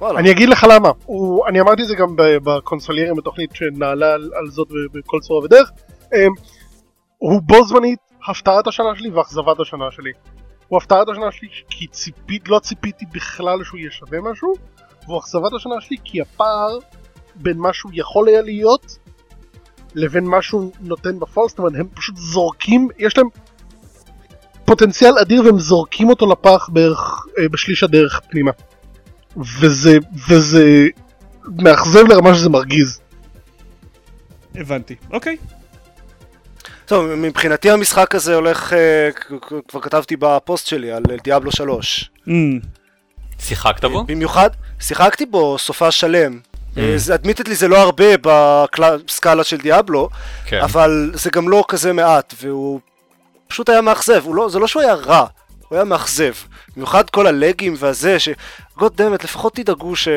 וואלה. 0.00 0.18
אני 0.18 0.30
אגיד 0.30 0.48
לך 0.48 0.66
למה, 0.70 0.90
הוא, 1.04 1.46
אני 1.48 1.60
אמרתי 1.60 1.82
את 1.82 1.86
זה 1.88 1.94
גם 1.94 2.14
בקונסוליירים 2.16 3.16
בתוכנית 3.16 3.50
שנעלה 3.54 4.12
על, 4.14 4.30
על 4.34 4.50
זאת 4.50 4.68
בכל 4.92 5.18
צורה 5.20 5.44
ודרך, 5.44 5.70
אמ, 6.14 6.18
הוא 7.18 7.40
בו 7.42 7.64
זמנית 7.64 7.98
הפתעת 8.30 8.66
השנה 8.66 8.86
שלי 8.96 9.10
ואכזבת 9.10 9.60
השנה 9.60 9.84
שלי. 9.90 10.10
הוא 10.68 10.76
הפתעת 10.78 11.08
השנה 11.08 11.32
שלי 11.32 11.48
כי 11.70 11.86
ציפית, 11.86 12.48
לא 12.48 12.58
ציפיתי 12.58 13.04
בכלל 13.12 13.64
שהוא 13.64 13.78
יהיה 13.80 13.90
שווה 13.90 14.18
משהו, 14.20 14.52
והוא 15.06 15.18
אכזבת 15.20 15.52
השנה 15.56 15.74
שלי 15.80 15.96
כי 16.04 16.20
הפער 16.20 16.78
בין 17.34 17.56
מה 17.58 17.72
שהוא 17.72 17.92
יכול 17.94 18.28
היה 18.28 18.42
להיות 18.42 18.98
לבין 19.94 20.24
מה 20.24 20.42
שהוא 20.42 20.72
נותן 20.80 21.18
אומרת 21.58 21.74
הם 21.74 21.86
פשוט 21.94 22.16
זורקים, 22.16 22.88
יש 22.98 23.18
להם 23.18 23.26
פוטנציאל 24.64 25.18
אדיר 25.18 25.44
והם 25.44 25.58
זורקים 25.58 26.08
אותו 26.08 26.32
לפח 26.32 26.68
בערך 26.72 27.26
אה, 27.38 27.48
בשליש 27.48 27.82
הדרך 27.82 28.20
פנימה. 28.30 28.50
וזה, 29.36 29.98
וזה 30.28 30.86
מאכזב 31.62 32.06
לרמה 32.08 32.34
שזה 32.34 32.48
מרגיז. 32.48 33.00
הבנתי. 34.54 34.94
אוקיי. 35.10 35.36
טוב, 36.86 37.14
מבחינתי 37.14 37.70
המשחק 37.70 38.14
הזה 38.14 38.34
הולך, 38.34 38.72
אה, 38.72 39.10
כבר 39.68 39.80
כתבתי 39.80 40.16
בפוסט 40.16 40.66
שלי 40.66 40.92
על 40.92 41.02
דיאבלו 41.24 41.52
3. 41.52 42.10
Mm, 42.26 42.30
שיחקת 43.38 43.84
בו? 43.84 44.04
במיוחד, 44.04 44.50
שיחקתי 44.80 45.26
בו 45.26 45.58
סופ"ש 45.58 45.90
שלם. 45.90 46.40
Mm. 46.78 47.14
Admittedly 47.14 47.54
זה 47.54 47.68
לא 47.68 47.78
הרבה 47.78 48.04
בסקאלה 49.06 49.44
של 49.44 49.56
Diablo, 49.56 50.08
כן. 50.46 50.60
אבל 50.60 51.10
זה 51.14 51.30
גם 51.30 51.48
לא 51.48 51.64
כזה 51.68 51.92
מעט, 51.92 52.34
והוא 52.42 52.80
פשוט 53.48 53.68
היה 53.68 53.80
מאכזב, 53.80 54.24
לא, 54.34 54.48
זה 54.48 54.58
לא 54.58 54.66
שהוא 54.66 54.82
היה 54.82 54.94
רע, 54.94 55.26
הוא 55.68 55.76
היה 55.76 55.84
מאכזב. 55.84 56.32
במיוחד 56.76 57.10
כל 57.10 57.26
הלגים 57.26 57.74
והזה, 57.78 58.18
ש... 58.18 58.28
God 58.76 58.96
damn 58.96 59.12
it, 59.12 59.24
לפחות 59.24 59.54
תדאגו 59.54 59.96
ש... 59.96 60.08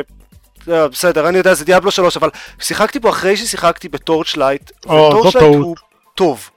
אה, 0.71 0.87
בסדר, 0.87 1.29
אני 1.29 1.37
יודע, 1.37 1.53
זה 1.53 1.65
Diablo 1.65 1.91
3, 1.91 2.17
אבל 2.17 2.29
שיחקתי 2.59 2.99
בו 2.99 3.09
אחרי 3.09 3.37
ששיחקתי 3.37 3.89
ב-Torchlight, 3.89 4.71
זו 4.85 4.89
ו-Torchlight. 4.89 5.55
הוא 5.55 5.75
טוב. 6.15 6.49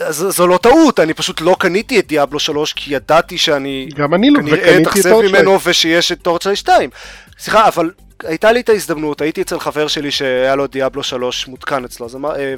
אז 0.00 0.26
זו 0.28 0.46
לא 0.46 0.58
טעות, 0.62 1.00
אני 1.00 1.14
פשוט 1.14 1.40
לא 1.40 1.56
קניתי 1.58 1.98
את 1.98 2.06
Diablo 2.06 2.40
3 2.40 2.72
כי 2.72 2.94
ידעתי 2.94 3.38
שאני 3.38 3.88
גם 3.96 4.14
אני 4.14 4.30
לא, 4.30 4.40
כנראה 4.40 4.58
וקניתי 4.58 4.76
את 4.76 4.82
אתאכזב 4.82 5.10
Torchlight. 5.10 5.34
ממנו 5.34 5.58
ושיש 5.64 6.12
את 6.12 6.22
Torchlight 6.22 6.58
2. 6.58 6.90
סליחה, 7.38 7.68
אבל 7.68 7.90
הייתה 8.24 8.52
לי 8.52 8.60
את 8.60 8.68
ההזדמנות, 8.68 9.20
הייתי 9.20 9.42
אצל 9.42 9.60
חבר 9.60 9.88
שלי 9.88 10.10
שהיה 10.10 10.54
לו 10.54 10.66
Diablo 10.66 11.02
3 11.02 11.48
מותקן 11.48 11.84
אצלו, 11.84 12.06
אז 12.06 12.16
אה, 12.16 12.54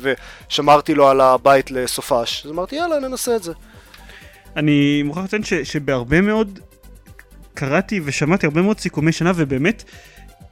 ושמרתי 0.49 0.95
לו 0.95 1.09
על 1.09 1.21
הבית 1.21 1.71
לסופש, 1.71 2.43
אז 2.47 2.51
אמרתי 2.51 2.77
יאללה 2.77 2.99
ננסה 2.99 3.37
את 3.37 3.43
זה. 3.43 3.53
אני 4.57 5.03
מוכרח 5.03 5.25
לציין 5.25 5.43
שבהרבה 5.65 6.21
מאוד 6.21 6.59
קראתי 7.55 8.01
ושמעתי 8.05 8.47
הרבה 8.47 8.63
מאוד 8.63 8.79
סיכומי 8.79 9.13
שנה 9.13 9.33
ובאמת 9.37 9.85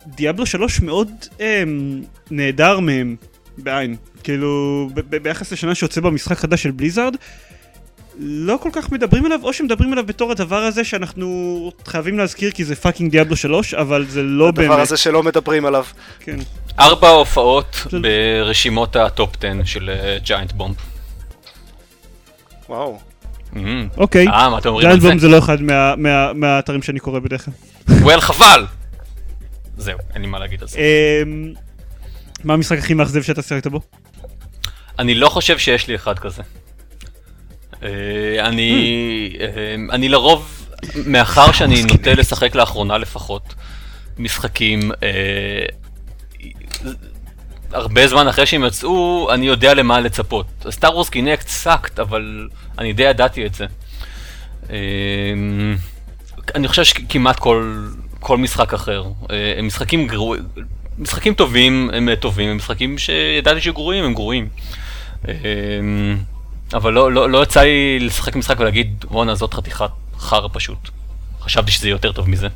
Diablo 0.06 0.46
3 0.46 0.80
מאוד 0.80 1.10
אמ, 1.40 2.02
נעדר 2.30 2.80
מהם 2.80 3.16
בעיניי. 3.58 3.96
כאילו 4.22 4.88
ב- 4.94 5.00
ב- 5.00 5.16
ביחס 5.16 5.52
לשנה 5.52 5.74
שיוצא 5.74 6.00
במשחק 6.00 6.38
חדש 6.38 6.62
של 6.62 6.70
Blizzard 6.70 7.16
לא 8.18 8.56
כל 8.62 8.68
כך 8.72 8.92
מדברים 8.92 9.24
עליו 9.24 9.38
או 9.42 9.52
שמדברים 9.52 9.92
עליו 9.92 10.06
בתור 10.06 10.30
הדבר 10.32 10.56
הזה 10.62 10.84
שאנחנו 10.84 11.26
חייבים 11.86 12.18
להזכיר 12.18 12.50
כי 12.50 12.64
זה 12.64 12.76
fucking 12.76 13.10
Diablo 13.10 13.36
3 13.36 13.74
אבל 13.74 14.06
זה 14.08 14.22
לא 14.22 14.50
באמת. 14.50 14.68
הדבר 14.70 14.80
הזה 14.80 14.96
שלא 14.96 15.22
מדברים 15.22 15.66
עליו. 15.66 15.84
כן. 16.20 16.36
ארבע 16.78 17.08
הופעות 17.08 17.86
של- 17.90 18.02
ברשימות 18.02 18.96
ה-top 18.96 19.30
10 19.44 19.64
של 19.64 19.90
Giant 20.24 20.52
Bomb. 20.52 20.74
וואו. 22.68 22.98
אוקיי. 23.96 24.26
אה, 24.28 24.50
מה 24.50 24.58
אתם 24.58 24.68
אומרים 24.68 24.86
על 24.88 24.92
Giant 24.92 25.02
זה? 25.02 25.08
Bomb 25.08 25.18
זה 25.18 25.28
לא 25.28 25.38
אחד 25.38 25.62
מה- 25.62 25.96
מה- 25.96 26.32
מהאתרים 26.32 26.82
שאני 26.82 27.00
קורא 27.00 27.18
בדרך 27.18 27.44
כלל. 27.44 27.54
וואו 28.02 28.20
חבל! 28.20 28.66
זהו, 29.76 29.98
אין 30.14 30.22
לי 30.22 30.28
מה 30.28 30.38
להגיד 30.38 30.62
על 30.62 30.68
זה. 30.68 30.78
אמ, 30.78 31.52
מה 32.44 32.54
המשחק 32.54 32.78
הכי 32.78 32.94
מאכזב 32.94 33.22
שאתה 33.22 33.42
שיחקת 33.42 33.66
בו? 33.66 33.80
אני 34.98 35.14
לא 35.14 35.28
חושב 35.28 35.58
שיש 35.58 35.88
לי 35.88 35.94
אחד 35.94 36.18
כזה. 36.18 36.42
אה, 37.82 38.46
אני, 38.48 39.36
אה, 39.40 39.74
אני 39.90 40.08
לרוב, 40.08 40.66
מאחר 41.06 41.52
שאני 41.52 41.82
נוטה 41.82 42.14
לשחק 42.14 42.54
לאחרונה 42.54 42.98
לפחות, 42.98 43.54
משחקים 44.18 44.92
אה, 45.02 45.64
הרבה 47.72 48.06
זמן 48.08 48.28
אחרי 48.28 48.46
שהם 48.46 48.64
יצאו, 48.64 49.28
אני 49.32 49.46
יודע 49.46 49.74
למה 49.74 50.00
לצפות. 50.00 50.46
Star 50.70 50.94
Wars 50.94 51.08
Kinect 51.08 51.48
sucked, 51.48 51.98
אבל 51.98 52.48
אני 52.78 52.92
די 52.92 53.02
ידעתי 53.02 53.46
את 53.46 53.54
זה. 53.54 53.66
אני 56.54 56.68
חושב 56.68 56.84
שכמעט 56.84 57.38
כל, 57.38 57.86
כל 58.20 58.38
משחק 58.38 58.74
אחר, 58.74 59.04
הם 59.58 59.66
משחקים 59.66 60.06
גרועים, 60.06 60.42
משחקים 60.98 61.34
טובים 61.34 61.90
הם 61.92 62.14
טובים, 62.14 62.48
הם 62.48 62.56
משחקים 62.56 62.98
שידעתי 62.98 63.60
שגרועים 63.60 64.04
הם 64.04 64.14
גרועים. 64.14 64.48
אבל 66.74 66.92
לא, 66.92 67.12
לא, 67.12 67.30
לא 67.30 67.42
יצא 67.42 67.60
לי 67.62 67.98
לשחק 68.00 68.36
משחק 68.36 68.60
ולהגיד, 68.60 69.04
וואנה 69.10 69.34
זאת 69.34 69.54
חתיכת 69.54 69.90
חרא 70.18 70.48
פשוט. 70.52 70.78
חשבתי 71.40 71.72
שזה 71.72 71.88
יותר 71.88 72.12
טוב 72.12 72.30
מזה. 72.30 72.48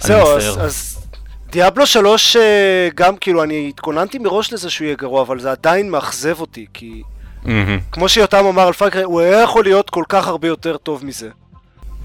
זהו, 0.00 0.28
אז. 0.36 0.58
אז 0.60 1.06
דיאבלו 1.50 1.86
3 1.86 2.36
אה, 2.36 2.88
גם 2.94 3.16
כאילו 3.16 3.42
אני 3.42 3.68
התכוננתי 3.68 4.18
מראש 4.18 4.52
לזה 4.52 4.70
שהוא 4.70 4.84
יהיה 4.84 4.96
גרוע, 4.96 5.22
אבל 5.22 5.40
זה 5.40 5.50
עדיין 5.50 5.90
מאכזב 5.90 6.40
אותי, 6.40 6.66
כי 6.74 7.02
מהמם, 7.42 7.78
כמו 7.92 8.08
שיותם 8.08 8.44
אמר 8.46 8.66
על 8.66 8.72
פאקרי, 8.72 9.02
הוא 9.02 9.20
היה 9.20 9.42
יכול 9.42 9.64
להיות 9.64 9.90
כל 9.90 10.04
כך 10.08 10.26
הרבה 10.28 10.48
יותר 10.48 10.76
טוב 10.76 11.04
מזה. 11.04 11.28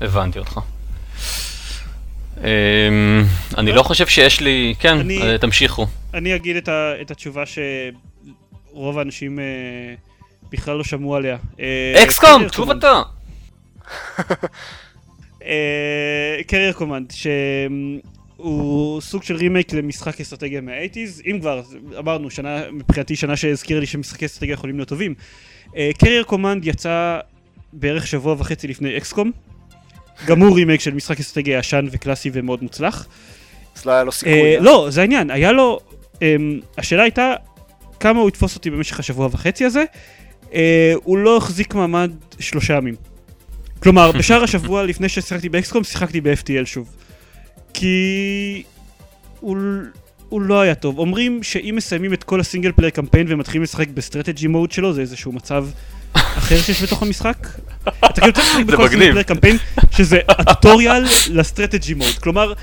הבנתי 0.02 0.40
אותך. 0.40 0.60
אה, 2.44 2.50
אני 3.58 3.72
לא 3.72 3.84
חושב 3.84 4.08
שיש 4.08 4.42
לי, 4.42 4.74
כן, 4.80 4.98
אני- 4.98 5.22
אה, 5.22 5.38
תמשיכו. 5.38 5.88
אני 6.14 6.36
אגיד 6.36 6.56
את, 6.56 6.68
ה, 6.68 6.92
את 7.02 7.12
התשובה 7.12 7.44
שרוב 7.46 8.98
האנשים 9.00 9.40
אה, 9.40 9.44
בכלל 10.52 10.78
לא 10.78 10.84
שמעו 10.84 11.16
עליה. 11.16 11.38
אה, 11.60 12.04
XCOM, 12.04 12.30
Carrier 12.30 12.50
תשוב 12.50 12.66
Command. 12.66 12.86
אתה. 12.86 13.02
אה, 15.46 16.38
Carrier 16.48 16.74
Command, 16.74 17.12
שהוא 17.12 19.02
סוג 19.02 19.24
של 19.24 19.36
רימייק 19.36 19.74
למשחק 19.74 20.22
אסטרטגיה 20.22 20.62
מה-80's, 20.62 21.22
אם 21.32 21.40
כבר, 21.40 21.62
אמרנו, 22.00 22.30
שנה, 22.30 22.72
מבחינתי 22.72 23.16
שנה 23.16 23.36
שהזכירה 23.36 23.80
לי 23.80 23.86
שמשחקי 23.86 24.26
אסטרטגיה 24.26 24.54
יכולים 24.54 24.76
להיות 24.76 24.90
טובים. 24.90 25.16
Carrier 25.98 26.24
Command 26.24 26.68
יצא 26.68 27.20
בערך 27.74 28.08
שבוע 28.08 28.36
וחצי 28.38 28.68
לפני 28.68 28.98
XCOM. 28.98 29.32
גם 30.26 30.40
הוא 30.40 30.56
רימייק 30.56 30.82
של 30.82 30.94
משחק 30.94 31.20
אסטרטגיה 31.20 31.60
ישן 31.60 31.86
וקלאסי 31.92 32.30
ומאוד 32.34 32.64
מוצלח. 32.64 33.08
אז 33.76 33.86
לא 33.86 33.92
היה 33.92 34.04
לו 34.04 34.12
סיכוי. 34.12 34.34
אה, 34.34 34.56
אה? 34.56 34.60
לא, 34.60 34.88
זה 34.90 35.02
העניין, 35.02 35.32
היה 35.32 35.52
לו... 35.52 35.80
אמ, 36.22 36.60
השאלה 36.78 37.04
הייתה 37.04 37.34
כמה 38.00 38.20
הוא 38.20 38.30
יתפוס 38.30 38.56
אותי 38.56 38.70
במשך 38.70 39.00
השבוע 39.00 39.30
וחצי 39.32 39.66
הזה. 39.66 39.84
אה, 40.54 40.94
הוא 41.04 41.18
לא 41.18 41.38
החזיק 41.38 41.76
מעמד 41.76 42.12
שלושה 42.40 42.74
ימים. 42.74 42.96
כלומר, 43.84 44.12
בשאר 44.20 44.44
השבוע 44.44 44.84
לפני 44.84 45.10
ששיחקתי 45.10 45.50
ב-XCOM, 45.50 45.84
שיחקתי 45.84 46.22
ב-FTL 46.22 46.66
שוב. 46.66 46.90
כי... 47.74 48.64
הוא... 49.40 49.58
הוא 50.30 50.42
לא 50.42 50.62
היה 50.62 50.76
טוב. 50.76 51.00
אומרים 51.00 51.44
שאם 51.44 51.74
מסיימים 51.78 52.14
את 52.14 52.24
כל 52.24 52.40
ה-single 52.40 52.72
player 52.72 52.90
campaign 52.90 53.28
ומתחילים 53.30 53.64
לשחק 53.64 53.88
ב-strategy 53.88 54.48
mode 54.48 54.72
שלו, 54.72 54.94
זה 54.94 55.02
איזשהו 55.02 55.32
מצב 55.32 55.68
אחר 56.14 56.58
שיש 56.58 56.84
בתוך 56.84 57.02
המשחק. 57.02 57.48
אתה 58.06 58.22
כאילו 58.22 58.34
צריך 58.34 58.48
לשחק 58.48 58.66
בכל 58.66 58.78
סינגל 58.78 58.96
מגניב. 58.96 59.12
player 59.12 59.24
campaign, 59.24 59.58
שזה 59.92 60.20
ה 60.30 60.38
tutorial 60.38 61.06
ל 61.30 61.37
strategy 61.37 61.94
mode. 61.94 62.14
כלומר, 62.20 62.54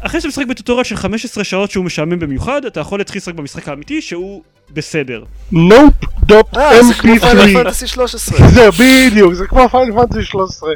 אחרי 0.00 0.20
שאתה 0.20 0.28
משחק 0.28 0.46
ב 0.46 0.50
tutorial 0.50 0.84
של 0.84 0.96
15 0.96 1.44
שעות 1.44 1.70
שהוא 1.70 1.84
משעמם 1.84 2.18
במיוחד, 2.18 2.64
אתה 2.64 2.80
יכול 2.80 3.00
להתחיל 3.00 3.18
לשחק 3.18 3.34
במשחק 3.34 3.68
האמיתי 3.68 4.02
שהוא 4.02 4.42
בסדר. 4.70 5.24
נופ 5.52 5.94
דופ 6.18 6.56
אה, 6.56 6.82
זה 6.82 6.94
כמו 6.94 7.14
Final 7.20 7.40
Fantasy 7.40 7.86
13. 7.86 8.48
זה 8.48 8.68
בדיוק, 8.70 9.34
זה 9.34 9.46
כמו 9.46 9.68
Final 9.68 9.92
Fantasy 9.92 10.24
13 10.24 10.70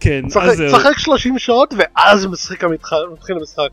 כן, 0.00 0.22
אז 0.40 0.56
זהו. 0.56 0.70
צחק 0.70 0.98
30 0.98 1.38
שעות 1.38 1.74
ואז 1.78 2.26
משחק 2.26 2.64
מתחיל 3.12 3.36
המשחק 3.36 3.68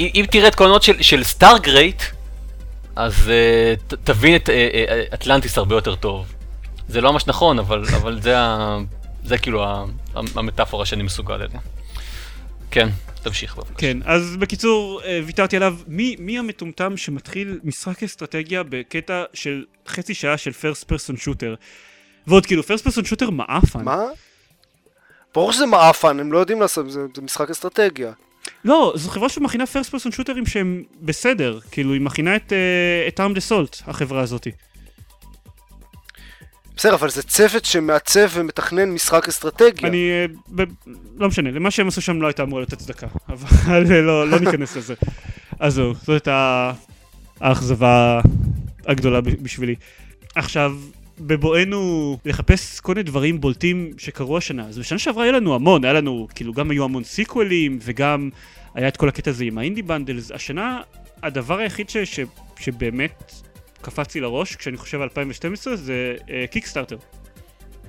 אם 0.00 0.08
אם 0.14 0.24
תראה 0.30 0.48
את 0.48 0.54
קולנות 0.54 0.82
של, 0.82 1.02
של 1.02 1.24
סטאר 1.24 1.58
גרייט, 1.58 2.02
אז 2.96 3.14
uh, 3.14 3.80
ת, 3.88 3.94
תבין 4.04 4.36
את 4.36 4.48
uh, 4.48 4.52
uh, 4.52 5.14
אטלנטיס 5.14 5.58
הרבה 5.58 5.74
יותר 5.74 5.94
טוב. 5.94 6.26
זה 6.88 7.00
לא 7.00 7.12
ממש 7.12 7.26
נכון, 7.26 7.58
אבל, 7.58 7.84
אבל 8.00 8.20
זה, 9.24 9.38
כאילו 9.38 9.64
המטאפורה 10.14 10.86
שאני 10.86 11.02
מסוגל 11.02 11.34
אליה. 11.34 11.60
כן, 12.70 12.88
תמשיך 13.22 13.56
בבקשה. 13.56 13.74
כן, 13.74 13.98
אז 14.04 14.36
בקיצור, 14.36 15.02
אה, 15.04 15.20
ויתרתי 15.26 15.56
עליו. 15.56 15.76
מי, 15.86 16.16
מי 16.18 16.38
המטומטם 16.38 16.96
שמתחיל 16.96 17.60
משחק 17.64 18.02
אסטרטגיה 18.02 18.62
בקטע 18.62 19.24
של 19.34 19.64
חצי 19.88 20.14
שעה 20.14 20.36
של 20.36 20.52
פרסט 20.52 20.84
פרסון 20.84 21.16
שוטר? 21.16 21.54
ועוד 22.26 22.46
כאילו, 22.46 22.62
פרסט 22.62 22.84
פרסון 22.84 23.04
שוטר 23.04 23.30
מעפן. 23.30 23.84
מה? 23.84 24.04
ברור 25.34 25.52
שזה 25.52 25.66
מעפן, 25.66 26.20
הם 26.20 26.32
לא 26.32 26.38
יודעים 26.38 26.60
לעשות, 26.60 26.90
זה 26.90 27.00
זה 27.16 27.22
משחק 27.22 27.50
אסטרטגיה. 27.50 28.12
לא, 28.64 28.92
זו 28.96 29.10
חברה 29.10 29.28
שמכינה 29.28 29.66
פרסט 29.66 29.90
פרסון 29.90 30.12
שוטרים 30.12 30.46
שהם 30.46 30.82
בסדר. 31.00 31.58
כאילו, 31.70 31.92
היא 31.92 32.00
מכינה 32.00 32.36
את, 32.36 32.52
את 33.08 33.20
ארמד 33.20 33.36
אסולט, 33.36 33.76
החברה 33.86 34.20
הזאתי. 34.20 34.50
בסדר, 36.76 36.94
אבל 36.94 37.10
זה 37.10 37.22
צוות 37.22 37.64
שמעצב 37.64 38.28
ומתכנן 38.34 38.90
משחק 38.90 39.28
אסטרטגיה. 39.28 39.88
אני... 39.88 40.10
אה, 40.10 40.26
ב... 40.54 40.62
לא 41.16 41.28
משנה, 41.28 41.50
למה 41.50 41.70
שהם 41.70 41.88
עשו 41.88 42.00
שם 42.00 42.22
לא 42.22 42.26
הייתה 42.26 42.42
אמורה 42.42 42.62
לתת 42.62 42.78
צדקה, 42.78 43.06
אבל 43.28 44.00
לא, 44.00 44.28
לא 44.28 44.38
ניכנס 44.40 44.76
לזה. 44.76 44.94
אז 45.60 45.74
זהו, 45.74 45.94
זאת 45.94 46.08
הייתה 46.08 46.72
האכזבה 47.40 48.20
הגדולה 48.86 49.20
בשבילי. 49.20 49.74
עכשיו, 50.34 50.76
בבואנו 51.20 52.18
לחפש 52.24 52.80
כל 52.80 52.94
מיני 52.94 53.02
דברים 53.02 53.40
בולטים 53.40 53.90
שקרו 53.98 54.36
השנה, 54.36 54.66
אז 54.68 54.78
בשנה 54.78 54.98
שעברה 54.98 55.24
היה 55.24 55.32
לנו 55.32 55.54
המון, 55.54 55.84
היה 55.84 55.92
לנו, 55.92 56.28
כאילו, 56.34 56.52
גם 56.52 56.70
היו 56.70 56.84
המון 56.84 57.04
סיקוולים, 57.04 57.78
וגם 57.82 58.30
היה 58.74 58.88
את 58.88 58.96
כל 58.96 59.08
הקטע 59.08 59.30
הזה 59.30 59.44
עם 59.44 59.58
ה 59.58 59.62
indie 59.62 59.82
bundles. 59.82 60.30
השנה, 60.30 60.80
הדבר 61.22 61.58
היחיד 61.58 61.90
ש... 61.90 61.96
ש... 61.96 62.20
שבאמת 62.60 63.41
קפץ 63.82 64.14
לי 64.14 64.20
לראש, 64.20 64.56
כשאני 64.56 64.76
חושב 64.76 64.96
על 64.96 65.02
2012, 65.02 65.76
זה 65.76 66.14
Kickstarter. 66.50 66.96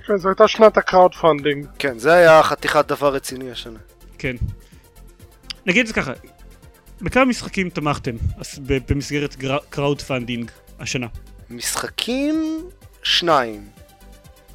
כן, 0.06 0.16
זו 0.16 0.28
הייתה 0.28 0.48
שנת 0.48 0.76
ה 0.76 0.82
crowd 0.82 1.14
funding. 1.14 1.66
כן, 1.78 1.98
זה 1.98 2.12
היה 2.12 2.42
חתיכת 2.42 2.86
דבר 2.86 3.14
רציני 3.14 3.50
השנה. 3.50 3.78
כן. 4.18 4.36
נגיד 5.66 5.80
את 5.80 5.86
זה 5.86 5.94
ככה, 5.94 6.12
בכמה 7.02 7.24
משחקים 7.24 7.70
תמכתם 7.70 8.16
במסגרת 8.88 9.36
crowd 9.70 10.02
funding 10.02 10.50
השנה? 10.78 11.06
משחקים, 11.50 12.64
שניים. 13.02 13.68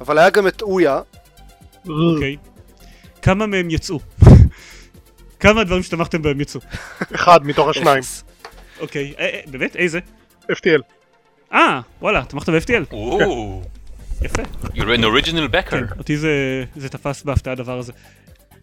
אבל 0.00 0.18
היה 0.18 0.30
גם 0.30 0.46
את 0.46 0.62
אויה, 0.62 1.00
אוקיי. 1.88 2.36
כמה 3.22 3.46
מהם 3.46 3.70
יצאו? 3.70 4.00
כמה 5.40 5.60
הדברים 5.60 5.82
שתמכתם 5.82 6.22
בהם 6.22 6.40
יצאו? 6.40 6.60
אחד 7.14 7.46
מתוך 7.46 7.68
השניים. 7.68 8.02
אוקיי, 8.80 9.14
אה, 9.18 9.24
אה, 9.24 9.40
באמת? 9.46 9.76
איזה? 9.76 9.98
FTL. 10.52 10.99
אה, 11.52 11.80
וואלה, 12.00 12.24
תמכת 12.24 12.48
ב-FTL? 12.48 12.92
או, 12.92 13.62
יפה. 14.22 14.42
you're 14.64 14.98
an 14.98 15.02
original 15.02 15.48
כן, 15.52 15.58
backer. 15.58 15.98
אותי 15.98 16.16
זה, 16.16 16.64
זה 16.76 16.88
תפס 16.88 17.22
בהפתעה 17.22 17.52
הדבר 17.52 17.78
הזה. 17.78 17.92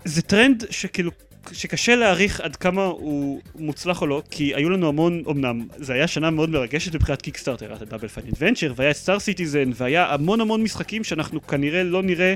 זה 0.06 0.22
טרנד 0.22 0.64
שכאילו, 0.70 1.12
שקשה 1.52 1.96
להעריך 1.96 2.42
עד 2.42 2.56
כמה 2.56 2.84
הוא 2.86 3.42
מוצלח 3.56 4.02
או 4.02 4.08
לא, 4.08 4.22
כי 4.32 4.56
היו 4.56 4.70
לנו 4.70 4.88
המון, 4.88 5.24
אמנם, 5.30 5.68
זה 5.76 5.94
היה 5.94 6.08
שנה 6.08 6.30
מאוד 6.30 6.50
מרגשת 6.50 6.96
מבחינת 6.96 7.22
Kickstarter, 7.22 7.66
היה 7.66 7.76
את 7.76 7.90
Double 7.89 8.08
Fine 8.08 8.28
Adventure, 8.28 8.74
והיה 8.76 8.92
את 8.92 8.96
Star 8.95 9.20
Citizen, 9.20 9.72
והיה 9.76 10.14
המון 10.14 10.42
המון 10.42 10.64
משחקים 10.64 11.04
שאנחנו 11.04 11.48
כנראה 11.48 11.84
לא 11.84 12.04
נראה, 12.04 12.34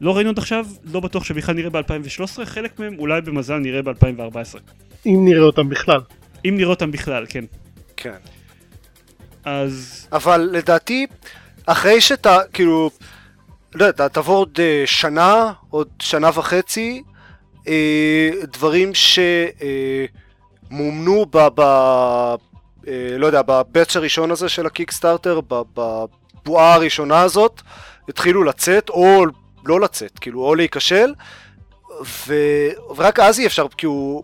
לא 0.00 0.16
ראינו 0.16 0.30
עד 0.30 0.38
עכשיו, 0.38 0.66
לא 0.92 1.00
בטוח 1.00 1.24
שבכלל 1.24 1.54
נראה 1.54 1.70
ב-2013, 1.70 2.44
חלק 2.44 2.78
מהם 2.78 2.98
אולי 2.98 3.20
במזל 3.20 3.56
נראה 3.58 3.82
ב-2014. 3.82 4.58
אם 5.06 5.24
נראה 5.24 5.42
אותם 5.42 5.68
בכלל. 5.68 6.00
אם 6.44 6.54
נראה 6.56 6.70
אותם 6.70 6.90
בכלל, 6.90 7.26
כן. 7.28 7.44
כן. 7.96 8.33
אז... 9.44 10.06
אבל 10.12 10.48
לדעתי, 10.52 11.06
אחרי 11.66 12.00
שאתה, 12.00 12.38
כאילו, 12.52 12.90
לא 13.74 13.84
יודע, 13.84 14.08
תעבור 14.08 14.36
עוד 14.36 14.58
אה, 14.58 14.82
שנה, 14.86 15.52
עוד 15.70 15.88
שנה 15.98 16.30
וחצי, 16.34 17.02
אה, 17.68 18.30
דברים 18.42 18.92
שמומנו 20.70 21.26
ב... 21.30 21.38
ב 21.54 21.60
אה, 22.88 23.18
לא 23.18 23.26
יודע, 23.26 23.42
בבאץ' 23.42 23.96
הראשון 23.96 24.30
הזה 24.30 24.48
של 24.48 24.66
הקיקסטארטר, 24.66 25.40
בבועה 25.48 26.74
הראשונה 26.74 27.20
הזאת, 27.20 27.62
התחילו 28.08 28.44
לצאת, 28.44 28.88
או 28.88 29.24
לא 29.64 29.80
לצאת, 29.80 30.18
כאילו, 30.18 30.44
או 30.44 30.54
להיכשל, 30.54 31.14
ו... 32.26 32.34
ורק 32.96 33.20
אז 33.20 33.38
יהיה 33.38 33.46
אפשר, 33.46 33.66
כאילו... 33.76 34.22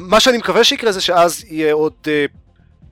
מה 0.00 0.20
שאני 0.20 0.38
מקווה 0.38 0.64
שיקרה 0.64 0.92
זה 0.92 1.00
שאז 1.00 1.44
יהיה 1.48 1.72
עוד... 1.72 1.92
אה, 2.06 2.24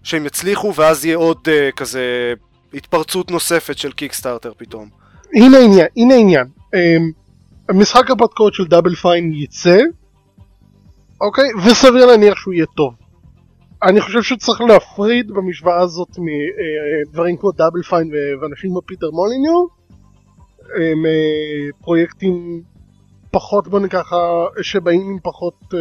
שהם 0.03 0.27
יצליחו 0.27 0.75
ואז 0.75 1.05
יהיה 1.05 1.17
עוד 1.17 1.39
uh, 1.49 1.73
כזה 1.77 2.35
התפרצות 2.75 3.31
נוספת 3.31 3.79
של 3.79 3.93
קיקסטארטר 3.93 4.53
פתאום. 4.57 4.89
הנה 5.35 5.59
העניין, 5.59 5.87
הנה 5.97 6.15
העניין. 6.15 6.47
Um, 6.75 6.79
המשחק 7.69 8.11
הפודקוד 8.11 8.55
של 8.55 8.65
דאבל 8.65 8.95
פיין 8.95 9.33
יצא, 9.35 9.79
אוקיי? 11.21 11.45
וסביר 11.67 12.07
להניח 12.07 12.37
שהוא 12.37 12.55
יהיה 12.55 12.67
טוב. 12.67 12.95
אני 13.83 14.01
חושב 14.01 14.23
שצריך 14.23 14.61
להפריד 14.61 15.31
במשוואה 15.31 15.81
הזאת 15.81 16.09
מדברים 16.19 17.37
כמו 17.37 17.53
דאבל 17.53 17.83
פיין 17.83 18.11
ואנשים 18.41 18.71
כמו 18.71 18.81
פיטר 18.87 19.11
מוליניו, 19.11 19.67
הם 20.61 21.07
אה, 21.07 21.71
פרויקטים 21.81 22.63
פחות 23.33 23.69
בוא 23.69 23.81
נקרא 23.81 24.03
ככה, 24.03 24.17
שבאים 24.63 25.01
עם 25.01 25.19
פחות, 25.23 25.55
אה, 25.75 25.79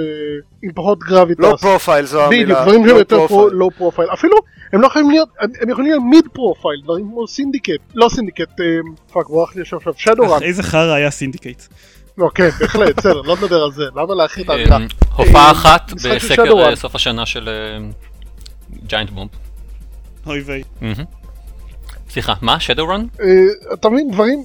עם 0.63 0.71
פחות 0.75 0.99
gravitas. 0.99 1.39
low 1.39 1.55
profile 1.61 2.05
זו 2.05 2.25
המילה. 2.25 2.43
בדיוק, 2.43 2.59
דברים 2.59 2.87
שהם 2.87 2.97
יותר 2.97 3.27
profile. 3.27 3.53
low 3.53 3.69
profile. 3.77 4.09
אפילו, 4.13 4.37
הם 4.73 4.81
לא 4.81 4.87
יכולים 4.87 5.09
להיות, 5.09 5.29
הם 5.39 5.69
יכולים 5.69 5.91
להיות 5.91 6.03
mid 6.09 6.25
profile, 6.33 6.81
דברים 6.83 7.05
כמו 7.11 7.27
Syndicate, 7.27 7.81
לא 7.95 8.09
Syndicate, 8.09 8.61
אה, 8.61 8.65
fuck, 9.13 9.29
ברח 9.29 9.55
לי 9.55 9.61
עכשיו 9.61 9.79
Shadowrun. 9.97 10.37
אך, 10.37 10.41
איזה 10.41 10.63
חרא 10.63 10.93
היה 10.93 11.11
Syndicate. 11.11 11.63
לא, 12.17 12.29
כן, 12.35 12.49
בהחלט, 12.59 12.97
בסדר, 12.97 13.21
לא 13.21 13.35
נדבר 13.37 13.63
על 13.63 13.71
זה, 13.71 13.83
למה 13.95 14.15
להכין 14.15 14.43
את 14.43 14.49
האמירה? 14.49 14.77
אמ, 14.77 14.87
הופעה 15.15 15.51
אחת 15.51 15.93
משחק 15.93 16.17
של 16.17 16.27
בסקר 16.27 16.43
Shadowrun. 16.43 16.69
אה, 16.69 16.75
סוף 16.75 16.95
השנה 16.95 17.25
של 17.25 17.49
ג'יינט 18.87 19.09
בומפ. 19.09 19.31
אוי 20.25 20.39
ויי. 20.39 20.63
סליחה, 22.09 22.33
מה? 22.41 22.59
שדורן? 22.59 23.05
אה, 23.21 23.25
אתה 23.73 23.89
מבין, 23.89 24.11
דברים, 24.11 24.43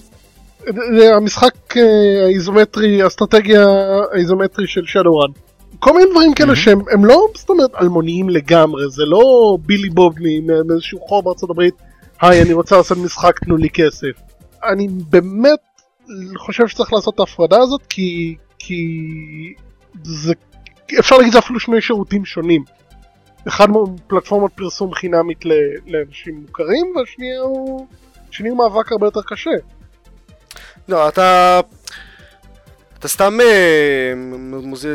המשחק 1.17 1.77
אה, 1.77 2.25
האיזומטרי, 2.25 3.03
האסטרטגיה 3.03 3.67
האיזומטרי 4.13 4.67
של 4.67 4.87
שדורן. 4.87 5.31
כל 5.79 5.93
מיני 5.93 6.11
דברים 6.11 6.35
כאלה 6.35 6.47
מהמם. 6.47 6.57
שהם 6.57 6.81
הם 6.93 7.05
לא 7.05 7.27
זאת 7.35 7.51
אומרת 7.51 7.71
אלמוניים 7.81 8.29
לגמרי, 8.29 8.83
זה 8.91 9.03
לא 9.05 9.57
בילי 9.67 9.91
בוב 9.91 10.15
מאיזשהו 10.69 11.01
חור 11.01 11.23
בארצות 11.23 11.51
הברית, 11.51 11.75
היי 12.21 12.43
אני 12.43 12.53
רוצה 12.53 12.77
לעשות 12.77 12.99
משחק 12.99 13.39
תנו 13.39 13.57
לי 13.57 13.71
כסף. 13.71 14.21
אני 14.65 14.89
באמת 14.89 15.59
חושב 16.37 16.69
שצריך 16.69 16.93
לעשות 16.93 17.15
את 17.15 17.21
ההפרדה 17.21 17.59
הזאת 17.61 17.81
כי, 17.89 18.37
כי 18.59 18.85
זה, 20.03 20.33
אפשר 20.99 21.17
להגיד 21.17 21.33
זה 21.33 21.39
אפילו 21.39 21.61
שני 21.61 21.81
שירותים 21.81 22.25
שונים. 22.25 22.65
אחד 23.49 23.69
הוא 23.69 23.89
פלטפורמת 24.07 24.53
פרסום 24.53 24.95
חינמית 24.95 25.45
לאנשים 25.87 26.41
מוכרים 26.41 26.87
והשנייה 26.97 27.41
הוא, 27.41 27.87
הוא 28.49 28.57
מאבק 28.57 28.93
הרבה 28.93 29.07
יותר 29.07 29.21
קשה. 29.27 29.51
לא, 30.89 31.09
אתה... 31.09 31.61
אתה 32.99 33.09
סתם 33.09 33.39
אה, 33.41 34.13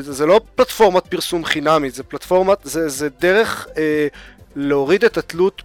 זה, 0.01 0.25
לא 0.25 0.41
פלטפורמת 0.55 1.07
פרסום 1.07 1.45
חינמית, 1.45 1.93
זה 1.93 2.03
פלטפורמת, 2.03 2.57
זה, 2.63 2.89
זה 2.89 3.09
דרך 3.19 3.67
אה, 3.77 4.07
להוריד 4.55 5.03
את 5.05 5.17
התלות 5.17 5.61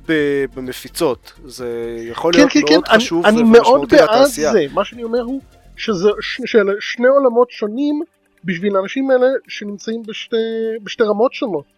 במפיצות. 0.55 1.33
זה 1.47 1.97
יכול 2.01 2.33
כן 2.33 2.39
להיות 2.39 2.53
כן 2.53 2.61
כן, 2.61 2.75
מאוד 2.75 2.85
אני, 2.91 2.99
חשוב 2.99 3.27
אני 3.27 3.43
מאוד 3.43 3.67
ומשמעותי 3.67 3.97
בעד. 3.97 4.27
זה, 4.27 4.67
מה 4.75 4.85
שאני 4.85 5.03
אומר 5.03 5.21
הוא 5.21 5.41
שזה 5.77 6.09
ש, 6.21 6.41
שאלה 6.45 6.73
שני 6.81 7.07
עולמות 7.09 7.51
שונים 7.51 8.03
בשביל 8.45 8.77
האנשים 8.77 9.11
האלה 9.11 9.27
שנמצאים 9.49 10.03
בשתי, 10.07 10.37
בשתי 10.83 11.05
רמות 11.05 11.35
שונות. 11.35 11.76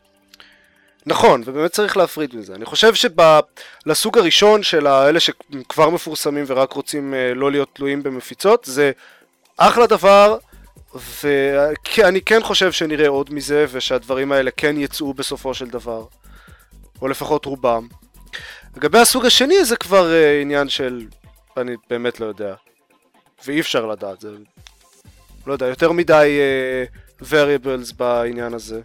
נכון, 1.07 1.43
ובאמת 1.45 1.73
צריך 1.73 1.97
להפריד 1.97 2.37
מזה. 2.37 2.55
אני 2.55 2.65
חושב 2.65 2.93
שלסוג 2.95 4.19
הראשון 4.19 4.63
של 4.63 4.87
האלה 4.87 5.21
שכבר 5.21 5.91
מפורסמים 5.91 6.45
ורק 6.47 6.73
רוצים 6.73 7.15
אה, 7.15 7.35
לא 7.35 7.51
להיות 7.51 7.69
תלויים 7.73 8.03
במפיצות, 8.03 8.65
זה 8.65 8.93
אחלה 9.57 9.87
דבר, 9.87 10.39
ואני 11.25 12.23
כן 12.23 12.43
חושב 12.43 12.73
שנראה 12.73 13.09
עוד 13.09 13.35
מזה, 13.35 13.67
ושהדברים 13.71 14.33
האלה 14.33 14.51
כן 14.51 14.77
יצאו 14.77 15.15
בסופו 15.15 15.55
של 15.55 15.69
דבר. 15.69 16.05
או 17.03 17.09
לפחות 17.09 17.45
רובם. 17.45 17.89
לגבי 18.77 18.99
הסוג 18.99 19.27
השני 19.27 19.65
זה 19.65 19.77
כבר 19.77 20.13
אה, 20.13 20.41
עניין 20.41 20.69
של... 20.69 21.07
אני 21.57 21.73
באמת 21.91 22.21
לא 22.21 22.27
יודע. 22.27 22.55
ואי 23.47 23.61
אפשר 23.61 23.87
לדעת, 23.87 24.21
זה... 24.21 24.31
לא 25.47 25.53
יודע, 25.53 25.67
יותר 25.67 25.93
מדי 25.93 26.39
אה, 26.41 26.85
variables 27.23 27.95
בעניין 27.97 28.55
הזה. 28.55 28.81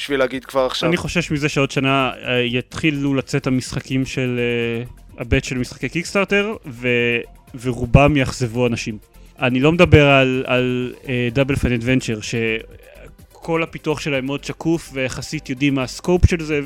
בשביל 0.00 0.18
להגיד 0.18 0.44
כבר 0.44 0.66
עכשיו. 0.66 0.88
אני 0.88 0.96
חושש 0.96 1.30
מזה 1.30 1.48
שעוד 1.48 1.70
שנה 1.70 2.12
אה, 2.24 2.40
יתחילו 2.40 3.14
לצאת 3.14 3.46
המשחקים 3.46 4.06
של 4.06 4.40
אה, 4.40 4.84
הבט 5.18 5.44
של 5.44 5.58
משחקי 5.58 5.88
קיקסטארטר, 5.88 6.54
ו... 6.66 6.88
ורובם 7.60 8.16
יאכזבו 8.16 8.66
אנשים. 8.66 8.98
אני 9.38 9.60
לא 9.60 9.72
מדבר 9.72 10.06
על, 10.06 10.44
על 10.46 10.94
דאבל 11.32 11.56
פיין 11.56 11.74
אדוונצ'ר, 11.74 12.18
שכל 12.20 13.62
הפיתוח 13.62 14.00
שלהם 14.00 14.26
מאוד 14.26 14.44
שקוף, 14.44 14.90
ויחסית 14.92 15.50
יודעים 15.50 15.74
מה 15.74 15.82
הסקופ 15.82 16.30
של 16.30 16.42
זה. 16.42 16.60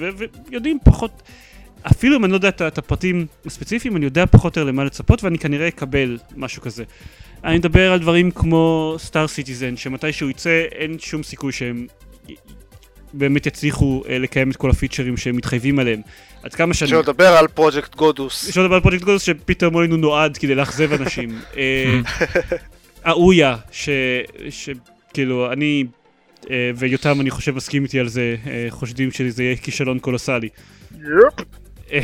ויודעים 0.49 0.79
פחות... 0.85 1.23
אפילו 1.83 2.17
אם 2.17 2.25
אני 2.25 2.33
לא 2.33 2.37
יודע 2.37 2.49
את, 2.49 2.79
הפרטים 2.79 3.27
הספציפיים, 3.47 3.97
אני 3.97 4.05
יודע 4.05 4.27
פחות 4.27 4.57
או 4.57 4.61
יותר 4.61 4.73
למה 4.73 4.85
לצפות, 4.85 5.25
ואני 5.25 5.39
כנראה 5.39 5.69
אקבל 5.69 6.19
משהו 6.37 6.63
כזה. 6.63 6.85
אני 7.45 7.59
מדבר 7.59 7.93
על 7.93 7.99
דברים 7.99 8.31
כמו 8.31 8.95
Star 8.99 9.29
Citizen, 9.29 9.77
שמתי 9.77 10.13
שהוא 10.13 10.31
יצא, 10.31 10.65
אין 10.73 10.99
שום 10.99 11.23
סיכוי 11.23 11.53
שהם 11.53 11.87
באמת 13.19 13.47
יצליחו 13.47 14.03
אה, 14.09 14.19
לקיים 14.19 14.51
את 14.51 14.57
כל 14.57 14.71
הפיצ'רים 14.71 15.17
שהם 15.17 15.37
מתחייבים 15.37 15.79
עליהם. 15.79 16.01
עד 16.43 16.55
כמה 16.55 16.75
שאני... 16.75 16.91
אפשר 16.91 17.01
לדבר 17.01 17.29
על 17.29 17.49
פרויקט 17.49 17.95
Godus. 17.95 18.49
יש 18.49 18.59
עוד 18.59 18.67
דבר 18.67 18.75
על 18.75 18.81
פרויקט 18.81 19.05
Godus 19.05 19.23
שפיטר 19.23 19.71
מוליניו 19.71 19.97
נועד 19.97 20.37
כדי 20.37 20.55
לאכזב 20.55 20.93
אנשים. 20.93 21.39
אה, 21.57 22.01
האויה, 23.05 23.57
ש... 23.73 23.89
שכאילו 24.51 25.53
אני 25.53 25.85
אה, 26.51 26.71
ויותם 26.77 27.21
אני 27.21 27.31
חושב 27.31 27.55
מסכים 27.57 27.85
איתי 27.85 28.01
על 28.01 28.09
זה, 28.09 28.37
אה, 28.47 28.67
חושדים 28.71 29.11
שזה 29.11 29.43
יהיה 29.43 29.57
כישלון 29.57 29.99
קולוסלי. 29.99 30.49
yup. 31.01 31.35
אמ, 31.93 32.01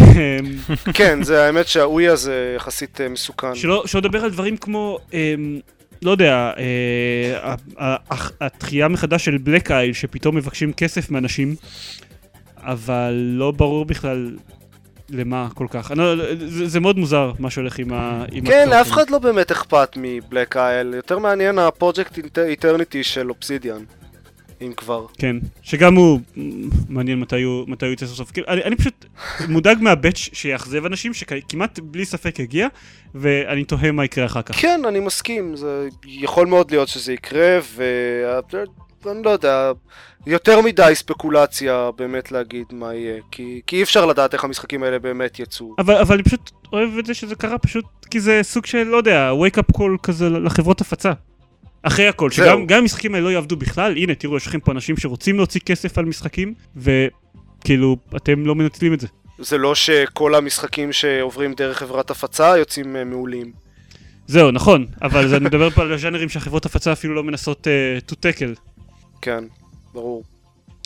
כן, 0.95 1.23
זה 1.23 1.47
האמת 1.47 1.69
שהאוי 1.69 2.09
הזה 2.09 2.53
יחסית 2.57 3.01
אה, 3.01 3.09
מסוכן. 3.09 3.55
שלא 3.55 3.83
שלא 3.87 4.01
לדבר 4.01 4.25
על 4.25 4.31
דברים 4.31 4.57
כמו, 4.57 4.99
אמ, 5.13 5.61
לא 6.03 6.11
יודע, 6.11 6.53
אה, 7.79 7.97
התחייה 8.41 8.89
מחדש 8.89 9.25
של 9.25 9.39
Black 9.39 9.71
Isle, 9.71 9.93
שפתאום 9.93 10.37
מבקשים 10.37 10.73
כסף 10.73 11.11
מאנשים, 11.11 11.55
אבל 12.57 13.13
לא 13.15 13.51
ברור 13.51 13.85
בכלל 13.85 14.37
למה 15.11 15.49
כל 15.55 15.67
כך. 15.71 15.91
אני 15.91 15.99
לא- 15.99 16.17
זה 16.37 16.69
זה 16.69 16.81
מאוד 16.81 16.99
מוזר 16.99 17.33
מה 17.39 17.51
שהולך 17.51 17.79
עם 17.79 17.93
ה... 17.93 18.25
עם 18.33 18.47
כן. 18.47 18.69
לאף 18.69 18.91
אחד 18.91 19.11
לא 19.11 19.19
באמת 19.19 19.51
אכפת 19.53 19.89
מ 19.97 20.07
Black 20.07 20.57
Isle, 20.57 20.95
יותר 20.95 21.19
מעניין 21.19 21.59
הפרויקט 21.59 22.19
Eternity 22.39 23.05
של 23.05 23.29
אובסידיאן, 23.31 23.83
אם 24.63 24.73
כבר. 24.77 25.07
כן, 25.19 25.37
שגם 25.63 25.95
הוא 25.95 26.21
מעניין 26.89 27.21
מתי 27.21 27.43
הוא 27.43 27.69
מתי 27.69 27.87
הוא 27.87 27.93
יצא 27.93 28.07
סוף 28.07 28.17
סוף. 28.17 28.31
כאילו, 28.31 28.47
אני, 28.49 28.65
אני 28.65 28.77
פשוט 28.77 29.05
מודאג 29.49 29.79
מהבאץ' 29.81 30.17
שיאכזב 30.17 30.85
אנשים, 30.85 31.15
שכמעט 31.15 31.79
בלי 31.79 32.05
ספק 32.05 32.39
יגיע, 32.39 32.69
ואני 33.15 33.65
תוהה 33.65 33.93
מה 33.93 34.05
יקרה 34.05 34.27
אחר 34.27 34.43
כך. 34.43 34.61
כן, 34.61 34.81
אני 34.89 35.01
מסכים, 35.01 35.57
זה 35.57 35.89
יכול 36.05 36.47
מאוד 36.47 36.71
להיות 36.71 36.89
שזה 36.89 37.13
יקרה, 37.13 37.59
ואני 39.05 39.23
לא 39.23 39.31
יודע, 39.31 39.73
יותר 40.27 40.61
מדי 40.61 40.93
ספקולציה 40.95 41.91
באמת 41.97 42.33
להגיד 42.33 42.67
מה 42.73 42.95
יהיה, 42.95 43.21
כי, 43.31 43.61
כי 43.67 43.77
אי 43.77 43.83
אפשר 43.83 44.07
לדעת 44.07 44.35
איך 44.35 44.45
המשחקים 44.45 44.83
האלה 44.83 44.99
באמת 44.99 45.39
יצאו. 45.39 45.75
אבל, 45.79 45.95
אבל 45.95 46.15
אני 46.15 46.23
פשוט 46.23 46.51
אוהב 46.73 46.99
את 46.99 47.07
זה 47.07 47.15
שזה 47.15 47.35
קרה 47.35 47.59
פשוט 47.59 47.85
כי 48.11 48.21
זה 48.21 48.41
סוג 48.43 48.67
של, 48.67 48.83
לא 48.83 48.97
יודע, 48.97 49.31
wake 49.33 49.59
up 49.59 49.79
call 49.79 49.99
כזה 50.03 50.29
לחברות 50.29 50.81
הפצה. 50.81 51.13
אחרי 51.83 52.09
הכל, 52.09 52.31
זהו. 52.31 52.47
שגם 52.47 52.67
גם 52.67 52.79
המשחקים 52.79 53.15
האלה 53.15 53.25
לא 53.25 53.33
יעבדו 53.33 53.57
בכלל, 53.57 53.97
הנה 53.97 54.15
תראו 54.15 54.37
יש 54.37 54.47
לכם 54.47 54.61
פה 54.61 54.73
אנשים 54.73 54.97
שרוצים 54.97 55.37
להוציא 55.37 55.61
כסף 55.67 55.99
על 55.99 56.05
משחקים, 56.05 56.55
וכאילו 56.77 57.97
אתם 58.17 58.47
לא 58.47 58.55
מנצלים 58.55 58.95
את 58.95 59.01
זה. 59.01 59.07
זה 59.39 59.59
לא 59.59 59.75
שכל 59.75 60.35
המשחקים 60.35 60.93
שעוברים 60.93 61.55
דרך 61.55 61.79
חברת 61.79 62.11
הפצה 62.11 62.59
יוצאים 62.59 62.97
אה, 62.97 63.05
מעולים. 63.05 63.53
זהו, 64.27 64.51
נכון, 64.51 64.87
אבל 65.03 65.29
זה- 65.29 65.37
אני 65.37 65.45
מדבר 65.45 65.71
פה 65.71 65.83
על 65.83 65.93
הז'אנרים 65.93 66.29
שהחברות 66.29 66.67
הפצה 66.67 66.93
אפילו 66.93 67.15
לא 67.15 67.23
מנסות 67.25 67.67
uh, 67.67 68.11
to 68.13 68.15
tackle. 68.15 68.61
כן, 69.23 69.45
ברור. 69.93 70.25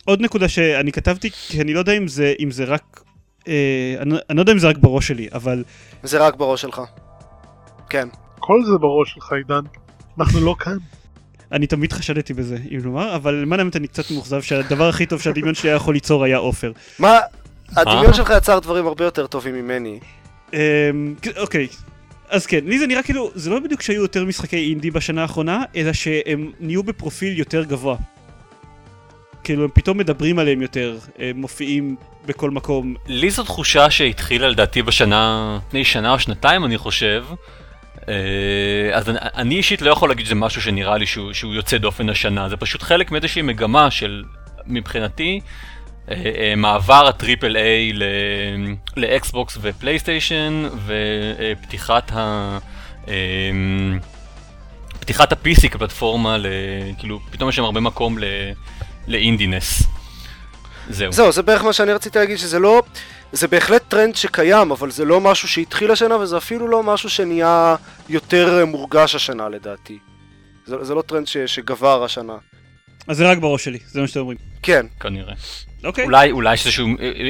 עוד 0.04 0.20
נקודה 0.20 0.48
שאני 0.48 0.92
כתבתי, 0.92 1.30
כי 1.30 1.60
אני 1.60 1.74
לא 1.74 1.78
יודע 1.78 1.92
אם 1.92 2.08
זה, 2.08 2.34
אם 2.40 2.50
זה 2.50 2.64
רק, 2.64 3.00
אה, 3.48 3.52
אני, 4.00 4.14
אני 4.30 4.36
לא 4.36 4.42
יודע 4.42 4.52
אם 4.52 4.58
זה 4.58 4.68
רק 4.68 4.78
בראש 4.78 5.08
שלי, 5.08 5.28
אבל 5.32 5.64
זה 6.02 6.18
רק 6.26 6.36
בראש 6.36 6.62
שלך. 6.62 6.80
כן. 7.90 8.08
כל 8.38 8.60
זה 8.64 8.78
בראש 8.78 9.12
שלך 9.14 9.32
עידן. 9.32 9.60
אנחנו 10.18 10.40
לא 10.40 10.56
כאן. 10.58 10.76
אני 11.52 11.66
תמיד 11.66 11.92
חשדתי 11.92 12.34
בזה, 12.34 12.56
אם 12.70 12.78
לומר, 12.84 13.16
אבל 13.16 13.34
למען 13.34 13.60
האמת 13.60 13.76
אני 13.76 13.88
קצת 13.88 14.10
מאוכזב 14.10 14.42
שהדבר 14.42 14.88
הכי 14.88 15.06
טוב 15.06 15.20
שהדמיון 15.20 15.54
שלי 15.54 15.70
היה 15.70 15.76
יכול 15.76 15.94
ליצור 15.94 16.24
היה 16.24 16.36
עופר. 16.36 16.72
מה, 16.98 17.18
הדמיון 17.76 18.06
אה? 18.06 18.14
שלך 18.14 18.32
יצר 18.36 18.58
דברים 18.58 18.86
הרבה 18.86 19.04
יותר 19.04 19.26
טובים 19.26 19.54
ממני. 19.54 19.98
אמ, 20.52 20.58
אוקיי, 21.36 21.68
אז 22.28 22.46
כן, 22.46 22.60
לי 22.64 22.78
זה 22.78 22.86
נראה 22.86 23.02
כאילו, 23.02 23.30
זה 23.34 23.50
לא 23.50 23.60
בדיוק 23.60 23.82
שהיו 23.82 24.02
יותר 24.02 24.24
משחקי 24.24 24.70
אינדי 24.70 24.90
בשנה 24.90 25.22
האחרונה, 25.22 25.62
אלא 25.76 25.92
שהם 25.92 26.52
נהיו 26.60 26.82
בפרופיל 26.82 27.38
יותר 27.38 27.64
גבוה. 27.64 27.96
כאילו, 29.44 29.64
הם 29.64 29.70
פתאום 29.74 29.98
מדברים 29.98 30.38
עליהם 30.38 30.62
יותר, 30.62 30.98
הם 31.18 31.36
מופיעים 31.36 31.96
בכל 32.26 32.50
מקום. 32.50 32.94
לי 33.06 33.30
זו 33.30 33.42
תחושה 33.42 33.90
שהתחילה 33.90 34.48
לדעתי 34.48 34.82
בשנה, 34.82 35.58
לפני 35.68 35.84
שנה 35.84 36.12
או 36.12 36.18
שנתיים 36.18 36.64
אני 36.64 36.78
חושב. 36.78 37.24
אה, 38.08 38.14
אז 38.92 39.08
אני, 39.10 39.18
אני 39.22 39.54
אישית 39.56 39.82
לא 39.82 39.90
יכול 39.90 40.08
להגיד 40.08 40.26
שזה 40.26 40.34
משהו 40.34 40.62
שנראה 40.62 40.96
לי 40.96 41.06
שהוא, 41.06 41.32
שהוא 41.32 41.54
יוצא 41.54 41.78
דופן 41.78 42.08
השנה, 42.08 42.48
זה 42.48 42.56
פשוט 42.56 42.82
חלק 42.82 43.10
מאיזושהי 43.10 43.42
מגמה 43.42 43.90
של, 43.90 44.24
מבחינתי, 44.66 45.40
אה, 46.10 46.14
אה, 46.38 46.54
מעבר 46.56 47.06
הטריפל 47.08 47.56
איי 47.56 47.92
לאקסבוקס 48.96 49.58
ופלייסטיישן 49.60 50.68
ופתיחת 50.86 52.12
ה... 52.14 52.58
אה, 53.08 53.14
פתיחת 55.00 55.32
ה-PC 55.32 55.68
כפלטפורמה, 55.68 56.38
ל- 56.38 56.46
כאילו 56.98 57.20
פתאום 57.30 57.48
יש 57.48 57.56
שם 57.56 57.64
הרבה 57.64 57.80
מקום 57.80 58.18
ל 59.08 59.15
indieness. 59.15 59.82
זהו. 60.88 61.12
זהו, 61.12 61.32
זה 61.32 61.42
בערך 61.42 61.64
מה 61.64 61.72
שאני 61.72 61.92
רציתי 61.92 62.18
להגיד, 62.18 62.36
שזה 62.38 62.58
לא... 62.58 62.82
זה 63.32 63.48
בהחלט 63.48 63.82
טרנד 63.88 64.16
שקיים, 64.16 64.70
אבל 64.70 64.90
זה 64.90 65.04
לא 65.04 65.20
משהו 65.20 65.48
שהתחיל 65.48 65.90
השנה, 65.90 66.16
וזה 66.16 66.36
אפילו 66.36 66.68
לא 66.68 66.82
משהו 66.82 67.10
שנהיה 67.10 67.76
יותר 68.08 68.58
אה, 68.60 68.64
מורגש 68.64 69.14
השנה 69.14 69.48
לדעתי. 69.48 69.98
זה, 70.66 70.84
זה 70.84 70.94
לא 70.94 71.02
טרנד 71.02 71.26
ש, 71.26 71.36
שגבר 71.36 72.04
השנה. 72.04 72.36
אז 73.08 73.16
זה 73.16 73.30
רק 73.30 73.38
בראש 73.38 73.64
שלי, 73.64 73.78
זה 73.86 74.00
מה 74.00 74.06
שאתם 74.06 74.20
אומרים. 74.20 74.38
כן, 74.62 74.86
כנראה. 75.00 75.34
אוקיי. 75.84 76.04
אולי, 76.04 76.30
אולי 76.30 76.56
שזה 76.56 76.70
שהוא, 76.72 76.88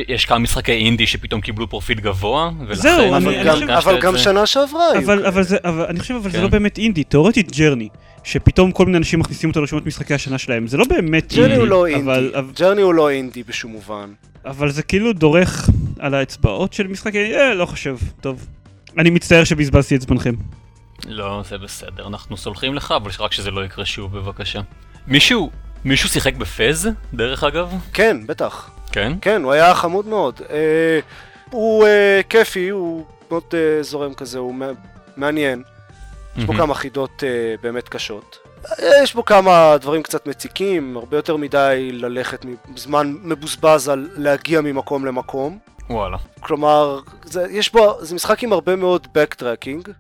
יש 0.08 0.24
כמה 0.24 0.38
משחקי 0.38 0.72
אינדי 0.72 1.06
שפתאום 1.06 1.40
קיבלו 1.40 1.70
פרופיל 1.70 2.00
גבוה, 2.00 2.50
ולכן... 2.60 2.74
זהו, 2.74 3.14
אני- 3.14 3.16
אבל, 3.16 3.48
אני 3.50 3.66
גם, 3.66 3.70
אבל 3.70 4.00
גם 4.00 4.12
זה. 4.12 4.18
שנה 4.18 4.46
שעברה 4.46 4.86
היו 4.92 5.02
אבל, 5.04 5.16
כאלה. 5.18 5.28
אבל 5.28 5.42
זה, 5.42 5.56
אבל 5.64 5.84
אני 5.84 6.00
חושב, 6.00 6.14
אבל 6.14 6.30
זה 6.30 6.36
כן. 6.38 6.42
לא 6.42 6.48
באמת 6.48 6.78
אינדי, 6.78 7.04
תאורטית 7.04 7.56
Journey, 7.56 7.88
שפתאום 8.24 8.72
כל 8.72 8.86
מיני 8.86 8.98
אנשים 8.98 9.18
מכניסים 9.20 9.50
אותו 9.50 9.60
לרשימות 9.60 9.86
משחקי 9.86 10.14
השנה 10.14 10.38
שלהם, 10.38 10.66
זה 10.66 10.76
לא 10.76 10.84
באמת 10.88 11.32
Journey 11.34 11.56
הוא 11.56 11.66
לא 11.66 11.86
אינדי, 11.86 12.28
Journey 12.58 12.82
הוא 12.82 12.94
לא 12.94 13.10
אינדי 13.10 13.42
בשום 13.42 13.72
מובן. 13.72 14.12
אבל 14.46 14.70
זה 14.70 14.82
כאילו 14.82 15.12
דורך 15.12 15.68
על 15.98 16.14
האצבעות 16.14 16.72
של 16.72 16.86
משחקי, 16.86 17.34
אה, 17.36 17.54
לא 17.54 17.66
חושב, 17.66 17.96
טוב. 18.20 18.46
אני 18.98 19.10
מצטער 19.10 19.44
שבזבזתי 19.44 19.96
את 19.96 20.00
זמנכם. 20.02 20.34
לא, 21.06 21.42
זה 21.48 21.58
בסדר, 21.58 22.06
אנחנו 22.06 22.36
סולחים 22.36 22.74
לך, 22.74 22.94
אבל 22.96 23.10
רק 23.18 23.32
שזה 23.32 23.50
לא 23.50 23.64
יקרה 23.64 23.84
שוב, 23.84 24.18
בבקשה. 24.18 24.60
מישהו, 25.06 25.50
מישהו 25.84 26.08
שיחק 26.08 26.34
בפז, 26.36 26.88
דרך 27.14 27.44
אגב? 27.44 27.72
כן, 27.92 28.16
בטח. 28.26 28.70
כן? 28.92 29.12
כן, 29.20 29.42
הוא 29.42 29.52
היה 29.52 29.74
חמוד 29.74 30.06
מאוד. 30.06 30.40
אה, 30.50 31.00
הוא 31.50 31.86
אה, 31.86 32.20
כיפי, 32.28 32.68
הוא 32.68 33.04
מאוד 33.30 33.42
אה, 33.54 33.82
זורם 33.82 34.14
כזה, 34.14 34.38
הוא 34.38 34.54
מע- 34.54 34.72
מעניין. 35.16 35.62
יש 36.36 36.44
בו. 36.44 36.54
כמה 36.54 36.74
חידות 36.74 37.24
אה, 37.26 37.54
באמת 37.62 37.88
קשות. 37.88 38.38
אה, 38.66 39.02
יש 39.02 39.14
בו 39.14 39.24
כמה 39.24 39.76
דברים 39.80 40.02
קצת 40.02 40.26
מציקים, 40.26 40.96
הרבה 40.96 41.16
יותר 41.16 41.36
מדי 41.36 41.90
ללכת 41.92 42.44
זמן 42.76 43.14
מבוזבז 43.22 43.88
על 43.88 44.08
להגיע 44.16 44.60
ממקום 44.60 45.04
למקום. 45.04 45.58
וואלה. 45.90 46.16
כלומר, 46.40 47.00
זה, 47.24 47.46
יש 47.50 47.72
בו, 47.72 47.96
זה 48.00 48.14
משחק 48.14 48.42
עם 48.42 48.52
הרבה 48.52 48.76
מאוד 48.76 49.06
backtracking, 49.18 49.90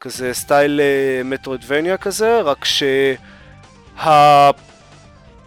כזה 0.00 0.34
סטייל 0.34 0.80
אה, 0.80 1.22
מטרואידבניה 1.24 1.96
כזה, 1.96 2.40
רק 2.40 2.64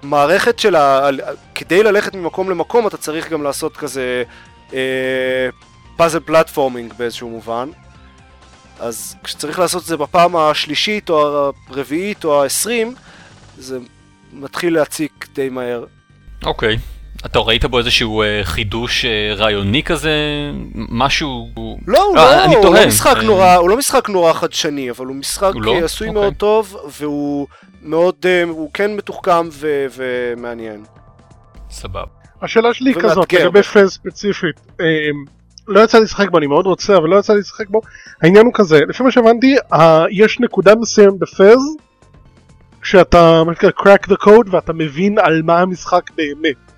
שהמערכת 0.02 0.60
של 0.60 0.76
ה... 0.76 1.10
כדי 1.56 1.84
ללכת 1.84 2.16
ממקום 2.16 2.50
למקום 2.50 2.88
אתה 2.88 2.98
צריך 2.98 3.30
גם 3.30 3.44
לעשות 3.44 3.78
כזה 3.78 4.24
פאזל 5.98 6.20
פלטפורמינג 6.20 6.94
באיזשהו 6.94 7.30
מובן. 7.30 7.70
אז 8.80 9.16
כשצריך 9.24 9.60
לעשות 9.60 9.82
את 9.82 9.88
זה 9.88 9.98
בפעם 9.98 10.36
השלישית 10.36 11.10
או 11.10 11.52
הרביעית 11.70 12.26
או 12.26 12.44
העשרים, 12.44 12.96
זה 13.58 13.80
מתחיל 14.34 14.74
להציק 14.74 15.28
די 15.34 15.50
מהר. 15.50 15.86
אוקיי. 16.44 16.78
אתה 17.26 17.40
ראית 17.40 17.66
בו 17.66 17.80
איזשהו 17.80 18.22
אה, 18.22 18.40
חידוש 18.44 19.06
אה, 19.06 19.34
רעיוני 19.36 19.84
כזה? 19.84 20.12
משהו... 20.76 21.50
לא, 21.88 22.04
הוא 22.04 22.18
אה, 22.18 22.24
לא, 22.36 22.44
אני 22.46 22.56
הוא 22.56 22.64
תוהה. 22.64 22.82
לא 22.82 22.88
משחק 22.88 23.16
נורא, 23.24 23.56
הוא 23.56 23.70
לא 23.70 23.78
משחק 23.78 24.10
נורא 24.10 24.34
חדשני, 24.34 24.90
אבל 24.90 25.06
הוא 25.06 25.16
משחק 25.16 25.52
הוא 25.54 25.62
לא? 25.62 25.76
עשוי 25.84 26.08
אוקיי. 26.08 26.22
מאוד 26.22 26.34
טוב, 26.34 26.78
והוא 27.00 27.48
מאוד, 27.82 28.16
הוא 28.50 28.70
כן 28.74 28.96
מתוחכם 28.96 29.50
ו- 29.52 29.86
ומעניין. 29.96 30.84
סבבה. 31.70 32.04
השאלה 32.42 32.74
שלי 32.74 32.90
היא. 32.90 33.02
כזאת, 33.02 33.34
לגבי 33.34 33.64
פז 33.64 33.90
ספציפית, 33.90 34.56
אמ, 34.80 34.86
לא 35.68 35.80
יצא 35.80 35.98
לי 35.98 36.04
לשחק 36.04 36.30
בו, 36.30 36.38
אני 36.38 36.48
מאוד 36.48 36.66
רוצה, 36.66 36.98
אבל 36.98 37.10
לא 37.10 37.20
יצא 37.20 37.34
לי 37.34 37.40
לשחק 37.40 37.70
בו. 37.70 37.82
העניין 38.22 38.46
הוא 38.46 38.54
כזה, 38.54 38.80
לפי 38.88 39.04
מה 39.04 39.12
שהבנתי, 39.12 39.56
יש 40.12 40.40
נקודה 40.40 40.76
מסוימת 40.76 41.20
בפז, 41.20 41.60
כשאתה 42.82 43.44
מה 43.44 43.54
שנקרא 43.54 43.70
crack 43.70 44.10
the 44.10 44.26
code 44.26 44.50
ואתה 44.52 44.74
מבין 44.74 45.20
על 45.20 45.42
מה 45.42 45.60
המשחק 45.60 46.12
באמת. 46.18 46.75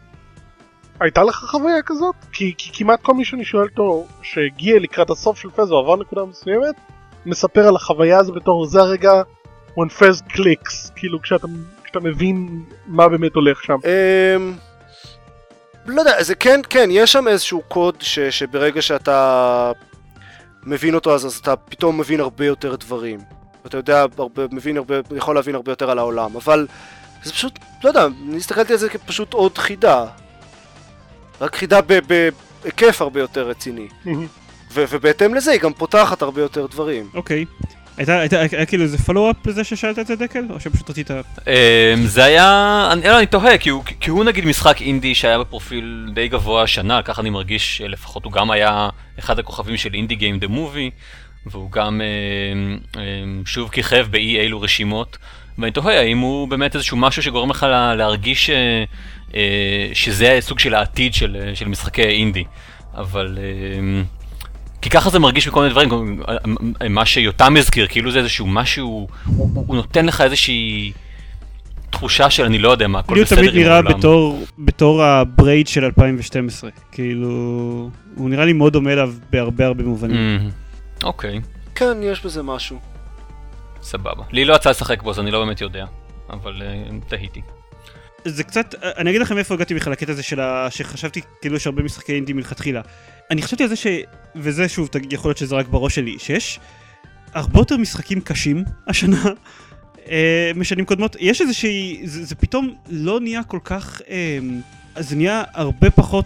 הייתה 1.00 1.24
לך 1.24 1.36
חוויה 1.36 1.82
כזאת? 1.86 2.16
כי, 2.34 2.54
כי 2.58 2.70
כמעט 2.74 3.02
כל 3.02 3.14
מי 3.14 3.26
שאני 3.26 3.46
שואל 3.46 3.68
אותו 3.70 4.06
שהגיע 4.22 4.80
לקראת 4.80 5.10
הסוף 5.10 5.40
של 5.40 5.50
פז 5.50 5.72
או 5.72 5.80
עבר 5.80 5.96
נקודה 5.96 6.26
מסוימת, 6.26 6.76
מספר 7.26 7.68
על 7.68 7.76
החוויה 7.76 8.20
הזו 8.20 8.34
בתור 8.34 8.66
זה 8.66 8.80
הרגע 8.80 9.22
when 9.80 9.90
פז 9.90 10.22
clicks, 10.30 10.92
כאילו 10.96 11.22
כשאתה, 11.22 11.48
כשאתה 11.84 12.00
מבין 12.00 12.64
מה 12.88 13.10
באמת 13.10 13.36
הולך 13.36 13.64
שם. 13.64 13.78
אמ, 13.86 14.54
לא 15.86 16.02
יודע, 16.02 16.24
זה 16.24 16.36
כן, 16.36 16.62
כן, 16.70 16.90
יש 16.92 17.12
שם 17.12 17.28
איזשהו 17.28 17.62
קוד 17.68 17.96
ש, 18.00 18.20
שברגע 18.20 18.82
שאתה 18.82 19.72
מבין 20.64 20.96
אותו 20.96 21.16
אז, 21.16 21.26
אז 21.26 21.36
אתה 21.36 21.56
פתאום 21.56 21.98
מבין 21.98 22.20
הרבה 22.20 22.46
יותר 22.46 22.76
דברים. 22.76 23.20
אתה 23.66 23.78
יודע, 23.78 24.06
הרבה, 24.18 24.44
מבין 24.52 24.78
הרבה, 24.78 24.96
יכול 25.16 25.36
להבין 25.36 25.56
הרבה 25.56 25.72
יותר 25.72 25.92
על 25.92 26.00
העולם, 26.00 26.36
אבל 26.36 26.68
זה 27.24 27.34
פשוט, 27.34 27.60
לא 27.84 27.90
יודע, 27.90 28.06
אני 28.28 28.38
הסתכלתי 28.38 28.74
על 28.74 28.80
זה 28.80 28.90
כפשוט 28.90 29.34
עוד 29.34 29.58
חידה. 29.58 30.06
רק 31.42 31.56
חידה 31.56 31.80
ב- 31.88 32.00
בהיקף 32.64 33.02
הרבה 33.02 33.20
יותר 33.20 33.50
רציני. 33.50 33.88
ו- 34.74 34.86
ובהתאם 34.90 35.36
לזה 35.36 35.52
היא 35.52 35.62
גם 35.62 35.74
פותחת 35.74 36.22
הרבה 36.22 36.42
יותר 36.42 36.66
דברים. 36.66 37.10
אוקיי. 37.14 37.46
הייתה, 37.98 38.20
הייתה, 38.20 38.40
היה 38.52 38.66
כאילו 38.66 38.84
איזה 38.84 38.98
פולו-אפ 38.98 39.48
לזה 39.48 39.64
ששאלת 39.64 40.00
את 40.00 40.08
זה 40.08 40.16
דקל? 40.16 40.46
או 40.50 40.60
שפשוט 40.60 40.90
רצית... 40.90 41.12
אמ, 41.12 42.06
זה 42.06 42.24
היה, 42.24 42.90
אני, 42.92 43.02
לא, 43.04 43.18
אני 43.18 43.26
תוהה, 43.26 43.58
כי 43.58 43.70
הוא, 43.70 43.84
כי 44.00 44.10
הוא 44.10 44.24
נגיד 44.24 44.46
משחק 44.46 44.82
אינדי 44.82 45.16
שהיה 45.16 45.40
בפרופיל 45.40 46.10
די 46.14 46.28
גבוה 46.28 46.64
השנה, 46.64 47.02
ככה 47.02 47.22
אני 47.22 47.30
מרגיש, 47.30 47.82
לפחות 47.82 48.26
הוא 48.26 48.32
גם 48.32 48.52
היה 48.52 48.90
אחד 49.20 49.40
הכוכבים 49.40 49.78
של 49.78 49.94
אינדי 49.94 50.16
גיים 50.16 50.40
דה 50.40 50.48
מובי, 50.48 50.92
והוא 51.46 51.72
גם 51.72 52.02
אמ, 52.02 52.78
אמ, 52.96 53.42
שוב 53.46 53.70
כיכב 53.70 54.08
באי 54.10 54.40
אילו 54.40 54.62
רשימות, 54.62 55.18
ואני 55.58 55.72
תוהה 55.72 56.00
האם 56.00 56.18
הוא 56.18 56.48
באמת 56.48 56.76
איזשהו 56.76 56.98
משהו 56.98 57.24
שגורם 57.24 57.50
לך 57.50 57.64
לה, 57.64 57.96
להרגיש 57.96 58.50
אה, 58.50 58.84
שזה 59.94 60.38
סוג 60.40 60.60
של 60.60 60.74
העתיד 60.74 61.14
של, 61.14 61.52
של 61.54 61.68
משחקי 61.68 62.04
אינדי, 62.04 62.44
אבל... 62.94 63.38
אמ, 63.80 64.04
כי 64.82 64.90
ככה 64.90 65.10
זה 65.10 65.20
מרגיש 65.20 65.48
בכל 65.48 65.60
מיני 65.62 65.72
דברים, 65.72 66.22
מה 66.90 67.06
שיותם 67.06 67.58
הזכיר, 67.58 67.88
כאילו 67.88 68.12
זה 68.12 68.20
איזשהו 68.20 68.48
משהו, 68.48 69.08
הוא, 69.26 69.64
הוא 69.68 69.76
נותן 69.76 70.06
לך 70.06 70.22
איזושהי 70.22 70.92
תחושה 71.90 72.30
של 72.30 72.44
אני 72.44 72.58
לא 72.58 72.70
יודע 72.70 72.88
מה, 72.88 73.00
הכל 73.00 73.22
בסדר 73.22 73.40
עם 73.40 73.48
העולם. 73.48 73.54
לי 73.56 73.64
הוא 73.64 73.72
תמיד 73.72 73.90
נראה 73.90 73.98
בתור, 73.98 74.44
בתור 74.60 75.04
הברייד 75.04 75.68
של 75.68 75.84
2012, 75.86 76.70
כאילו, 76.92 77.30
הוא 78.16 78.30
נראה 78.30 78.46
לי 78.46 78.54
מאוד 78.54 78.74
דומה 78.74 78.94
אליו 78.94 79.14
בהרבה 79.30 79.66
הרבה 79.66 79.84
מובנים. 79.84 80.50
אוקיי. 81.04 81.38
Mm-hmm. 81.38 81.42
Okay. 81.42 81.76
כן, 81.76 81.98
יש 82.02 82.26
בזה 82.26 82.44
משהו. 82.44 82.80
סבבה. 83.82 84.24
לי 84.32 84.46
לא 84.46 84.56
יצא 84.56 84.70
לשחק 84.70 85.04
בו, 85.04 85.10
אז 85.10 85.20
אני 85.20 85.32
לא 85.32 85.46
באמת 85.46 85.62
יודע, 85.62 85.86
אבל 86.30 86.62
uh, 86.62 87.10
תהיתי. 87.10 87.42
זה 88.26 88.44
קצת, 88.44 88.76
אני 88.82 89.10
אגיד 89.10 89.22
לכם 89.22 89.38
איפה 89.38 89.54
הגעתי 89.54 89.76
בכלל 89.76 89.94
לקטע 89.94 90.12
הזה 90.12 90.24
של 90.24 90.40
ה... 90.40 90.68
שחשבתי 90.72 91.22
כאילו 91.42 91.56
יש 91.56 91.68
הרבה 91.68 91.84
משחקי 91.84 92.14
אינדי 92.14 92.34
מלכתחילה. 92.34 92.82
אני 93.32 93.42
חשבתי 93.42 93.64
על 93.64 93.70
זה 93.70 93.76
ש... 93.76 93.88
וזה 94.36 94.70
שוב, 94.70 94.90
יכול 95.12 95.30
להיות 95.30 95.38
שזה 95.38 95.56
רק 95.56 95.68
בראש 95.68 95.96
שלי, 95.96 96.20
שיש 96.20 96.60
הרבה 97.34 97.60
יותר 97.60 97.78
משחקים 97.78 98.22
קשים 98.22 98.64
השנה 98.88 99.24
אה, 100.10 100.52
משנים 100.56 100.86
קודמות. 100.86 101.16
יש 101.20 101.42
איזושהי... 101.42 102.02
זה, 102.04 102.26
זה 102.26 102.36
פתאום 102.36 102.74
לא 102.90 103.20
נהיה 103.20 103.44
כל 103.44 103.60
כך... 103.64 104.02
אה, 104.10 104.40
זה 105.00 105.16
נהיה 105.16 105.44
הרבה 105.54 105.90
פחות 105.90 106.26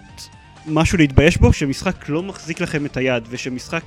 משהו 0.65 0.97
להתבייש 0.97 1.37
בו, 1.37 1.53
שמשחק 1.53 2.09
לא 2.09 2.23
מחזיק 2.23 2.61
לכם 2.61 2.85
את 2.85 2.97
היד, 2.97 3.23
ושמשחק 3.29 3.83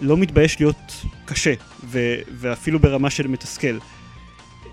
לא 0.00 0.16
מתבייש 0.16 0.60
להיות 0.60 0.92
קשה, 1.24 1.54
ו... 1.84 2.14
ואפילו 2.30 2.78
ברמה 2.78 3.10
של 3.10 3.26
מתסכל. 3.26 3.78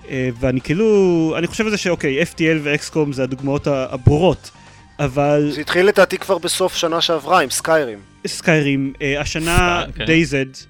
אה, 0.10 0.30
ואני 0.40 0.62
כאילו, 0.62 1.34
אני 1.38 1.48
חושב 1.48 1.66
על 1.66 1.72
זה 1.72 1.78
שאוקיי, 1.78 2.24
FTL 2.24 2.58
ו-XCOM 2.64 3.12
זה 3.12 3.24
הדוגמאות 3.24 3.68
הברורות, 3.68 4.52
אבל... 5.00 5.52
זה 5.52 5.62
התחיל 5.62 5.86
לדעתי 5.86 6.18
כבר 6.18 6.38
בסוף 6.38 6.76
שנה 6.76 7.02
שעברה 7.02 7.42
עם 7.42 7.50
Skyrim. 7.50 8.00
סקיירים, 8.28 8.94
uh, 8.96 9.22
השנה 9.22 9.84
כן. 9.96 10.06
DayZ, 10.06 10.66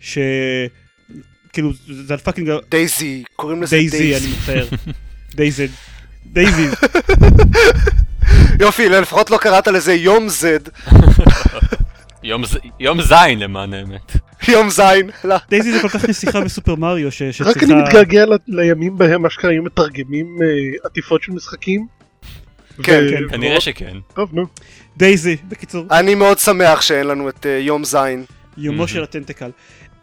ש... 0.00 0.18
כאילו, 1.52 1.70
זה 2.06 2.14
על 2.14 2.20
fucking... 2.20 2.50
DayZ, 2.70 3.24
קוראים 3.36 3.62
לזה 3.62 3.76
DayZ. 3.76 3.98
DayZ, 3.98 4.26
אני 4.26 4.34
מצטער. 4.36 4.66
דייזד. 5.34 5.68
DayZ. 6.26 6.66
יופי, 8.60 8.88
לפחות 8.88 9.30
לא 9.30 9.38
קראת 9.38 9.68
לזה 9.68 9.94
יום 9.94 10.28
זד. 10.40 10.60
יום 12.80 13.02
זין 13.02 13.38
למען 13.38 13.74
האמת. 13.74 14.25
יום 14.48 14.70
זין, 14.70 15.10
לא. 15.24 15.36
דייזי 15.50 15.72
זה 15.72 15.80
כל 15.80 15.88
כך 15.88 16.04
נסיכה 16.04 16.40
בסופר 16.40 16.74
מריו 16.74 17.12
שצריכה... 17.12 17.50
רק 17.50 17.62
אני 17.62 17.74
מתגעגע 17.74 18.24
לימים 18.48 18.98
בהם 18.98 19.26
אשכרה 19.26 19.50
היו 19.50 19.62
מתרגמים 19.62 20.38
אה, 20.42 20.46
עטיפות 20.84 21.22
של 21.22 21.32
משחקים. 21.32 21.86
כן, 22.82 23.04
כן. 23.10 23.28
כנראה 23.30 23.60
שכן. 23.60 23.96
טוב, 24.14 24.30
נו. 24.32 24.46
DayZ, 24.96 25.36
בקיצור. 25.48 25.84
אני 25.90 26.14
מאוד 26.14 26.38
שמח 26.38 26.80
שאין 26.80 27.06
לנו 27.06 27.28
את 27.28 27.46
אה, 27.46 27.58
יום 27.58 27.84
זין. 27.84 28.24
יומו 28.56 28.88
של 28.88 29.02
הטנטקל. 29.02 29.50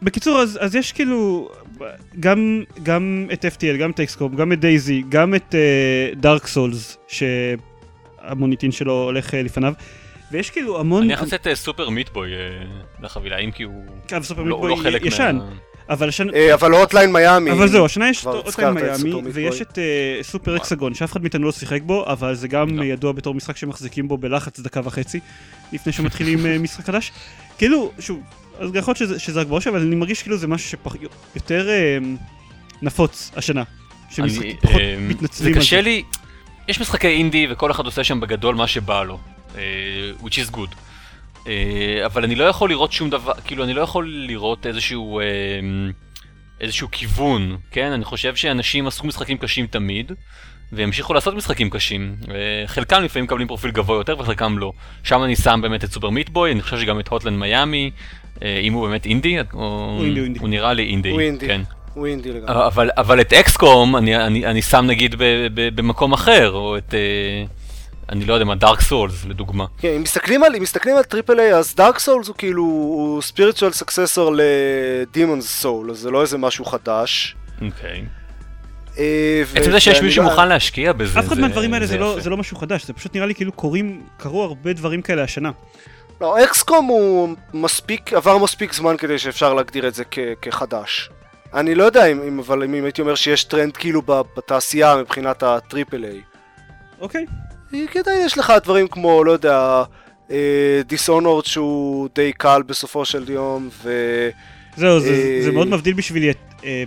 בקיצור, 0.02 0.40
אז, 0.40 0.58
אז 0.60 0.74
יש 0.74 0.92
כאילו 0.92 1.50
גם, 2.20 2.62
גם 2.82 3.26
את 3.32 3.44
FTL, 3.44 3.76
גם 3.80 3.90
את 3.90 4.00
XCOM, 4.00 4.36
גם 4.36 4.52
את 4.52 4.60
DayZ, 4.60 5.02
גם 5.08 5.34
את 5.34 5.54
דארק 6.16 6.44
uh, 6.44 6.48
סולס, 6.48 6.98
שהמוניטין 7.08 8.72
שלו 8.72 9.02
הולך 9.02 9.30
אה, 9.30 9.36
לפניו. 9.36 9.72
ויש 10.32 10.50
כאילו 10.50 10.80
המון... 10.80 11.02
אני 11.02 11.12
יכול 11.12 11.28
לעשות 11.32 11.54
Super 11.54 11.88
Meat 11.88 12.12
Boy 12.12 12.30
לחבילה, 13.02 13.38
אם 13.38 13.50
כי 13.50 13.62
הוא 13.62 13.84
לא, 14.36 14.68
לא 14.68 14.76
חלק 14.76 15.04
ישן. 15.04 15.38
מה... 15.38 15.50
אבל 15.88 16.08
השנה... 16.08 16.32
אה, 16.34 16.54
אבל 16.54 16.72
Hotline 16.72 17.12
Miami. 17.12 17.52
אבל 17.52 17.68
זהו, 17.68 17.84
השנה 17.84 18.10
יש 18.10 18.24
Hotline 18.24 18.74
Miami, 18.74 19.12
ויש 19.32 19.62
את 19.62 19.78
אה, 19.78 20.22
Super 20.22 20.56
Hexagon, 20.56 20.94
שאף 20.94 21.12
אחד 21.12 21.22
מאיתנו 21.22 21.46
לא 21.46 21.52
שיחק 21.52 21.82
בו, 21.82 22.04
אבל 22.06 22.34
זה 22.34 22.48
גם 22.48 22.78
לא. 22.78 22.84
ידוע 22.84 23.12
בתור 23.12 23.34
משחק 23.34 23.56
שמחזיקים 23.56 24.08
בו 24.08 24.18
בלחץ 24.18 24.60
דקה 24.60 24.80
וחצי, 24.84 25.20
לפני 25.72 25.92
שמתחילים 25.92 26.46
אה, 26.46 26.58
משחק 26.64 26.84
חדש. 26.84 27.12
כאילו, 27.58 27.92
שוב, 27.98 28.20
אז 28.58 28.70
יכול 28.74 28.94
להיות 29.00 29.20
שזה 29.20 29.40
רק 29.40 29.46
בראש, 29.46 29.66
אבל 29.66 29.80
אני 29.80 29.94
מרגיש 29.94 30.22
כאילו 30.22 30.36
זה 30.36 30.46
משהו 30.46 30.78
שיותר 31.34 31.68
נפוץ 32.82 33.30
השנה. 33.36 33.62
שמשחקים 34.10 34.56
פחות 34.60 34.80
מתנצלים 35.00 35.54
על 35.54 35.54
זה. 35.54 35.60
זה 35.60 35.60
קשה 35.60 35.80
לי, 35.80 36.02
יש 36.68 36.80
משחקי 36.80 37.08
אינדי 37.08 37.46
וכל 37.50 37.70
אחד 37.70 37.84
עושה 37.84 38.04
שם 38.04 38.20
בגדול 38.20 38.54
מה 38.54 38.66
שבא 38.66 39.02
לו. 39.02 39.18
uh, 39.54 39.58
which 40.22 40.38
is 40.38 40.50
good. 40.50 40.74
Uh, 41.44 41.48
אבל 42.06 42.24
אני 42.24 42.34
לא 42.34 42.44
יכול 42.44 42.68
לראות 42.70 42.92
שום 42.92 43.10
דבר, 43.10 43.32
כאילו 43.44 43.64
אני 43.64 43.74
לא 43.74 43.80
יכול 43.80 44.08
לראות 44.28 44.66
איזשהו, 44.66 45.20
uh, 45.20 46.24
איזשהו 46.60 46.88
כיוון, 46.92 47.56
כן? 47.70 47.92
אני 47.92 48.04
חושב 48.04 48.36
שאנשים 48.36 48.86
עשו 48.86 49.06
משחקים 49.06 49.38
קשים 49.38 49.66
תמיד, 49.66 50.12
וימשיכו 50.72 51.14
לעשות 51.14 51.34
משחקים 51.34 51.70
קשים. 51.70 52.16
Uh, 52.22 52.28
חלקם 52.66 53.02
לפעמים 53.02 53.24
מקבלים 53.24 53.48
פרופיל 53.48 53.70
גבוה 53.70 53.96
יותר 53.96 54.18
וחלקם 54.18 54.58
לא. 54.58 54.72
שם 55.02 55.24
אני 55.24 55.36
שם 55.36 55.60
באמת 55.62 55.84
את 55.84 55.92
סופר 55.92 56.10
מיטבוי, 56.10 56.52
אני 56.52 56.62
חושב 56.62 56.80
שגם 56.80 57.00
את 57.00 57.08
הוטלנד 57.08 57.38
מיאמי, 57.38 57.90
uh, 58.34 58.40
אם 58.62 58.72
הוא 58.72 58.88
באמת 58.88 59.06
אינדי, 59.06 59.36
או... 59.38 59.44
הוא 59.98 60.04
אינדי, 60.04 60.20
הוא 60.20 60.24
אינדי. 60.24 60.38
הוא 60.40 60.48
נראה 60.48 60.72
לי 60.72 60.86
אינדי, 60.86 61.10
הוא 61.10 61.20
אינדי. 61.20 61.46
כן. 61.46 61.62
הוא 61.94 62.06
אינדי 62.06 62.32
לגמרי. 62.32 62.66
אבל, 62.66 62.90
אבל 62.96 63.20
את 63.20 63.32
XCOM 63.32 63.96
אני, 63.96 64.16
אני, 64.16 64.46
אני 64.46 64.62
שם 64.62 64.84
נגיד 64.86 65.14
ב, 65.18 65.24
ב, 65.54 65.76
במקום 65.76 66.12
אחר, 66.12 66.50
או 66.50 66.76
את... 66.76 66.90
אה, 66.90 67.50
אני 68.08 68.24
לא 68.24 68.34
יודע 68.34 68.44
מה, 68.44 68.54
Dark 68.54 68.80
Souls 68.80 69.24
לדוגמה. 69.24 69.64
כן, 69.78 69.88
אם 69.88 70.02
מסתכלים 70.02 70.44
על, 70.44 70.56
אם 70.56 70.62
מסתכלים 70.62 70.96
על 70.96 71.02
triple 71.02 71.40
A, 71.40 71.54
אז 71.54 71.74
Dark 71.74 71.98
Souls 71.98 72.28
הוא 72.28 72.36
כאילו, 72.36 72.62
הוא 72.62 73.22
ספיריטואל 73.22 73.72
סקססור 73.72 74.36
לדימונס 74.36 75.60
סול, 75.60 75.90
אז 75.90 75.98
זה 75.98 76.10
לא 76.10 76.22
איזה 76.22 76.38
משהו 76.38 76.64
חדש. 76.64 77.36
אוקיי. 77.62 78.04
אה, 78.98 79.42
עצם 79.54 79.70
זה 79.70 79.80
שיש 79.80 80.02
מישהו 80.02 80.24
שמוכן 80.24 80.48
להשקיע 80.48 80.92
בזה, 80.92 81.20
אף 81.20 81.26
אחד 81.26 81.38
מהדברים 81.38 81.74
האלה 81.74 81.96
לא- 81.96 82.20
זה 82.20 82.30
לא 82.30 82.36
משהו 82.36 82.56
חדש, 82.56 82.84
זה 82.84 82.92
פשוט 82.92 83.14
נראה 83.14 83.26
לי 83.26 83.34
כאילו 83.34 83.52
קורים, 83.52 84.02
קרו 84.16 84.42
הרבה 84.42 84.72
דברים 84.72 85.02
כאלה 85.02 85.22
השנה. 85.22 85.50
לא, 86.20 86.44
XCOM 86.44 86.86
הוא 86.86 87.34
מספיק, 87.54 88.12
עבר 88.12 88.38
מספיק 88.38 88.72
זמן 88.72 88.96
כדי 88.96 89.18
שאפשר 89.18 89.54
להגדיר 89.54 89.88
את 89.88 89.94
זה 89.94 90.04
כחדש. 90.42 91.10
אני 91.54 91.74
לא 91.74 91.84
יודע 91.84 92.06
אם, 92.06 92.38
אבל 92.38 92.62
אם 92.62 92.84
הייתי 92.84 93.00
אומר 93.00 93.14
שיש 93.14 93.44
טרנד 93.44 93.76
כאילו 93.76 94.02
בתעשייה 94.36 94.96
מבחינת 94.96 95.42
ה 95.42 95.51
triple 95.51 96.04
A. 96.04 96.20
אוקיי. 97.00 97.26
כי 97.70 97.98
עדיין 97.98 98.26
יש 98.26 98.38
לך 98.38 98.52
דברים 98.64 98.88
כמו, 98.88 99.24
לא 99.24 99.32
יודע, 99.32 99.82
Dishonored 100.86 101.44
שהוא 101.44 102.08
די 102.14 102.32
קל 102.32 102.62
בסופו 102.66 103.04
של 103.04 103.30
יום, 103.30 103.68
ו... 103.82 103.90
זהו, 104.76 105.00
זה, 105.00 105.08
אה, 105.08 105.40
זה 105.44 105.52
מאוד 105.52 105.68
מבדיל 105.68 105.94
בשבילי 105.94 106.30
את... 106.30 106.36
אה, 106.64 106.84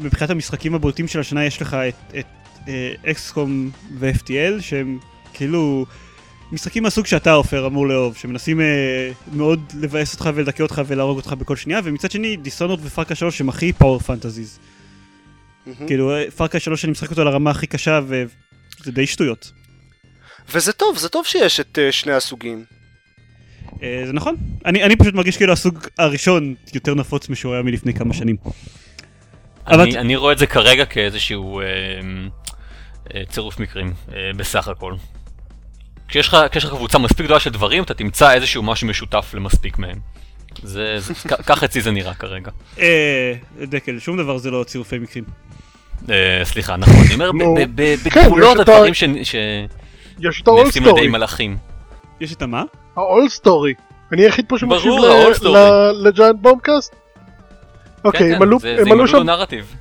מבחינת 0.00 0.30
המשחקים 0.30 0.74
הבולטים 0.74 1.08
של 1.08 1.20
השנה 1.20 1.44
יש 1.44 1.62
לך 1.62 1.76
את 2.18 2.28
XCOM 3.06 3.70
ו-FTL 3.98 4.60
שהם 4.60 4.98
כאילו 5.32 5.86
משחקים 6.52 6.82
מהסוג 6.82 7.06
שאתה 7.06 7.32
עופר 7.32 7.66
אמור 7.66 7.86
לאהוב 7.86 8.16
שמנסים 8.16 8.60
אה, 8.60 9.10
מאוד 9.32 9.60
לבאס 9.80 10.14
אותך 10.14 10.30
ולדכא 10.34 10.62
אותך 10.62 10.82
ולהרוג 10.86 11.16
אותך 11.16 11.32
בכל 11.32 11.56
שנייה 11.56 11.80
ומצד 11.84 12.10
שני 12.10 12.36
Dishonored 12.36 12.80
ו 12.82 12.87
Far 12.87 13.00
Cry 13.00 13.14
3 13.14 13.40
הם 13.40 13.48
הכי 13.48 13.72
power 13.72 13.98
fantasies 13.98 14.58
כאילו 15.86 16.12
פארקה 16.36 16.60
3 16.60 16.84
אני 16.84 16.92
משחק 16.92 17.10
אותו 17.10 17.20
על 17.20 17.28
הרמה 17.28 17.50
הכי 17.50 17.66
קשה 17.66 18.00
וזה 18.06 18.92
די 18.92 19.06
שטויות 19.06 19.52
וזה 20.52 20.72
טוב, 20.72 20.98
זה 20.98 21.08
טוב 21.08 21.26
שיש 21.26 21.60
את 21.60 21.78
uh, 21.78 21.92
שני 21.92 22.12
הסוגים. 22.12 22.64
Uh, 23.70 23.80
זה 24.06 24.12
נכון. 24.12 24.36
אני, 24.64 24.82
אני 24.82 24.96
פשוט 24.96 25.14
מרגיש 25.14 25.36
כאילו 25.36 25.52
הסוג 25.52 25.78
הראשון 25.98 26.54
יותר 26.74 26.94
נפוץ 26.94 27.28
משהוא 27.28 27.54
היה 27.54 27.62
מלפני 27.62 27.94
כמה 27.94 28.14
שנים. 28.14 28.36
אני, 29.66 29.76
אבל... 29.76 29.98
אני 29.98 30.16
רואה 30.16 30.32
את 30.32 30.38
זה 30.38 30.46
כרגע 30.46 30.84
כאיזשהו 30.84 31.60
אה, 31.60 31.66
אה, 33.14 33.22
צירוף 33.28 33.60
מקרים, 33.60 33.92
אה, 34.12 34.30
בסך 34.36 34.68
הכל. 34.68 34.94
כשיש 36.08 36.28
לך, 36.28 36.36
כשיש 36.50 36.64
לך 36.64 36.70
קבוצה 36.70 36.98
מספיק 36.98 37.26
גדולה 37.26 37.40
של 37.40 37.50
דברים, 37.50 37.82
אתה 37.82 37.94
תמצא 37.94 38.32
איזשהו 38.32 38.62
משהו 38.62 38.88
משותף 38.88 39.30
למספיק 39.34 39.78
מהם. 39.78 39.98
זה, 40.62 40.98
זה 40.98 41.14
ככה 41.46 41.64
אצלי 41.66 41.80
זה 41.80 41.90
נראה 41.90 42.14
כרגע. 42.14 42.50
אה, 42.78 43.32
דקל, 43.62 43.98
שום 43.98 44.16
דבר 44.16 44.38
זה 44.38 44.50
לא 44.50 44.64
צירופי 44.64 44.98
מקרים. 44.98 45.24
אה, 46.10 46.40
סליחה, 46.44 46.76
נכון, 46.76 46.94
אני 47.06 47.14
אומר, 47.14 47.30
כן, 47.56 47.70
בגבולות 47.74 48.58
הדברים 48.58 48.94
ש... 48.94 49.04
יש 50.20 50.42
את 50.42 50.48
האול 50.48 50.70
סטורי. 50.70 51.08
מלאכים. 51.08 51.56
יש 52.20 52.32
את 52.32 52.42
המה? 52.42 52.62
האול 52.96 53.28
סטורי. 53.28 53.74
אני 54.12 54.22
היחיד 54.22 54.44
פה 54.48 54.58
שמקשיב 54.58 54.92
לג'יינט 56.04 56.36
בומקאסט? 56.40 56.94
אוקיי, 58.04 58.34
הם 58.34 58.42
עלו 58.42 58.60
שם... 58.60 58.66
זה 58.76 58.82
אימלו 58.82 59.22
נרטיב. 59.22 59.74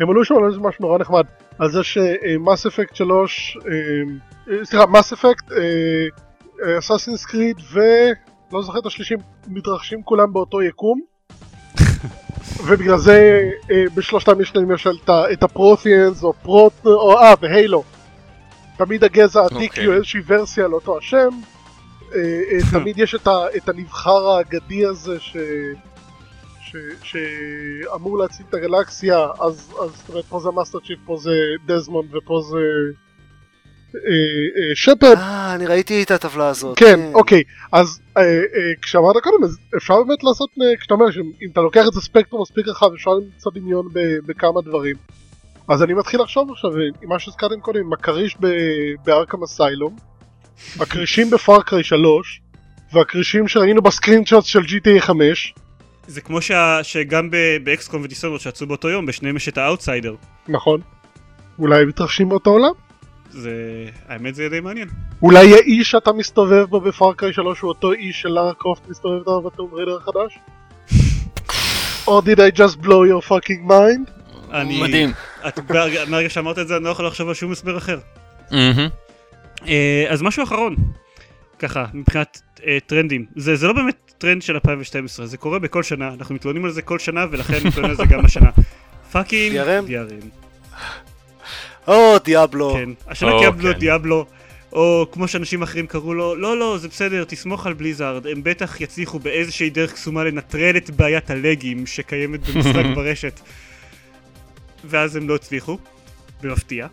הם 0.00 0.10
עלו 0.10 0.24
שם 0.24 0.34
על 0.34 0.44
איזה 0.46 0.58
משהו 0.60 0.86
נורא 0.86 0.98
נחמד. 0.98 1.24
על 1.58 1.70
זה 1.70 1.82
שמאס 1.82 2.66
אפקט 2.66 2.96
3, 2.96 3.58
סליחה, 4.62 4.86
מאס 4.86 5.12
אפקט, 5.12 5.44
Assassin's 6.78 7.24
Creed 7.24 7.56
ולא 7.72 8.62
זוכר 8.62 8.78
את 8.78 8.86
השלישים, 8.86 9.18
מתרחשים 9.48 10.02
כולם 10.02 10.32
באותו 10.32 10.62
יקום. 10.62 11.00
ובגלל 12.66 12.98
זה 12.98 13.50
אה, 13.70 13.84
בשלושתם 13.94 14.40
יש 14.40 14.56
למשל 14.56 14.96
את 15.32 15.42
ה 15.42 15.50
Protheans 15.50 16.22
או 16.22 16.32
פרוט 16.32 16.72
או 16.86 17.18
אה 17.18 17.34
ו 17.40 17.47
Halo. 17.47 17.84
תמיד 18.76 19.04
הגזע 19.04 19.40
העתיק 19.40 19.70
אוקיי. 19.70 19.84
הוא 19.84 19.94
איזושהי 19.94 20.20
ורסיה 20.26 20.68
לאותו 20.68 20.98
השם. 20.98 21.28
אה, 22.14 22.18
אה, 22.18 22.58
תמיד 22.72 22.98
יש 22.98 23.14
את 23.56 23.68
הנבחר 23.68 24.28
האגדי 24.28 24.86
הזה 24.86 25.20
ש... 25.20 25.36
שאמור 27.02 28.18
להציל 28.18 28.46
את 28.48 28.54
הגלקסיה, 28.54 29.26
אז, 29.40 29.72
פה 30.28 30.40
זה 30.40 30.50
Master 30.50 30.78
Chief, 30.86 30.98
פה 31.04 31.16
זה 31.16 31.32
דזמונד 31.66 32.14
ופה 32.14 32.40
זה 32.50 32.58
שפרד. 34.74 35.16
אה, 35.18 35.54
אני 35.54 35.66
ראיתי 35.66 36.02
את 36.02 36.10
הטבלה 36.10 36.48
הזאת. 36.48 36.78
כן, 36.78 37.00
אוקיי, 37.14 37.42
אז 37.72 38.00
אה, 38.16 38.22
אה, 38.22 38.38
כשאמרת 38.82 39.16
קודם, 39.22 39.44
אז 39.44 39.58
אפשר 39.76 40.02
באמת 40.02 40.24
לעשות, 40.24 40.50
אה, 40.62 40.76
כשאתה 40.80 40.94
אומר 40.94 41.10
שאם 41.10 41.48
אתה 41.52 41.60
לוקח 41.60 41.84
את 41.88 41.92
זה 41.92 42.00
ספקטרום 42.00 42.42
מספיק 42.42 42.68
רחב, 42.68 42.92
אפשר 42.94 43.10
למצוא 43.10 43.52
דמיון 43.54 43.88
ב- 43.92 44.18
בכמה 44.26 44.60
דברים. 44.62 44.96
אז 45.68 45.82
אני 45.82 45.94
מתחיל 45.94 46.20
לחשוב 46.22 46.50
עכשיו, 46.50 46.70
אה, 46.70 46.82
עם 47.02 47.08
מה 47.08 47.18
שהזכרתם 47.18 47.60
קודם, 47.60 47.80
עם 47.80 47.92
הכריש 47.92 48.36
ב 49.04 49.09
Arkham 49.09 49.42
Asylum, 49.42 49.96
הכרישים 50.80 51.30
ב 51.30 51.38
Far 51.38 51.61
Cry 51.61 51.84
3, 51.84 52.40
והכרישים 52.92 53.48
שראינו 53.48 53.82
ב 53.82 54.26
screenshot 54.26 54.44
של 54.44 54.60
GTA 54.60 55.00
5, 55.00 55.54
זה 56.06 56.20
כמו 56.20 56.42
שה- 56.42 56.80
שגם 56.82 57.30
ב- 57.30 57.56
ב 57.64 57.72
XCOM 57.72 58.02
ו 58.02 58.05
Dishonored 58.05 58.40
שיצאו 58.40 58.66
באותו 58.66 58.88
יום, 58.88 59.06
בשניהם 59.06 59.36
יש 59.36 59.48
את 59.48 59.58
האאוטסיידר. 59.58 60.14
נכון? 60.48 60.80
אולי 61.58 61.82
הם 61.82 61.88
מתרחשים 61.88 62.28
באותו 62.28 62.50
עולם? 62.50 62.72
זה... 63.30 63.52
האמת 64.08 64.34
זה 64.34 64.48
די 64.48 64.60
מעניין. 64.60 64.88
אולי 65.22 65.54
האי 65.54 65.90
שאתה 65.90 66.12
מסתובב 66.12 66.64
בו 66.64 66.80
ב 66.80 66.87
Far 66.87 67.10
Cry 67.10 67.32
3 67.32 67.60
הוא 67.60 67.68
אותו 67.68 67.92
אי 67.92 68.20
שלארה 68.20 68.54
קרופט 68.54 68.88
מסתובב 68.88 69.22
בו 69.24 69.42
ב 69.42 69.48
Tomb 69.48 69.70
Raider 69.74 69.96
החדש? 69.96 70.38
או 72.06 72.20
did 72.20 72.38
I 72.38 72.58
just 72.58 72.76
blow 72.84 73.04
your 73.12 73.28
fucking 73.30 73.70
mind? 73.70 74.10
אני... 74.52 74.82
מדהים. 74.82 75.12
את- 75.48 75.58
מהרגע 76.08 76.28
שאמרת 76.30 76.58
את 76.58 76.68
זה 76.68 76.76
אני 76.76 76.84
לא 76.84 76.88
יכול 76.90 77.06
לחשוב 77.06 77.28
על 77.28 77.34
שום 77.34 77.52
הסבר 77.52 77.78
אחר. 77.78 77.98
אה, 79.66 80.06
אז 80.08 80.22
משהו 80.22 80.42
אחרון, 80.44 80.76
ככה, 81.58 81.84
מבחינת 81.94 82.40
אה, 82.66 82.78
טרנדים. 82.86 83.26
זה, 83.36 83.56
זה 83.56 83.66
לא 83.66 83.72
באמת 83.72 84.12
טרנד 84.18 84.42
של 84.42 84.54
2012, 84.54 85.26
זה 85.26 85.36
קורה 85.36 85.58
בכל 85.58 85.82
שנה, 85.82 86.08
אנחנו 86.18 86.34
מתלוננים 86.34 86.64
על 86.64 86.70
זה 86.70 86.82
כל 86.82 86.98
שנה 86.98 87.26
ולכן 87.30 87.66
מתלוננים 87.66 87.90
על 87.90 87.96
זה 87.96 88.14
גם 88.14 88.24
השנה. 88.24 88.50
fucking 89.12 89.56
DRM? 89.56 89.90
או, 91.88 92.18
Diablo. 92.24 92.72
כן. 92.74 92.90
השנה 93.08 93.30
או, 93.32 93.40
Diablo, 93.40 93.72
כן. 93.72 93.78
Diablo, 93.78 94.26
או 94.72 95.06
כמו 95.12 95.28
שאנשים 95.28 95.62
אחרים 95.62 95.86
קראו 95.86 96.14
לו, 96.14 96.36
לא, 96.36 96.58
לא, 96.58 96.78
זה 96.78 96.88
בסדר, 96.88 97.24
תסמוך 97.24 97.66
על 97.66 97.72
Blizzard, 97.72 98.26
הם 98.26 98.42
בטח 98.44 98.80
יצליחו 98.80 99.18
באיזושהי 99.18 99.70
דרך 99.70 99.92
קסומה 99.92 100.24
לנטרל 100.24 100.76
את 100.76 100.90
בעיית 100.90 101.30
הלגים 101.30 101.86
שקיימת 101.86 102.40
במשחק 102.40 102.84
ברשת. 102.96 103.40
ואז 104.84 105.16
הם 105.16 105.28
לא 105.28 105.34
הצליחו, 105.34 105.78
במפתיע. 106.42 106.86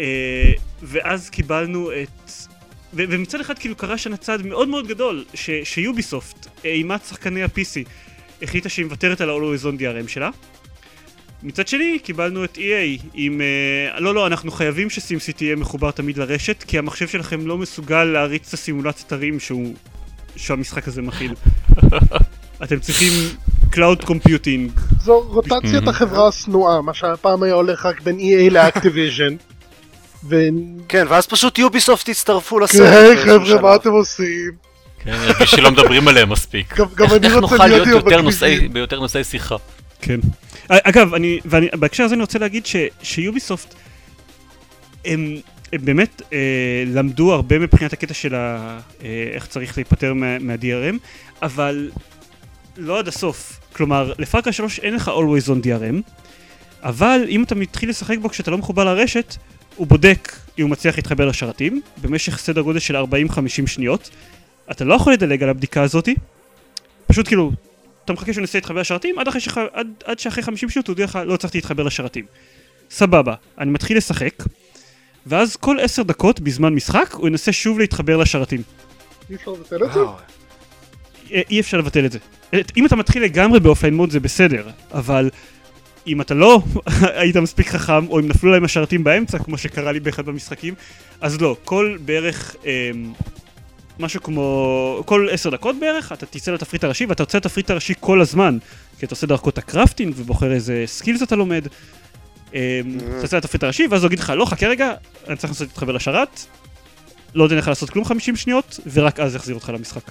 אה, 0.00 0.52
ואז 0.82 1.30
קיבלנו 1.30 1.90
את... 1.92 2.30
ו- 2.94 3.04
ומצד 3.08 3.40
אחד 3.40 3.58
כאילו 3.58 3.76
קרה 3.76 3.98
השנה 3.98 4.16
צעד 4.16 4.46
מאוד 4.46 4.68
מאוד 4.68 4.88
גדול, 4.88 5.24
ש- 5.34 5.50
ש 5.64 5.80
Ubisoft, 5.80 6.46
אימת 6.64 7.04
שחקני 7.04 7.42
ה-PC, 7.42 7.88
החליטה 8.42 8.68
שהיא 8.68 8.84
מוותרת 8.84 9.20
על 9.20 9.30
ה-Always 9.30 9.64
on 9.64 9.80
DRM 9.80 10.08
שלה. 10.08 10.30
מצד 11.44 11.68
שני, 11.68 11.98
קיבלנו 12.02 12.44
את 12.44 12.56
EA 12.58 13.02
עם... 13.14 13.40
אה, 13.40 14.00
לא, 14.00 14.14
לא, 14.14 14.26
אנחנו 14.26 14.50
חייבים 14.50 14.90
שסימסיטי 14.90 15.44
יהיה 15.44 15.56
מחובר 15.56 15.90
תמיד 15.90 16.16
לרשת, 16.18 16.64
כי 16.66 16.78
המחשב 16.78 17.08
שלכם 17.08 17.46
לא 17.46 17.58
מסוגל 17.58 18.04
להריץ 18.04 18.48
את 18.48 18.54
הסימולציית 18.54 19.12
הרים 19.12 19.40
שהוא... 19.40 19.74
שהמשחק 20.36 20.88
הזה 20.88 21.02
מכיל. 21.02 21.34
אתם 22.64 22.78
צריכים 22.80 23.12
Cloud 23.72 24.04
Computing. 24.04 24.80
זו 25.00 25.20
רוטציית 25.20 25.88
החברה 25.88 26.28
השנואה, 26.28 26.80
מה 26.82 26.94
שהפעם 26.94 27.42
היה 27.42 27.54
הולך 27.54 27.86
רק 27.86 28.00
בין 28.00 28.18
EA 28.18 28.52
לאקטיביז'ן. 28.52 29.36
ו... 30.28 30.36
כן, 30.88 31.06
ואז 31.08 31.26
פשוט 31.26 31.58
יוביסופט 31.58 32.08
הצטרפו 32.08 32.58
לסרט. 32.58 33.16
כן, 33.16 33.22
חבר'ה. 33.24 33.60
מה 33.62 33.74
אתם 33.76 33.90
עושים? 33.90 34.50
כן, 35.04 35.16
שלא 35.44 35.70
מדברים 35.70 36.08
עליהם 36.08 36.28
מספיק. 36.32 36.78
גם 36.78 36.86
גם 36.94 37.04
איך- 37.04 37.12
אני 37.14 37.26
איך 37.26 37.34
רוצה 37.34 37.54
נוכל 37.54 37.66
להיות 37.66 37.86
להיות 37.86 38.04
יותר 38.04 38.18
עם 38.18 38.24
נושאי- 38.24 38.52
הכבישים. 38.52 38.72
ביותר 38.72 39.00
נושאי 39.00 39.24
שיחה? 39.24 39.56
כן. 40.04 40.20
אגב, 40.68 41.14
אני, 41.14 41.40
ואני, 41.44 41.68
בהקשר 41.74 42.04
הזה 42.04 42.14
אני 42.14 42.20
רוצה 42.20 42.38
להגיד 42.38 42.66
ש, 42.66 42.76
שיוביסופט, 43.02 43.74
הם, 45.04 45.36
הם 45.72 45.84
באמת 45.84 46.22
אה, 46.32 46.84
למדו 46.86 47.32
הרבה 47.32 47.58
מבחינת 47.58 47.92
הקטע 47.92 48.14
של 48.14 48.34
ה, 48.34 48.78
אה, 49.02 49.30
איך 49.32 49.46
צריך 49.46 49.78
להיפטר 49.78 50.14
מה, 50.14 50.38
מה-DRM, 50.38 50.96
אבל 51.42 51.90
לא 52.76 52.98
עד 52.98 53.08
הסוף. 53.08 53.60
כלומר, 53.72 54.12
לפארקה 54.18 54.52
3 54.52 54.78
אין 54.78 54.94
לך 54.94 55.08
always 55.08 55.48
on 55.48 55.66
DRM, 55.66 56.12
אבל 56.82 57.24
אם 57.28 57.42
אתה 57.42 57.54
מתחיל 57.54 57.88
לשחק 57.88 58.18
בו 58.18 58.28
כשאתה 58.28 58.50
לא 58.50 58.58
מחובר 58.58 58.84
לרשת, 58.84 59.36
הוא 59.76 59.86
בודק 59.86 60.32
אם 60.58 60.62
הוא 60.62 60.70
מצליח 60.70 60.96
להתחבר 60.96 61.26
לשרתים, 61.26 61.80
במשך 62.02 62.38
סדר 62.38 62.60
גודל 62.60 62.78
של 62.78 62.96
40-50 62.96 63.66
שניות. 63.66 64.10
אתה 64.70 64.84
לא 64.84 64.94
יכול 64.94 65.12
לדלג 65.12 65.42
על 65.42 65.48
הבדיקה 65.48 65.82
הזאתי, 65.82 66.14
פשוט 67.06 67.26
כאילו, 67.26 67.52
אתה 68.04 68.12
מחכה 68.12 68.32
שהוא 68.32 68.40
ינסה 68.42 68.58
להתחבר 68.58 68.80
לשרתים, 68.80 69.18
עד, 69.18 69.38
שח... 69.38 69.58
עד, 69.58 69.88
עד 70.04 70.18
שאחרי 70.18 70.42
50 70.42 70.68
שניות 70.68 70.88
הוא 70.88 70.96
לך, 70.98 71.18
לא 71.26 71.34
הצלחתי 71.34 71.58
להתחבר 71.58 71.82
לשרתים. 71.82 72.24
סבבה, 72.90 73.34
אני 73.58 73.70
מתחיל 73.70 73.96
לשחק, 73.96 74.34
ואז 75.26 75.56
כל 75.56 75.80
10 75.80 76.02
דקות 76.02 76.40
בזמן 76.40 76.74
משחק 76.74 77.12
הוא 77.12 77.28
ינסה 77.28 77.52
שוב 77.52 77.78
להתחבר 77.78 78.16
לשרתים. 78.16 78.62
אי 79.30 79.34
אפשר 79.34 79.50
לבטל 79.50 79.84
את 79.84 79.92
זה? 79.92 80.02
וואו. 80.02 80.16
אי 81.30 81.42
אי 81.50 81.60
אפשר 81.60 81.78
לבטל 81.78 82.06
את 82.06 82.12
זה. 82.12 82.18
אם 82.76 82.86
אתה 82.86 82.96
מתחיל 82.96 83.22
לגמרי 83.22 83.60
באופליין 83.60 83.94
מוד 83.94 84.10
זה 84.10 84.20
בסדר, 84.20 84.68
אבל 84.92 85.30
אם 86.06 86.20
אתה 86.20 86.34
לא 86.34 86.62
היית 87.20 87.36
מספיק 87.36 87.68
חכם, 87.68 88.08
או 88.08 88.20
אם 88.20 88.28
נפלו 88.28 88.50
להם 88.52 88.64
השרתים 88.64 89.04
באמצע, 89.04 89.38
כמו 89.38 89.58
שקרה 89.58 89.92
לי 89.92 90.00
באחד 90.00 90.26
במשחקים, 90.26 90.74
אז 91.20 91.40
לא, 91.40 91.56
כל 91.64 91.96
בערך... 92.04 92.56
אמ, 92.64 93.12
משהו 93.98 94.22
כמו 94.22 95.02
כל 95.06 95.28
עשר 95.30 95.50
דקות 95.50 95.76
בערך, 95.80 96.12
אתה 96.12 96.26
תצא 96.26 96.50
לתפריט 96.52 96.84
הראשי 96.84 97.06
ואתה 97.06 97.22
יוצא 97.22 97.38
לתפריט 97.38 97.70
הראשי 97.70 97.94
כל 98.00 98.20
הזמן, 98.20 98.58
כי 98.98 99.06
אתה 99.06 99.12
עושה 99.12 99.26
דרכו 99.26 99.50
את 99.50 99.58
ה 99.58 99.64
crafting 99.64 100.14
ובוחר 100.16 100.52
איזה 100.52 100.82
skills 100.86 101.22
אתה 101.22 101.36
לומד. 101.36 101.66
אמ, 102.54 102.58
אתה 103.18 103.24
יוצא 103.24 103.36
לתפריט 103.36 103.64
הראשי 103.64 103.86
ואז 103.90 104.02
הוא 104.02 104.08
יגיד 104.08 104.18
לך, 104.18 104.32
לא, 104.36 104.44
חכה 104.44 104.66
רגע, 104.66 104.92
אני 105.28 105.36
צריך 105.36 105.50
לנסות 105.50 105.68
להתחבר 105.68 105.92
לשרת, 105.92 106.40
לא 107.34 107.44
נותן 107.44 107.56
לך 107.56 107.68
לעשות 107.68 107.90
כלום 107.90 108.04
50 108.04 108.36
שניות, 108.36 108.80
ורק 108.92 109.20
אז 109.20 109.34
יחזיר 109.34 109.54
אותך 109.54 109.68
למשחק. 109.68 110.02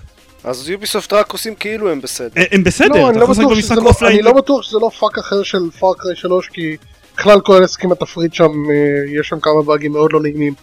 אז 0.43 0.69
Ubisoft 0.69 1.13
רק 1.13 1.31
עושים 1.31 1.55
כאילו 1.55 1.91
הם 1.91 2.01
בסדר. 2.01 2.41
אה, 2.41 2.43
הם 2.51 2.63
בסדר, 2.63 2.87
לא, 2.87 2.95
אתה 2.99 3.09
אני 3.09 3.17
לא 3.17 3.23
יכול 3.23 3.31
לשחק 3.33 3.43
בטוח 3.45 3.55
במשחק 3.55 3.73
שזה 3.75 3.81
לא- 3.83 3.89
offline. 3.89 4.13
אני 4.15 4.21
לא 4.23 4.33
בטוח 4.33 4.61
שזה 4.61 4.77
לא 4.81 4.89
פאק 4.99 5.17
אחר 5.17 5.43
של 5.43 5.71
Far 5.79 5.97
Cry 5.97 6.15
3, 6.15 6.47
כי 6.49 6.77
בכלל 7.17 7.39
כל 7.41 7.61
העסק 7.61 7.83
עם 7.83 7.91
התפריט 7.91 8.33
שם, 8.33 8.43
אה, 8.43 9.19
יש 9.19 9.27
שם 9.27 9.39
כמה 9.39 9.61
באגים 9.65 9.91
מאוד 9.91 10.13
לא 10.13 10.21
נעימים. 10.21 10.53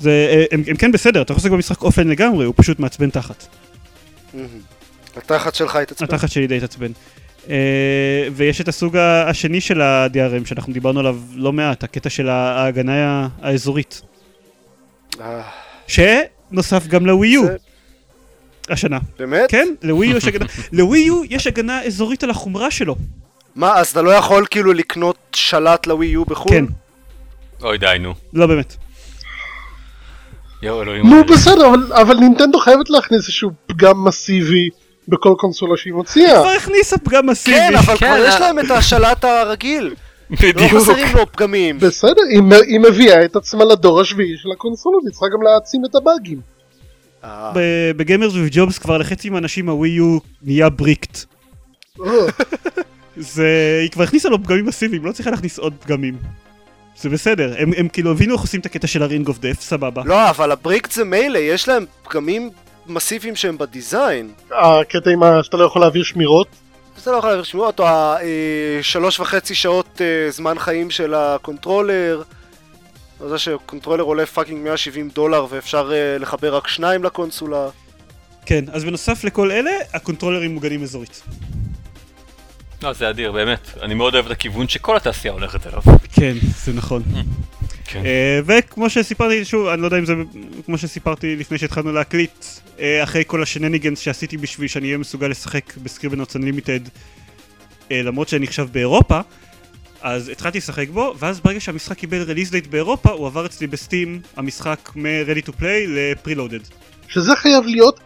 זה, 0.00 0.10
אה, 0.30 0.44
הם, 0.52 0.62
הם 0.66 0.76
כן 0.76 0.92
בסדר, 0.92 1.22
אתה 1.22 1.32
יכול 1.32 1.40
לשחק 1.40 1.50
במשחק 1.50 1.82
offline 1.82 2.08
לגמרי, 2.08 2.44
הוא 2.44 2.54
פשוט 2.56 2.78
מעצבן 2.78 3.10
תחת. 3.10 3.46
התחת 5.16 5.54
שלך 5.54 5.76
התעצבן. 5.76 6.06
התחת 6.06 6.30
שלי 6.30 6.46
די 6.46 6.56
התעצבן. 6.56 6.92
אה, 7.50 8.28
ויש 8.32 8.60
את 8.60 8.68
הסוג 8.68 8.96
השני 8.96 9.60
של 9.60 9.80
ה-DRM 9.80 10.46
שאנחנו 10.46 10.72
דיברנו 10.72 11.00
עליו 11.00 11.16
לא 11.34 11.52
מעט, 11.52 11.84
הקטע 11.84 12.10
של 12.10 12.28
ההגנה 12.28 13.28
האזורית. 13.42 14.02
אה, 15.20 15.42
שנוסף 15.86 16.86
גם 16.86 17.06
לווי 17.06 17.28
יו 17.28 17.42
השנה. 18.68 18.98
באמת? 19.18 19.50
כן, 19.50 19.68
לווי 19.82 20.06
יו 20.06 20.16
יש 20.16 20.24
הגנה, 20.24 20.44
לווי 20.72 20.98
יו 20.98 21.22
יש 21.30 21.46
הגנה 21.46 21.82
אזורית 21.82 22.24
על 22.24 22.30
החומרה 22.30 22.70
שלו. 22.70 22.96
מה, 23.54 23.74
אז 23.74 23.88
אתה 23.88 24.02
לא 24.02 24.10
יכול 24.10 24.46
כאילו 24.50 24.72
לקנות 24.72 25.16
שלט 25.32 25.86
לווי 25.86 26.06
יו 26.06 26.24
בחו"ל? 26.24 26.52
כן, 26.52 26.64
אוי 27.62 27.78
די 27.78 27.96
נו. 28.00 28.14
לא 28.32 28.46
באמת. 28.46 28.76
נו 31.04 31.24
בסדר, 31.24 31.66
אבל- 31.68 31.92
אבל 31.92 32.16
נינטנדו 32.16 32.58
חייבת 32.58 32.90
להכניס 32.90 33.20
איזשהו 33.20 33.50
פגם 33.66 34.04
מסיבי 34.04 34.68
בכל 35.08 35.34
קונסולה 35.38 35.76
שהיא 35.76 35.92
מוציאה. 35.92 36.40
כבר 36.40 36.48
הכניסה 36.48 36.98
פגם 36.98 37.26
מסיבי. 37.26 37.56
כן, 37.56 37.76
אבל 37.76 37.96
כן, 37.96 38.06
כבר 38.14 38.24
יש 38.28 38.34
אה. 38.34 38.40
להם 38.40 38.58
את 38.58 38.70
השלט 38.70 39.24
הרגיל. 39.24 39.94
לא 40.30 40.36
בדיוק. 40.36 40.72
חסרים 40.82 41.06
לו 41.16 41.32
פגמים. 41.32 41.78
בסדר, 41.78 42.22
היא 42.30 42.42
היא 42.66 42.80
מביאה 42.80 43.24
את 43.24 43.36
עצמה 43.36 43.64
לדור 43.64 44.00
השביעי 44.00 44.36
של 44.36 44.48
הקונסולות, 44.52 45.02
היא 45.04 45.10
צריכה 45.10 45.26
גם 45.34 45.42
להעצים 45.42 45.84
את 45.84 45.94
הבאגים. 45.94 46.40
אה, 47.24 47.52
בגיימרס 47.96 48.32
וג'ובס 48.34 48.78
כבר 48.78 48.98
לחצי 48.98 49.30
מהאנשים 49.30 49.68
הווי 49.68 49.88
יו 49.88 50.18
נהיה 50.42 50.68
bricked. 50.68 51.18
אה, 52.06 52.06
זה... 53.16 53.78
היא 53.82 53.90
כבר 53.90 54.04
הכניסה 54.04 54.28
לו 54.28 54.42
פגמים 54.42 54.66
מסיביים, 54.66 55.04
לא 55.04 55.12
צריכה 55.12 55.30
להכניס 55.30 55.58
עוד 55.58 55.74
פגמים. 55.80 56.14
זה 57.00 57.08
בסדר, 57.08 57.54
הם, 57.58 57.70
הם 57.76 57.88
כאילו 57.88 58.10
הבינו 58.10 58.32
איך 58.34 58.40
עושים 58.42 58.60
את 58.60 58.66
הקטע 58.66 58.86
של 58.86 59.02
ה 59.02 59.07
ring 59.07 59.28
of 59.28 59.38
death, 59.38 59.60
סבבה. 59.60 60.02
לא, 60.06 60.30
אבל 60.30 60.52
ה 60.52 60.57
bricked 60.57 60.92
זה 60.92 61.04
מילא, 61.04 61.38
יש 61.38 61.68
להם 61.68 61.84
פגמים 62.02 62.50
מסיביים 62.86 63.36
שהם 63.36 63.58
by 63.58 63.74
design. 63.74 64.30
הקטע 64.50 65.10
עם 65.10 65.22
ה- 65.22 65.42
שאתה 65.42 65.56
לא 65.56 65.64
יכול 65.64 65.80
להעביר 65.82 66.02
שמירות. 66.02 66.46
אתה 67.02 67.10
לא 67.12 67.16
יכול 67.16 67.32
לשמוע 67.32 67.66
אותו, 67.66 67.84
השלוש 68.80 69.20
וחצי 69.20 69.54
שעות 69.54 70.00
אה, 70.00 70.30
זמן 70.30 70.58
חיים 70.58 70.90
של 70.90 71.14
ה 71.14 71.23
controller. 71.23 72.22
זה 73.28 73.38
ש 73.38 73.49
controller 73.49 74.02
עולה 74.04 74.26
fucking 74.26 74.64
170 74.64 75.08
דולר 75.14 75.46
ואפשר 75.50 75.90
אה, 75.92 76.18
לחבר 76.18 76.56
רק 76.56 76.68
שניים 76.68 77.04
לקונסולה. 77.04 77.68
כן, 78.46 78.64
אז 78.72 78.84
בנוסף 78.84 79.24
לכל 79.24 79.50
אלה, 79.50 79.70
הקונטרולרים 79.94 80.54
מוגנים 80.54 80.82
אזורית. 80.82 81.22
לא, 82.82 82.92
זה 82.92 83.10
אדיר, 83.10 83.32
באמת. 83.32 83.70
אני 83.82 83.94
מאוד 83.94 84.14
אוהב 84.14 84.26
את 84.26 84.32
הכיוון 84.32 84.68
שכל 84.68 84.96
התעשייה 84.96 85.32
הולכת 85.32 85.66
אליו. 85.66 85.82
כן, 86.12 86.34
זה 86.64 86.72
נכון. 86.72 87.02
כן. 87.84 88.02
אה, 88.04 88.40
וכמו 88.46 88.90
שסיפרתי, 88.90 89.44
שוב, 89.44 89.66
אני 89.66 89.80
לא 89.82 89.86
יודע 89.86 89.98
אם 89.98 90.04
זה 90.04 90.14
כמו 90.66 90.78
שסיפרתי 90.78 91.36
לפני 91.36 91.58
שהתחלנו 91.58 91.92
להקליט, 91.92 92.44
אה, 92.80 93.02
אחרי 93.02 93.22
כל 93.26 93.42
ה 93.42 93.47
shenanigans 93.47 93.98
שעשיתי 93.98 94.36
בשביל 94.36 94.68
שאני 94.68 94.86
אהיה 94.86 94.98
מסוגל 94.98 95.26
לשחק 95.26 95.76
ב 95.76 95.80
Scribblenauts 95.80 96.36
Unlimited, 96.36 96.80
למרות 97.90 98.28
שאני 98.28 98.46
עכשיו 98.46 98.68
באירופה, 98.72 99.20
אז 100.02 100.28
התחלתי 100.28 100.58
לשחק 100.58 100.88
בו, 100.88 101.14
ואז 101.18 101.40
ברגע 101.40 101.60
שהמשחק 101.60 101.96
קיבל 101.98 102.22
release 102.22 102.50
date 102.50 102.66
באירופה, 102.66 103.10
הוא 103.10 103.26
עבר 103.26 103.46
אצלי 103.46 103.66
בסטים, 103.66 104.20
המשחק 104.36 104.90
מ-ready 104.96 105.46
to 105.46 105.50
play 105.60 105.88
ל-preloaded. 105.88 106.72
שזה 107.08 107.36
חייב 107.36 107.64
להיות, 107.64 108.00
אה, 108.00 108.04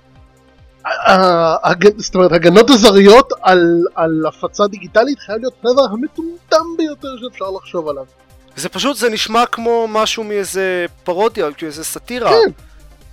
זאת 1.96 2.14
אומרת, 2.14 2.32
הגנות 2.32 2.70
אזריות 2.70 3.28
על, 3.42 3.82
על 3.94 4.22
הפצה 4.28 4.66
דיגיטלית 4.66 5.18
חייב 5.18 5.38
להיות 5.40 5.54
הדבר 5.58 5.82
המטומטם 5.92 6.64
ביותר 6.78 7.08
שאפשר 7.20 7.44
לחשוב 7.56 7.88
עליו. 7.88 8.04
זה 8.56 8.68
פשוט, 8.68 8.96
זה 8.96 9.08
נשמע 9.10 9.46
כמו 9.46 9.86
משהו 9.88 10.24
מאיזה 10.24 10.86
פרודיה, 11.04 11.52
כאילו 11.52 11.70
איזה 11.70 11.84
סאטירה. 11.84 12.30
כן. 12.30 12.50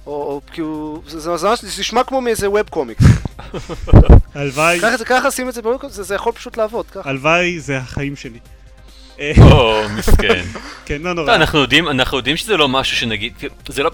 או, 0.08 0.12
או 0.12 0.42
כאילו, 0.52 1.02
זה, 1.08 1.20
זה, 1.20 1.38
זה, 1.38 1.48
זה 1.62 1.80
נשמע 1.82 2.04
כמו 2.04 2.22
מאיזה 2.22 2.50
ווב 2.50 2.70
קומיקס. 2.70 3.04
הלוואי, 4.36 4.80
ככה, 4.82 4.98
זה- 4.98 5.06
ככה 5.06 5.32
שים 5.32 5.50
את 5.50 5.54
זה 5.54 5.62
בווב 5.62 5.78
קומיקס, 5.78 5.96
זה, 5.96 6.04
זה 6.04 6.16
יכול 6.16 6.34
פשוט 6.34 6.58
לעבוד, 6.58 6.86
ככה. 6.86 7.10
הלוואי 7.10 7.60
זה 7.60 7.78
החיים 7.78 8.16
שלי. 8.16 8.40
אה, 9.20 9.32
או, 9.52 9.82
מסכן. 9.98 10.44
כן, 10.86 11.02
לא 11.02 11.10
לא, 11.10 11.14
נורא. 11.22 11.36
אנחנו 11.36 11.60
יודעים, 11.60 11.88
אנחנו 11.90 12.18
יודעים 12.18 12.38
שזה 12.38 12.58
לא 12.58 12.68
משהו 12.68 12.98
שנגיד, 12.98 13.34
זה 13.68 13.84
לא, 13.84 13.92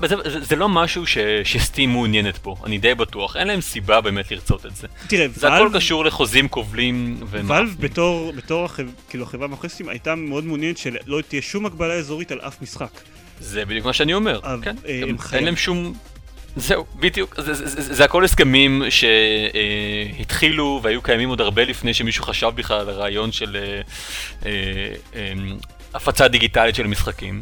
לא 0.58 0.70
משהו 0.70 1.08
ש, 1.08 1.18
שסטים 1.44 1.90
מעוניינת 1.92 2.40
בו, 2.44 2.56
אני 2.66 2.78
די 2.78 2.96
בטוח, 2.96 3.38
אין 3.38 3.48
להם 3.48 3.62
סיבה 3.62 4.02
באמת 4.02 4.32
לרצות 4.32 4.66
את 4.66 4.76
זה. 4.76 4.88
תראה, 5.08 5.28
זה 5.36 5.48
הכל 5.48 5.64
ואלב- 5.64 5.76
קשור 5.78 6.06
לחוזים 6.06 6.48
כובלים 6.48 7.18
ומה. 7.30 7.54
ואלב 7.56 7.76
בתור, 7.80 8.34
בתור. 8.36 8.68
כאילו 9.10 9.24
החברה 9.24 9.48
מאחורי 9.48 9.70
סטים 9.70 9.90
הייתה 9.90 10.16
מאוד 10.16 10.46
מעוניינת 10.46 10.78
שלא 10.78 11.22
תהיה 11.28 11.42
שום 11.42 11.66
הגבלה 11.66 11.94
אזורית 11.94 12.32
על 12.32 12.40
אף 12.42 12.62
משחק. 12.62 12.92
זה 13.40 13.66
בדיוק 13.66 13.86
מה 13.86 13.94
שאני 13.94 14.14
אומר, 14.14 14.40
כן, 14.62 14.76
אה, 14.88 15.02
אין 15.34 15.46
להם 15.46 15.56
שום... 15.56 15.94
זהו, 16.56 16.86
בדיוק, 16.96 17.36
זה, 17.42 17.54
זה, 17.54 17.68
זה, 17.68 17.94
זה 17.94 18.04
הכל 18.04 18.24
הסכמים 18.26 18.82
שהתחילו 18.90 20.80
והיו 20.84 21.02
קיימים 21.02 21.30
עוד 21.30 21.42
הרבה 21.42 21.64
לפני 21.64 21.94
שמישהו 21.94 22.24
חשב 22.24 22.52
בכלל 22.56 22.80
על 22.80 22.90
הרעיון 22.90 23.32
של 23.32 23.56
אה, 23.56 23.82
אה, 24.46 24.52
אה, 25.16 25.34
הפצה 25.94 26.28
דיגיטלית 26.28 26.76
של 26.76 26.88
משחקים. 26.88 27.42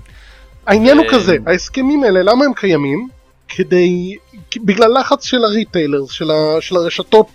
העניין 0.67 0.97
הוא 0.97 1.05
אה, 1.05 1.11
כזה, 1.11 1.37
ההסכמים 1.47 2.03
האלה, 2.03 2.23
למה 2.23 2.45
הם 2.45 2.53
קיימים? 2.53 3.07
כדי, 3.47 4.15
בגלל 4.57 4.99
לחץ 4.99 5.25
של 5.25 5.43
הריטיילרס, 5.43 6.11
של, 6.11 6.31
ה, 6.31 6.61
של 6.61 6.75
הרשתות 6.75 7.27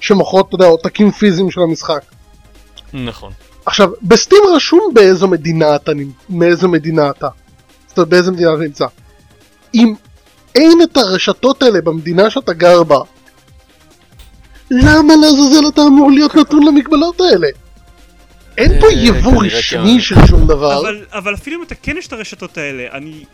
שמוכרות, 0.00 0.48
אתה 0.48 0.54
יודע, 0.54 0.66
עותקים 0.66 1.10
פיזיים 1.10 1.50
של 1.50 1.60
המשחק. 1.60 2.02
נכון. 2.92 3.32
עכשיו, 3.66 3.90
בסטים 4.02 4.38
רשום 4.56 4.90
באיזו 4.94 5.28
מדינה 5.28 5.76
אתה, 5.76 5.92
מאיזו 6.30 6.68
מדינה 6.68 7.10
אתה. 7.10 7.28
זאת 7.86 7.98
אומרת, 7.98 8.08
באיזה 8.08 8.30
מדינה 8.30 8.54
אתה 8.54 8.62
נמצא. 8.62 8.86
אם 9.74 9.94
אין 10.54 10.82
את 10.82 10.96
הרשתות 10.96 11.62
האלה 11.62 11.80
במדינה 11.80 12.30
שאתה 12.30 12.52
גר 12.52 12.82
בה, 12.82 12.98
למה 14.70 15.14
לעזאזל 15.16 15.68
אתה 15.68 15.82
אמור 15.82 16.10
להיות 16.10 16.34
נתון 16.34 16.66
למגבלות 16.66 17.20
האלה? 17.20 17.48
אין 18.58 18.80
פה 18.80 18.86
אה, 18.86 18.92
יבוא 18.92 19.44
רשמי 19.44 19.94
כי- 19.96 20.00
של 20.00 20.14
שום 20.26 20.46
דבר. 20.46 20.80
אבל, 20.80 21.04
אבל 21.12 21.34
אפילו 21.34 21.58
אם 21.58 21.62
אתה 21.62 21.74
כן 21.74 21.96
יש 21.96 22.06
את 22.06 22.12
הרשתות 22.12 22.58
האלה, 22.58 22.86
אני... 22.92 23.24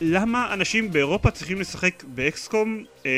למה 0.00 0.52
אנשים 0.52 0.92
באירופה 0.92 1.30
צריכים 1.30 1.60
לשחק 1.60 2.04
באקסקום 2.14 2.84
אה, 3.06 3.10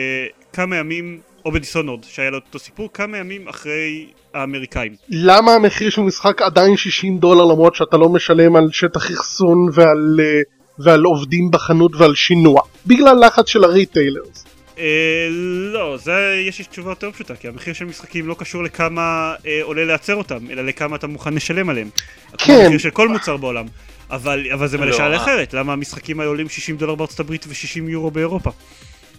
כמה 0.53 0.77
ימים, 0.77 1.21
או 1.45 1.53
בדיסונורד, 1.53 2.05
שהיה 2.05 2.31
לו 2.31 2.39
אותו 2.39 2.59
סיפור, 2.59 2.89
כמה 2.95 3.17
ימים 3.19 3.49
אחרי 3.49 4.07
האמריקאים? 4.35 4.95
למה 5.09 5.53
המחיר 5.55 5.91
של 5.91 6.01
משחק 6.03 6.43
עדיין 6.43 6.77
60 6.77 7.19
דולר 7.19 7.45
למרות 7.45 7.75
שאתה 7.75 7.97
לא 7.97 8.09
משלם 8.09 8.57
על 8.57 8.69
שטח 8.73 9.07
אחסון 9.07 9.69
ועל, 9.75 10.21
אה, 10.21 10.41
ועל 10.79 11.05
עובדים 11.05 11.51
בחנות 11.51 11.97
ועל 11.97 12.15
שינוע? 12.15 12.63
בגלל 12.87 13.27
לחץ 13.27 13.49
של 13.49 13.65
הריטיילרס. 13.65 14.45
אה, 14.79 15.29
לא, 15.73 15.97
זה 15.97 16.43
יש 16.47 16.59
לי 16.59 16.65
תשובה 16.65 16.91
יותר 16.91 17.11
פשוטה, 17.11 17.37
כי 17.37 17.49
המחיר 17.49 17.75
של 17.75 17.85
משחקים 17.85 18.27
לא 18.27 18.37
קשור 18.39 18.63
לכמה 18.63 19.35
אה, 19.47 19.61
עולה 19.63 19.85
לייצר 19.85 20.15
אותם, 20.15 20.39
אלא 20.51 20.63
לכמה 20.63 20.97
אתה 20.97 21.07
מוכן 21.07 21.35
לשלם 21.35 21.71
עליהם. 21.71 21.91
כן. 22.39 22.61
המחיר 22.65 22.79
של 22.79 22.91
כל 22.91 23.09
מוצר 23.09 23.37
בעולם. 23.37 23.67
אבל, 24.11 24.47
אבל 24.53 24.69
זה 24.69 24.79
מלא 24.79 24.87
לא, 24.87 24.97
שאלה. 24.97 25.17
אחרת, 25.17 25.55
למה 25.55 25.73
המשחקים 25.73 26.21
האלה 26.21 26.31
עולים 26.31 26.49
60 26.49 26.77
דולר 26.77 26.95
בארצות 26.95 27.21
הברית 27.21 27.47
ו-60 27.49 27.91
יורו 27.91 28.11
באירופה? 28.11 28.51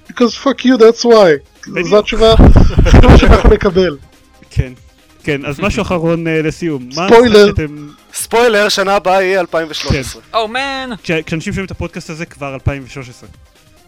because 0.09 0.35
fuck 0.35 0.65
you 0.65 0.77
that's 0.77 1.03
why. 1.05 1.29
זו 1.83 1.99
התשובה 1.99 2.33
התשובה 2.85 3.17
שאנחנו 3.17 3.49
נקבל. 3.49 3.97
כן. 4.49 4.73
כן, 5.23 5.45
אז 5.45 5.59
משהו 5.59 5.81
אחרון 5.81 6.27
אה, 6.27 6.41
לסיום. 6.41 6.89
ספוילר. 6.91 7.51
ספוילר, 8.13 8.69
שנה 8.69 8.95
הבאה 8.95 9.23
יהיה 9.23 9.39
2013. 9.39 10.21
או 10.33 10.47
מן! 10.47 10.89
כש- 11.03 11.11
כשאנשים 11.11 11.53
שומעים 11.53 11.65
את 11.65 11.71
הפודקאסט 11.71 12.09
הזה 12.09 12.25
כבר 12.25 12.53
2013. 12.53 13.29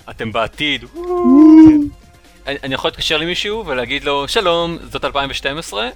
אתם 0.09 0.31
בעתיד. 0.31 0.85
אני 2.47 2.57
אני 2.63 2.73
יכול 2.73 2.87
להתקשר 2.87 3.17
למישהו 3.17 3.65
ולהגיד 3.65 4.03
לו, 4.03 4.27
שלום, 4.27 4.77
זאת 4.91 5.05
2012, 5.05 5.89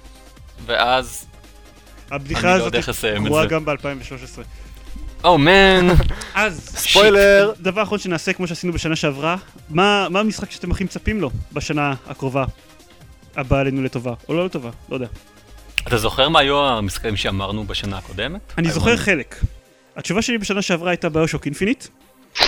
ואז, 0.66 1.26
הבדיחה 2.10 2.42
לא 2.46 2.52
הזאת 2.66 2.74
גרועה 3.24 3.42
זה. 3.42 3.48
גם 3.48 3.64
ב-2013. 3.64 4.40
או 5.24 5.38
מן! 5.38 5.88
אז, 6.34 6.70
ספוילר, 6.76 7.52
דבר 7.60 7.82
אחרון 7.82 7.98
שנעשה 7.98 8.32
כמו 8.32 8.46
שעשינו 8.46 8.72
בשנה 8.72 8.96
שעברה, 8.96 9.36
מה 9.70 10.06
מה 10.10 10.20
המשחק 10.20 10.50
שאתם 10.50 10.70
הכי 10.70 10.84
מצפים 10.84 11.20
לו 11.20 11.30
בשנה 11.52 11.94
הקרובה? 12.06 12.44
הבאה 13.36 13.60
עלינו 13.60 13.82
לטובה, 13.82 14.14
או 14.28 14.34
לא 14.34 14.46
לטובה, 14.46 14.70
לא 14.88 14.94
יודע. 14.94 15.06
אתה 15.86 15.96
זוכר 15.96 16.28
מה 16.28 16.40
היו 16.40 16.66
המשחקים 16.66 17.16
שאמרנו 17.16 17.64
בשנה 17.64 17.98
הקודמת? 17.98 18.52
אני 18.58 18.70
זוכר. 18.70 18.96
חלק. 18.96 19.36
התשובה 19.96 20.22
שלי 20.22 20.38
בשנה 20.38 20.62
שעברה 20.62 20.90
הייתה 20.90 21.08
BioShock 21.08 21.46
Infinite. 21.46 21.86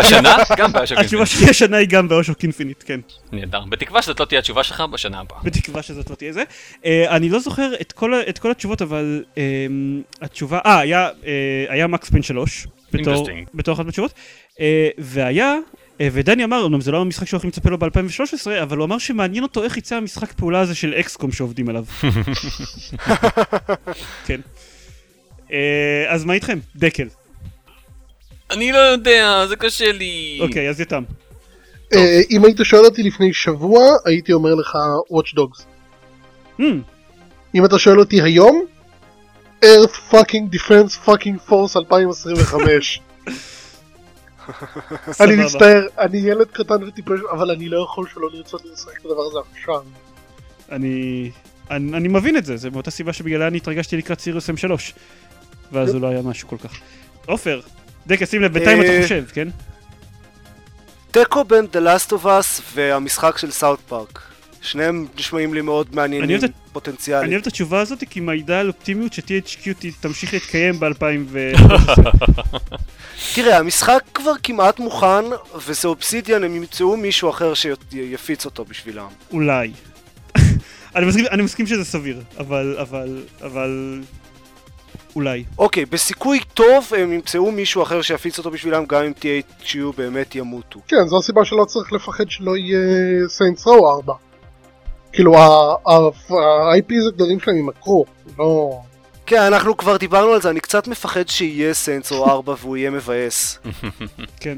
בשנה? 0.00 0.36
גם 0.56 0.72
בעיה 0.72 0.86
של 0.86 0.98
התשובה 0.98 1.26
שלי 1.26 1.50
השנה 1.50 1.76
היא 1.76 1.88
גם 1.88 2.08
BioShock 2.08 2.42
Infinite, 2.42 2.84
כן. 2.86 3.00
נהדר. 3.32 3.60
בתקווה 3.68 4.02
שזאת 4.02 4.20
לא 4.20 4.24
תהיה 4.24 4.38
התשובה 4.38 4.62
שלך 4.62 4.80
בשנה 4.80 5.20
הבאה. 5.20 5.38
בתקווה 5.42 5.82
שזאת 5.82 6.10
לא 6.10 6.14
תהיה 6.14 6.32
זה. 6.32 6.42
אה, 6.84 7.16
אני 7.16 7.28
לא 7.28 7.38
זוכר 7.38 7.70
את 7.80 8.38
כל 8.38 8.50
התשובות, 8.50 8.82
אבל 8.82 9.24
אה, 9.38 9.42
התשובה, 10.22 10.58
אה, 10.66 10.80
היה, 11.68 11.86
Max 11.86 12.10
Payne 12.10 12.22
3, 12.22 12.66
בתור 13.54 13.74
אחת 13.74 13.84
מהתשובות, 13.84 14.12
אה, 14.60 14.88
והיה, 14.98 15.54
ודני 16.02 16.44
אמר, 16.44 16.66
אמנם 16.66 16.80
זה 16.80 16.90
לא 16.90 17.00
המשחק 17.00 17.26
שהוא 17.26 17.38
הכי 17.38 17.46
מצפה 17.46 17.70
לו 17.70 17.78
ב-2013, 17.78 18.62
אבל 18.62 18.76
הוא 18.76 18.84
אמר 18.84 18.98
שמעניין 18.98 19.42
אותו 19.42 19.64
איך 19.64 19.76
יצא 19.76 19.96
המשחק 19.96 20.32
פעולה 20.32 20.60
הזה 20.60 20.74
של 20.74 20.94
XCOM 20.94 21.32
שעובדים 21.32 21.68
עליו. 21.68 21.84
כן. 24.26 24.40
אה, 25.52 26.04
אז 26.08 26.24
מה 26.24 26.32
איתכם? 26.32 26.58
דקל. 26.76 27.08
אני 28.50 28.72
לא 28.72 28.78
יודע, 28.78 29.46
זה 29.48 29.56
קשה 29.56 29.92
לי. 29.92 30.38
אוקיי, 30.40 30.68
אז 30.68 30.80
יתם. 30.80 31.02
אה, 31.94 32.20
אם 32.30 32.44
היית 32.44 32.58
שואל 32.62 32.84
אותי 32.84 33.02
לפני 33.02 33.32
שבוע, 33.32 33.82
הייתי 34.04 34.32
אומר 34.32 34.54
לך 34.54 34.78
Watch 35.12 35.38
Dogs. 35.38 35.62
Hmm, 36.60 36.62
אם 37.54 37.64
אתה 37.64 37.78
שואל 37.78 37.98
אותי 37.98 38.22
היום, 38.22 38.64
Earth 39.64 40.12
fucking 40.12 40.56
Defense 40.56 41.08
fucking 41.08 41.50
Force 41.50 41.76
2025. 41.76 43.00
אני. 45.20 45.36
מצטער, 45.36 45.86
אני 45.98 46.18
ילד 46.18 46.46
קטן 46.52 46.82
וטיפש, 46.82 47.20
אבל 47.30 47.50
אני 47.50 47.68
לא 47.68 47.82
יכול 47.82 48.06
שלא 48.14 48.28
לרצות 48.32 48.62
לשחק 48.64 49.00
את 49.00 49.04
הדבר 49.04 49.22
הזה 49.22 49.38
עכשיו. 49.52 49.82
אני, 50.72 51.30
אני, 51.70 51.96
אני 51.96 52.08
מבין 52.08 52.36
את 52.36 52.44
זה, 52.44 52.56
זה 52.56 52.70
מאותה 52.70 52.90
סיבה 52.90 53.12
שבגללה 53.12 53.46
אני 53.46 53.56
התרגשתי 53.56 53.96
לקראת 53.96 54.20
סיריוס 54.20 54.50
M3. 54.50 54.70
ואז 55.72 55.94
הוא 55.94 56.00
לא 56.00 56.06
היה 56.06 56.22
משהו 56.22 56.48
כל 56.48 56.56
כך. 56.56 56.78
עופר, 57.26 57.60
דקה, 58.06 58.26
שים 58.26 58.42
לב, 58.42 58.52
בינתיים 58.52 58.80
אתה 58.80 58.88
אה, 58.88 59.02
חושב, 59.02 59.24
כן? 59.32 59.48
תיקו 61.10 61.44
בין 61.44 61.66
The 61.72 61.76
Last 61.76 62.10
of 62.10 62.24
Us 62.24 62.62
והמשחק 62.74 63.38
של 63.38 63.50
סאוט 63.50 63.80
פארק. 63.88 64.22
שניהם 64.66 65.06
נשמעים 65.18 65.54
לי 65.54 65.60
מאוד 65.60 65.86
מעניינים 65.94 66.38
את- 66.38 66.44
אני 66.44 66.52
פוטנציאלית. 66.72 67.30
אוהב 67.30 67.40
את 67.40 67.46
התשובה 67.46 67.80
הזאת 67.80 68.02
כי 68.10 68.20
מעידה 68.20 68.60
על 68.60 68.68
אופטימיות 68.68 69.12
ש-THQ 69.12 69.68
תמשיך 70.00 70.32
להתקיים 70.34 70.80
ב-2013. 70.80 71.60
תראה, 73.34 73.58
המשחק 73.58 74.00
כבר 74.14 74.32
כמעט 74.42 74.78
מוכן, 74.78 75.24
וזה 75.66 75.88
אובסידיאן, 75.88 76.44
הם 76.44 76.54
ימצאו 76.56 76.96
מישהו 76.96 77.30
אחר 77.30 77.54
שיפיץ 77.54 78.44
אותו 78.44 78.64
בשבילם. 78.64 79.06
אולי. 79.32 79.72
אני 80.96 81.06
מסכים, 81.06 81.24
אני 81.30 81.42
מסכים 81.42 81.66
שזה 81.66 81.84
סביר, 81.84 82.20
אבל, 82.38 82.76
אבל, 82.80 83.22
אבל... 83.42 84.00
אולי. 85.16 85.44
אוקיי, 85.58 85.84
בסיכוי 85.86 86.40
טוב 86.54 86.90
הם 86.98 87.12
ימצאו 87.12 87.50
מישהו 87.50 87.82
אחר 87.82 88.02
שיפיץ 88.02 88.38
אותו 88.38 88.50
בשבילם, 88.50 88.84
גם 88.86 89.02
אם 89.04 89.12
THQ 89.20 89.76
באמת 89.96 90.34
ימותו. 90.34 90.80
כן, 90.88 91.06
זו 91.06 91.18
הסיבה 91.18 91.44
שלא 91.44 91.64
צריך 91.64 91.92
לפחד 91.92 92.24
שלא 92.30 92.56
יהיה 92.56 92.78
סיינס 93.28 93.66
רו 93.66 93.90
4. 93.96 94.14
כאילו 95.12 95.38
ה-IPs 95.38 97.08
הגדולים 97.08 97.40
שלהם 97.40 97.56
יימכרו, 97.56 98.04
לא... 98.38 98.80
כן, 99.26 99.40
אנחנו 99.42 99.76
כבר 99.76 99.96
דיברנו 99.96 100.32
על 100.32 100.40
זה, 100.42 100.50
אני 100.50 100.60
קצת 100.60 100.88
מפחד 100.88 101.28
שיהיה 101.28 101.74
סנסור 101.74 102.30
4 102.30 102.54
והוא 102.60 102.76
יהיה 102.76 102.90
מבאס. 102.90 103.58
כן. 104.40 104.56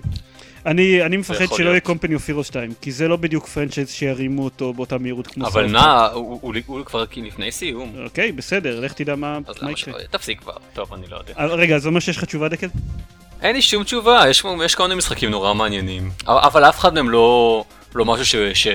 אני, 0.67 1.03
אני 1.03 1.17
מפחד 1.17 1.45
שלא 1.57 1.71
יהיה. 1.71 1.81
Company 1.81 2.14
of 2.14 2.29
Heroes 2.29 2.45
2, 2.45 2.73
כי 2.81 2.93
זה 2.93 3.09
לא 3.09 3.17
בדיוק 3.17 3.47
franchise 3.47 3.91
שירימו 3.91 4.45
אותו 4.45 4.73
באותה 4.73 4.99
מהירות 4.99 5.27
כמו 5.27 5.47
אבל 5.47 5.63
סוף. 5.65 5.73
נע, 5.73 6.07
הוא- 6.07 6.39
הוא 6.43 6.55
הוא 6.67 6.85
כבר 6.85 7.05
לפני 7.17 7.53
סיום. 7.53 7.93
אוקיי, 8.05 8.33
בסדר, 8.33 8.81
לך 8.81 8.93
תדע 8.93 9.15
מה, 9.17 9.39
אז 9.47 9.55
מה 9.57 9.63
למה 9.63 9.71
יקרה. 9.71 9.95
תפסיק 10.11 10.41
כבר. 10.41 10.53
טוב, 10.73 10.93
אני 10.95 11.07
לא 11.11 11.17
יודע. 11.17 11.33
אה, 11.39 11.47
רגע, 11.47 11.79
זה 11.79 11.89
אומר 11.89 12.01
שיש 12.01 12.17
לך 12.17 12.25
תשובה 12.25 12.49
דקל? 12.49 12.69
אין 13.43 13.57
לי 13.57 13.63
שום 13.63 13.85
תשובה, 13.85 14.23
יש, 14.29 14.45
יש 14.65 14.75
כל 14.75 14.83
מיני 14.83 14.95
משחקים 14.95 15.31
נורא 15.31 15.55
מעניינים. 15.55 16.11
אבל, 16.27 16.39
אבל 16.43 16.65
אף 16.65 16.79
אחד 16.79 16.95
מהם 16.95 17.11
לא, 17.11 17.65
לא 17.95 18.05
משהו 18.05 18.24
ש, 18.26 18.36
ש, 18.55 18.66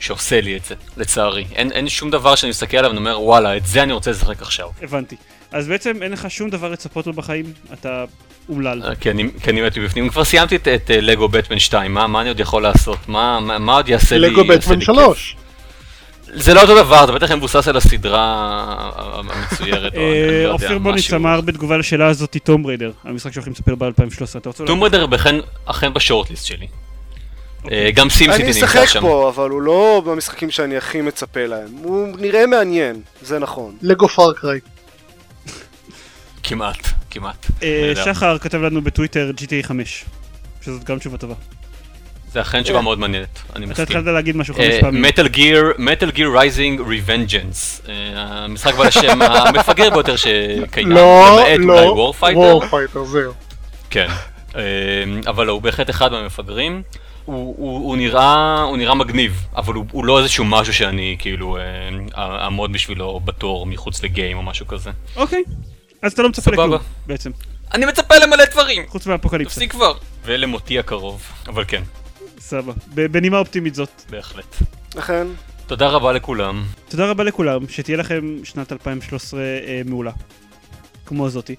שעושה 0.00 0.40
לי 0.40 0.56
את 0.56 0.64
זה, 0.64 0.74
לצערי. 0.96 1.44
אין, 1.54 1.72
אין 1.72 1.88
שום 1.88 2.10
דבר 2.10 2.34
שאני 2.34 2.50
מסתכל 2.50 2.76
עליו 2.76 2.90
ואני 2.90 2.98
אומר, 2.98 3.20
וואלה, 3.20 3.56
את 3.56 3.66
זה 3.66 3.82
אני 3.82 3.92
רוצה 3.92 4.10
לשחק 4.10 4.42
עכשיו. 4.42 4.68
הבנתי. 4.82 5.16
אז 5.52 5.68
בעצם 5.68 6.02
אין 6.02 6.12
לך 6.12 6.30
שום 6.30 6.50
דבר 6.50 6.68
לצפות 6.68 7.06
לו 7.06 7.12
בחיים, 7.12 7.52
אתה 7.72 8.04
אומלל. 8.48 8.82
אה, 8.84 8.94
כי 8.94 9.10
אני, 9.10 9.28
כי 9.42 9.50
אני 9.50 9.62
מת 9.62 9.78
מבפנים. 9.78 10.08
כבר 10.08 10.24
סיימתי 10.24 10.56
את, 10.56 10.68
את 10.68 10.90
לגו 10.94 11.28
בטמן 11.28 11.58
2, 11.58 11.94
מה, 11.94 12.06
מה 12.06 12.20
אני 12.20 12.28
עוד 12.28 12.40
יכול 12.40 12.62
לעשות? 12.62 12.98
מה, 13.08 13.40
מה, 13.40 13.58
מה 13.58 13.74
עוד 13.76 13.88
יעשה 13.88 14.18
לי? 14.18 14.30
לגו 14.30 14.44
בטמן 14.44 14.78
לי 14.78 14.84
3. 14.84 15.30
כיף? 15.32 15.42
זה 16.34 16.54
לא 16.54 16.62
אותו 16.62 16.74
דבר, 16.76 17.06
זה 17.06 17.12
בטח 17.12 17.30
מבוסס 17.30 17.68
על 17.68 17.76
הסדרה 17.76 18.22
המצוירת. 18.96 19.94
או 19.96 20.00
אני- 20.00 20.22
אני 20.22 20.28
לא 20.28 20.32
אה, 20.32 20.42
יודע, 20.42 20.52
אופיר 20.52 20.78
בוניץ. 20.78 21.12
אמר 21.12 21.40
בתגובה 21.40 21.76
לשאלה 21.76 22.06
הזאת 22.06 22.36
טום 22.44 22.66
ריידר, 22.66 22.90
המשחק 23.04 23.32
שהולכים 23.32 23.52
לספר 23.52 23.74
ב-2013, 23.74 23.90
אתה 24.38 24.48
רוצה... 24.48 24.64
טום 24.66 24.82
ריידר 24.82 25.06
אכן 25.66 25.94
בשורטליסט 25.94 26.46
שלי. 26.46 26.66
אה, 27.70 27.90
גם 27.94 28.10
סימסיטי 28.10 28.42
אני 28.42 28.52
נמצא 28.52 28.66
אשחק 28.66 28.84
שם. 28.84 29.00
בו, 29.00 29.28
אבל 29.28 29.50
הוא 29.50 29.62
לא 29.62 30.02
במשחקים 30.06 30.50
שאני 30.50 30.76
הכי 30.76 31.00
מצפה 31.00 31.46
להם. 31.46 31.68
הוא 31.82 32.08
נראה 32.18 32.46
מעניין, 32.46 33.00
זה 33.22 33.38
נכון. 33.38 33.76
לגו 33.82 34.08
Far 34.08 34.30
Cry. 34.30 34.60
כמעט, 36.42 36.86
כמעט. 37.10 37.46
אה, 37.62 37.92
אני. 37.96 38.04
שחר 38.04 38.38
כתב 38.38 38.58
לנו 38.58 38.82
בטוויטר 38.82 39.30
GTA 39.36 39.66
5, 39.66 40.04
שזאת 40.62 40.84
גם 40.84 40.98
תשובה 40.98 41.18
טובה. 41.18 41.34
זה 42.32 42.40
אכן 42.40 42.62
תשובה 42.62 42.80
מאוד 42.80 42.98
מעניינת, 42.98 43.38
אני 43.56 43.64
אתה 43.64 43.72
מסכים. 43.72 43.82
התחלת 43.82 44.14
להגיד 44.14 44.36
משהו 44.36 44.54
אה, 44.54 44.70
חמש 44.70 44.80
פעמים. 44.80 45.02
Metal 45.02 45.28
Gear, 45.28 45.72
Metal 45.78 46.10
Gear 46.10 46.30
Rising 46.34 46.80
Revengeance. 46.80 47.82
המשחק 48.14 48.74
בעל 48.74 48.88
השם 48.88 49.22
המפגר 49.22 49.90
ביותר 49.90 50.16
שקיים. 50.16 50.92
לא, 50.92 51.40
למעט 51.40 51.46
אולי 51.46 51.86
לא, 51.86 51.92
Warfighter. 51.92 52.38
Warfighter, 52.38 53.04
זהו. 53.04 53.32
כן. 53.90 54.06
אה, 54.56 54.62
אבל 55.26 55.48
הוא 55.48 55.62
בהחלט 55.62 55.90
אחד 55.90 56.12
מהמפגרים. 56.12 56.82
הוא, 57.24 57.54
הוא, 57.58 57.78
הוא, 57.88 57.96
נראה, 57.96 58.62
הוא 58.62 58.76
נראה 58.76 58.94
מגניב, 58.94 59.46
אבל 59.56 59.74
הוא, 59.74 59.84
הוא 59.92 60.04
לא 60.04 60.18
איזשהו 60.18 60.44
משהו 60.44 60.74
שאני 60.74 61.16
כאילו 61.18 61.56
אה, 61.56 61.62
אעמוד 62.44 62.72
בשבילו 62.72 63.20
בתור 63.20 63.66
מחוץ 63.66 64.02
לגיים 64.02 64.36
או 64.36 64.42
משהו 64.42 64.66
כזה. 64.66 64.90
אוקיי, 65.16 65.42
אז 66.02 66.12
אתה 66.12 66.22
לא 66.22 66.28
מצפה. 66.28 66.50
לכלום, 66.50 66.74
בעצם. 67.06 67.30
אני 67.74 67.86
מצפה 67.86 68.14
למלא 68.16 68.44
דברים! 68.52 68.82
חוץ 68.88 69.06
מהאפוקליפסה. 69.06 69.54
תפסיק 69.54 69.70
כבר! 69.70 69.92
ולמותי 70.24 70.78
הקרוב, 70.78 71.22
אבל 71.48 71.64
כן, 71.68 71.82
סבבה. 72.38 72.72
בנימה 72.94 73.38
אופטימית 73.38 73.74
זאת. 73.74 74.02
בהחלט. 74.10 74.56
לכן, 74.94 75.26
תודה 75.66 75.88
רבה 75.88 76.12
לכולם. 76.12 76.64
תודה 76.88 77.10
רבה 77.10 77.24
לכולם, 77.24 77.68
שתהיה 77.68 77.96
לכם 77.96 78.36
שנת 78.44 78.72
2013 78.72 79.40
אה, 79.40 79.82
מעולה. 79.84 80.10
כמו 81.06 81.28
זאתי. 81.28 81.54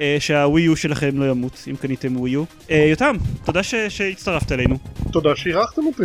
אה, 0.00 0.16
שהווי 0.20 0.62
יו 0.62 0.76
שלכם 0.76 1.10
לא 1.14 1.30
ימות, 1.30 1.64
אם 1.70 1.76
קניתם 1.76 2.16
ווי 2.16 2.30
יו. 2.30 2.44
אה, 2.70 2.86
יותם, 2.90 3.16
תודה 3.44 3.62
ש- 3.62 3.74
שהצטרפת 3.88 4.52
אלינו. 4.52 4.78
תודה 5.12 5.36
שאירחתם 5.36 5.86
אותי. 5.86 6.02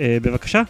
אה, 0.00 0.16
בבקשה. 0.22 0.62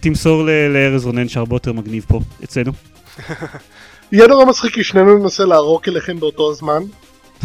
תמסור 0.00 0.44
ל- 0.44 0.50
לארז 0.68 1.06
רונן 1.06 1.28
שהרבה 1.28 1.54
יותר 1.56 1.72
מגניב 1.72 2.04
פה, 2.08 2.20
אצלנו. 2.44 2.72
יהיה 4.12 4.26
נורא 4.26 4.44
מצחיק 4.44 4.74
כי 4.74 4.84
שנינו 4.84 5.18
ננסה 5.18 5.44
לערוק 5.44 5.88
אליכם 5.88 6.20
באותו 6.20 6.50
הזמן. 6.50 6.82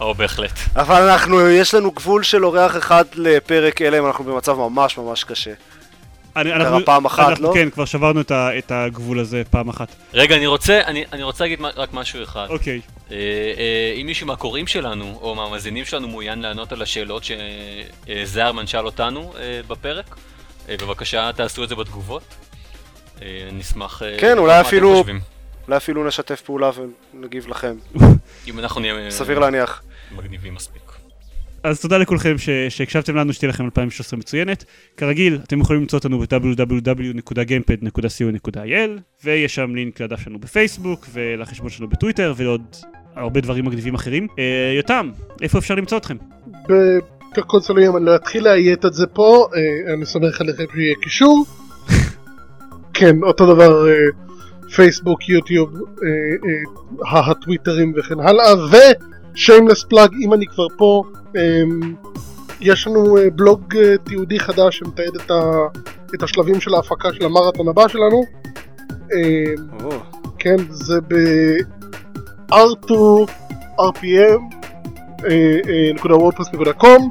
או 0.00 0.14
בהחלט. 0.14 0.52
אבל 0.76 1.02
אנחנו, 1.02 1.50
יש 1.50 1.74
לנו 1.74 1.90
גבול 1.90 2.22
של 2.22 2.44
אורח 2.44 2.76
אחד 2.76 3.04
לפרק, 3.14 3.82
אלא 3.82 3.98
אם 3.98 4.06
אנחנו 4.06 4.24
במצב 4.24 4.56
ממש 4.58 4.98
ממש 4.98 5.24
קשה. 5.24 5.50
אני- 6.36 6.50
קרה 6.50 6.56
אנחנו- 6.68 6.84
פעם 6.84 7.04
אחת, 7.04 7.28
אנחנו 7.28 7.48
לא? 7.48 7.54
כן, 7.54 7.70
כבר 7.70 7.84
שברנו 7.84 8.20
את 8.20 8.30
ה- 8.30 8.58
את 8.58 8.72
הגבול 8.74 9.18
הזה 9.18 9.42
פעם 9.50 9.68
אחת. 9.68 9.88
רגע, 10.14 10.36
אני 10.36 10.46
רוצה, 10.46 10.80
אני, 10.86 11.04
אני 11.12 11.22
רוצה 11.22 11.44
להגיד 11.44 11.58
רק 11.76 11.88
משהו 11.92 12.22
אחד. 12.22 12.46
אוקיי. 12.50 12.80
אה, 13.10 13.16
אה, 13.16 13.94
אם 14.00 14.06
מישהו 14.06 14.26
מהקוראים 14.26 14.66
שלנו, 14.66 15.18
או 15.22 15.34
מהמאזינים 15.34 15.84
שלנו 15.84 16.08
מעוניין 16.08 16.38
לענות 16.42 16.72
על 16.72 16.82
השאלות 16.82 17.22
שזהרמן 17.24 18.66
שאל 18.66 18.86
אותנו 18.86 19.32
אה, 19.38 19.60
בפרק, 19.68 20.16
אה, 20.68 20.74
בבקשה 20.82 21.30
תעשו 21.36 21.64
את 21.64 21.68
זה 21.68 21.74
בתגובות. 21.74 22.22
אה, 23.22 23.26
נשמח... 23.52 24.02
אה, 24.02 24.16
כן, 24.20 24.38
אולי 24.38 24.60
אפילו- 24.60 24.94
חושבים. 24.96 25.20
אולי 25.66 25.76
אפילו 25.76 26.04
נשתף 26.06 26.40
פעולה 26.40 26.70
ונגיב 27.14 27.48
לכם. 27.48 27.74
אם 28.48 28.58
אנחנו 28.58 28.80
נהיה 28.80 28.98
אה, 29.04 29.10
סביר 29.10 29.38
להניח. 29.38 29.82
מגניבים 30.16 30.54
מספיק. 30.54 30.82
אז 31.66 31.80
תודה 31.80 31.98
לכולכם 31.98 32.38
ש- 32.38 32.48
שהקשבתם 32.68 33.16
לנו, 33.16 33.32
שתהיה 33.32 33.48
לכם 33.48 33.64
2013 33.64 34.18
מצוינת. 34.18 34.64
כרגיל, 34.96 35.38
אתם 35.44 35.60
יכולים 35.60 35.82
למצוא 35.82 35.98
אותנו 35.98 36.18
ב-www.gamepad.co.il 36.18 39.00
ויש 39.24 39.54
שם 39.54 39.74
לינק 39.74 40.00
לדף 40.00 40.20
שלנו 40.20 40.38
בפייסבוק 40.38 41.06
ולחשבון 41.12 41.70
שלנו 41.70 41.88
בטוויטר 41.88 42.34
ולעוד 42.36 42.76
הרבה 43.16 43.40
דברים 43.40 43.64
מגניבים 43.64 43.94
אחרים. 43.94 44.26
אה, 44.38 44.44
יותם, 44.76 45.10
איפה 45.42 45.58
אפשר 45.58 45.74
למצוא 45.74 45.98
אתכם? 45.98 46.16
בקונסולים 47.36 47.96
אני 47.96 48.04
לא 48.04 48.16
אתחיל 48.16 48.44
לאיית 48.44 48.84
את 48.84 48.94
זה 48.94 49.06
פה, 49.06 49.48
אה, 49.54 49.60
אני 49.94 50.06
סומך 50.06 50.40
עליכם 50.40 50.64
שיהיה 50.74 50.94
קישור. 51.02 51.46
כן, 52.94 53.16
אותו 53.22 53.54
דבר 53.54 53.88
אה, 53.88 53.94
פייסבוק, 54.76 55.28
יוטיוב, 55.28 55.74
אה, 55.74 55.80
אה, 57.12 57.30
הטוויטרים 57.30 57.92
וכן 57.96 58.20
הלאה, 58.20 58.52
ושיימלס 59.36 59.84
פלאג, 59.84 60.10
אם 60.24 60.34
אני 60.34 60.46
כבר 60.46 60.66
פה, 60.76 61.02
אה, 61.36 61.62
יש 62.60 62.86
לנו 62.86 63.18
אה, 63.18 63.30
בלוג 63.30 63.76
אה, 63.76 63.98
תיעודי 64.04 64.40
חדש 64.40 64.78
שמתעד 64.78 65.16
את, 65.24 65.30
ה, 65.30 65.40
את 66.14 66.22
השלבים 66.22 66.60
של 66.60 66.74
ההפקה 66.74 67.08
של 67.12 67.24
המרתון 67.24 67.68
הבא 67.68 67.88
שלנו. 67.88 68.24
או, 69.84 69.90
כן, 70.38 70.56
זה 70.70 71.00
ב-r2 71.00 72.90
rpm 73.80 74.40
אה, 75.24 75.92
נקודה 75.94 76.16
וורדפרס.com 76.16 77.02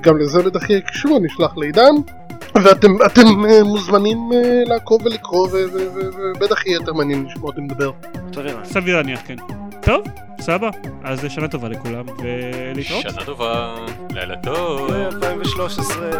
גם 0.00 0.18
לזה 0.18 0.42
בטח 0.42 0.70
יהיה 0.70 0.80
קישור, 0.80 1.20
נשלח 1.22 1.56
לעידן 1.56 1.94
ואתם 2.64 2.90
אתם, 3.06 3.26
מוזמנים 3.64 4.18
לעקוב 4.66 5.06
ולקרוא 5.06 5.48
ובטח 5.52 6.66
יהיה 6.66 6.74
יותר 6.74 6.92
מעניין 6.92 7.24
לשמוע 7.24 7.50
אותי 7.50 7.60
מדבר. 7.60 7.90
סביר 8.64 8.96
להניח, 8.96 9.20
כן. 9.26 9.36
טוב, 9.88 10.04
סבבה. 10.40 10.70
אז 11.04 11.24
שנה 11.28 11.48
טובה 11.48 11.68
לכולם 11.68 12.04
ולהתראות. 12.18 13.02
שנה 13.02 13.24
טובה, 13.24 13.76
לילה 14.10 14.36
טוב. 14.36 14.90
2013. 14.92 16.10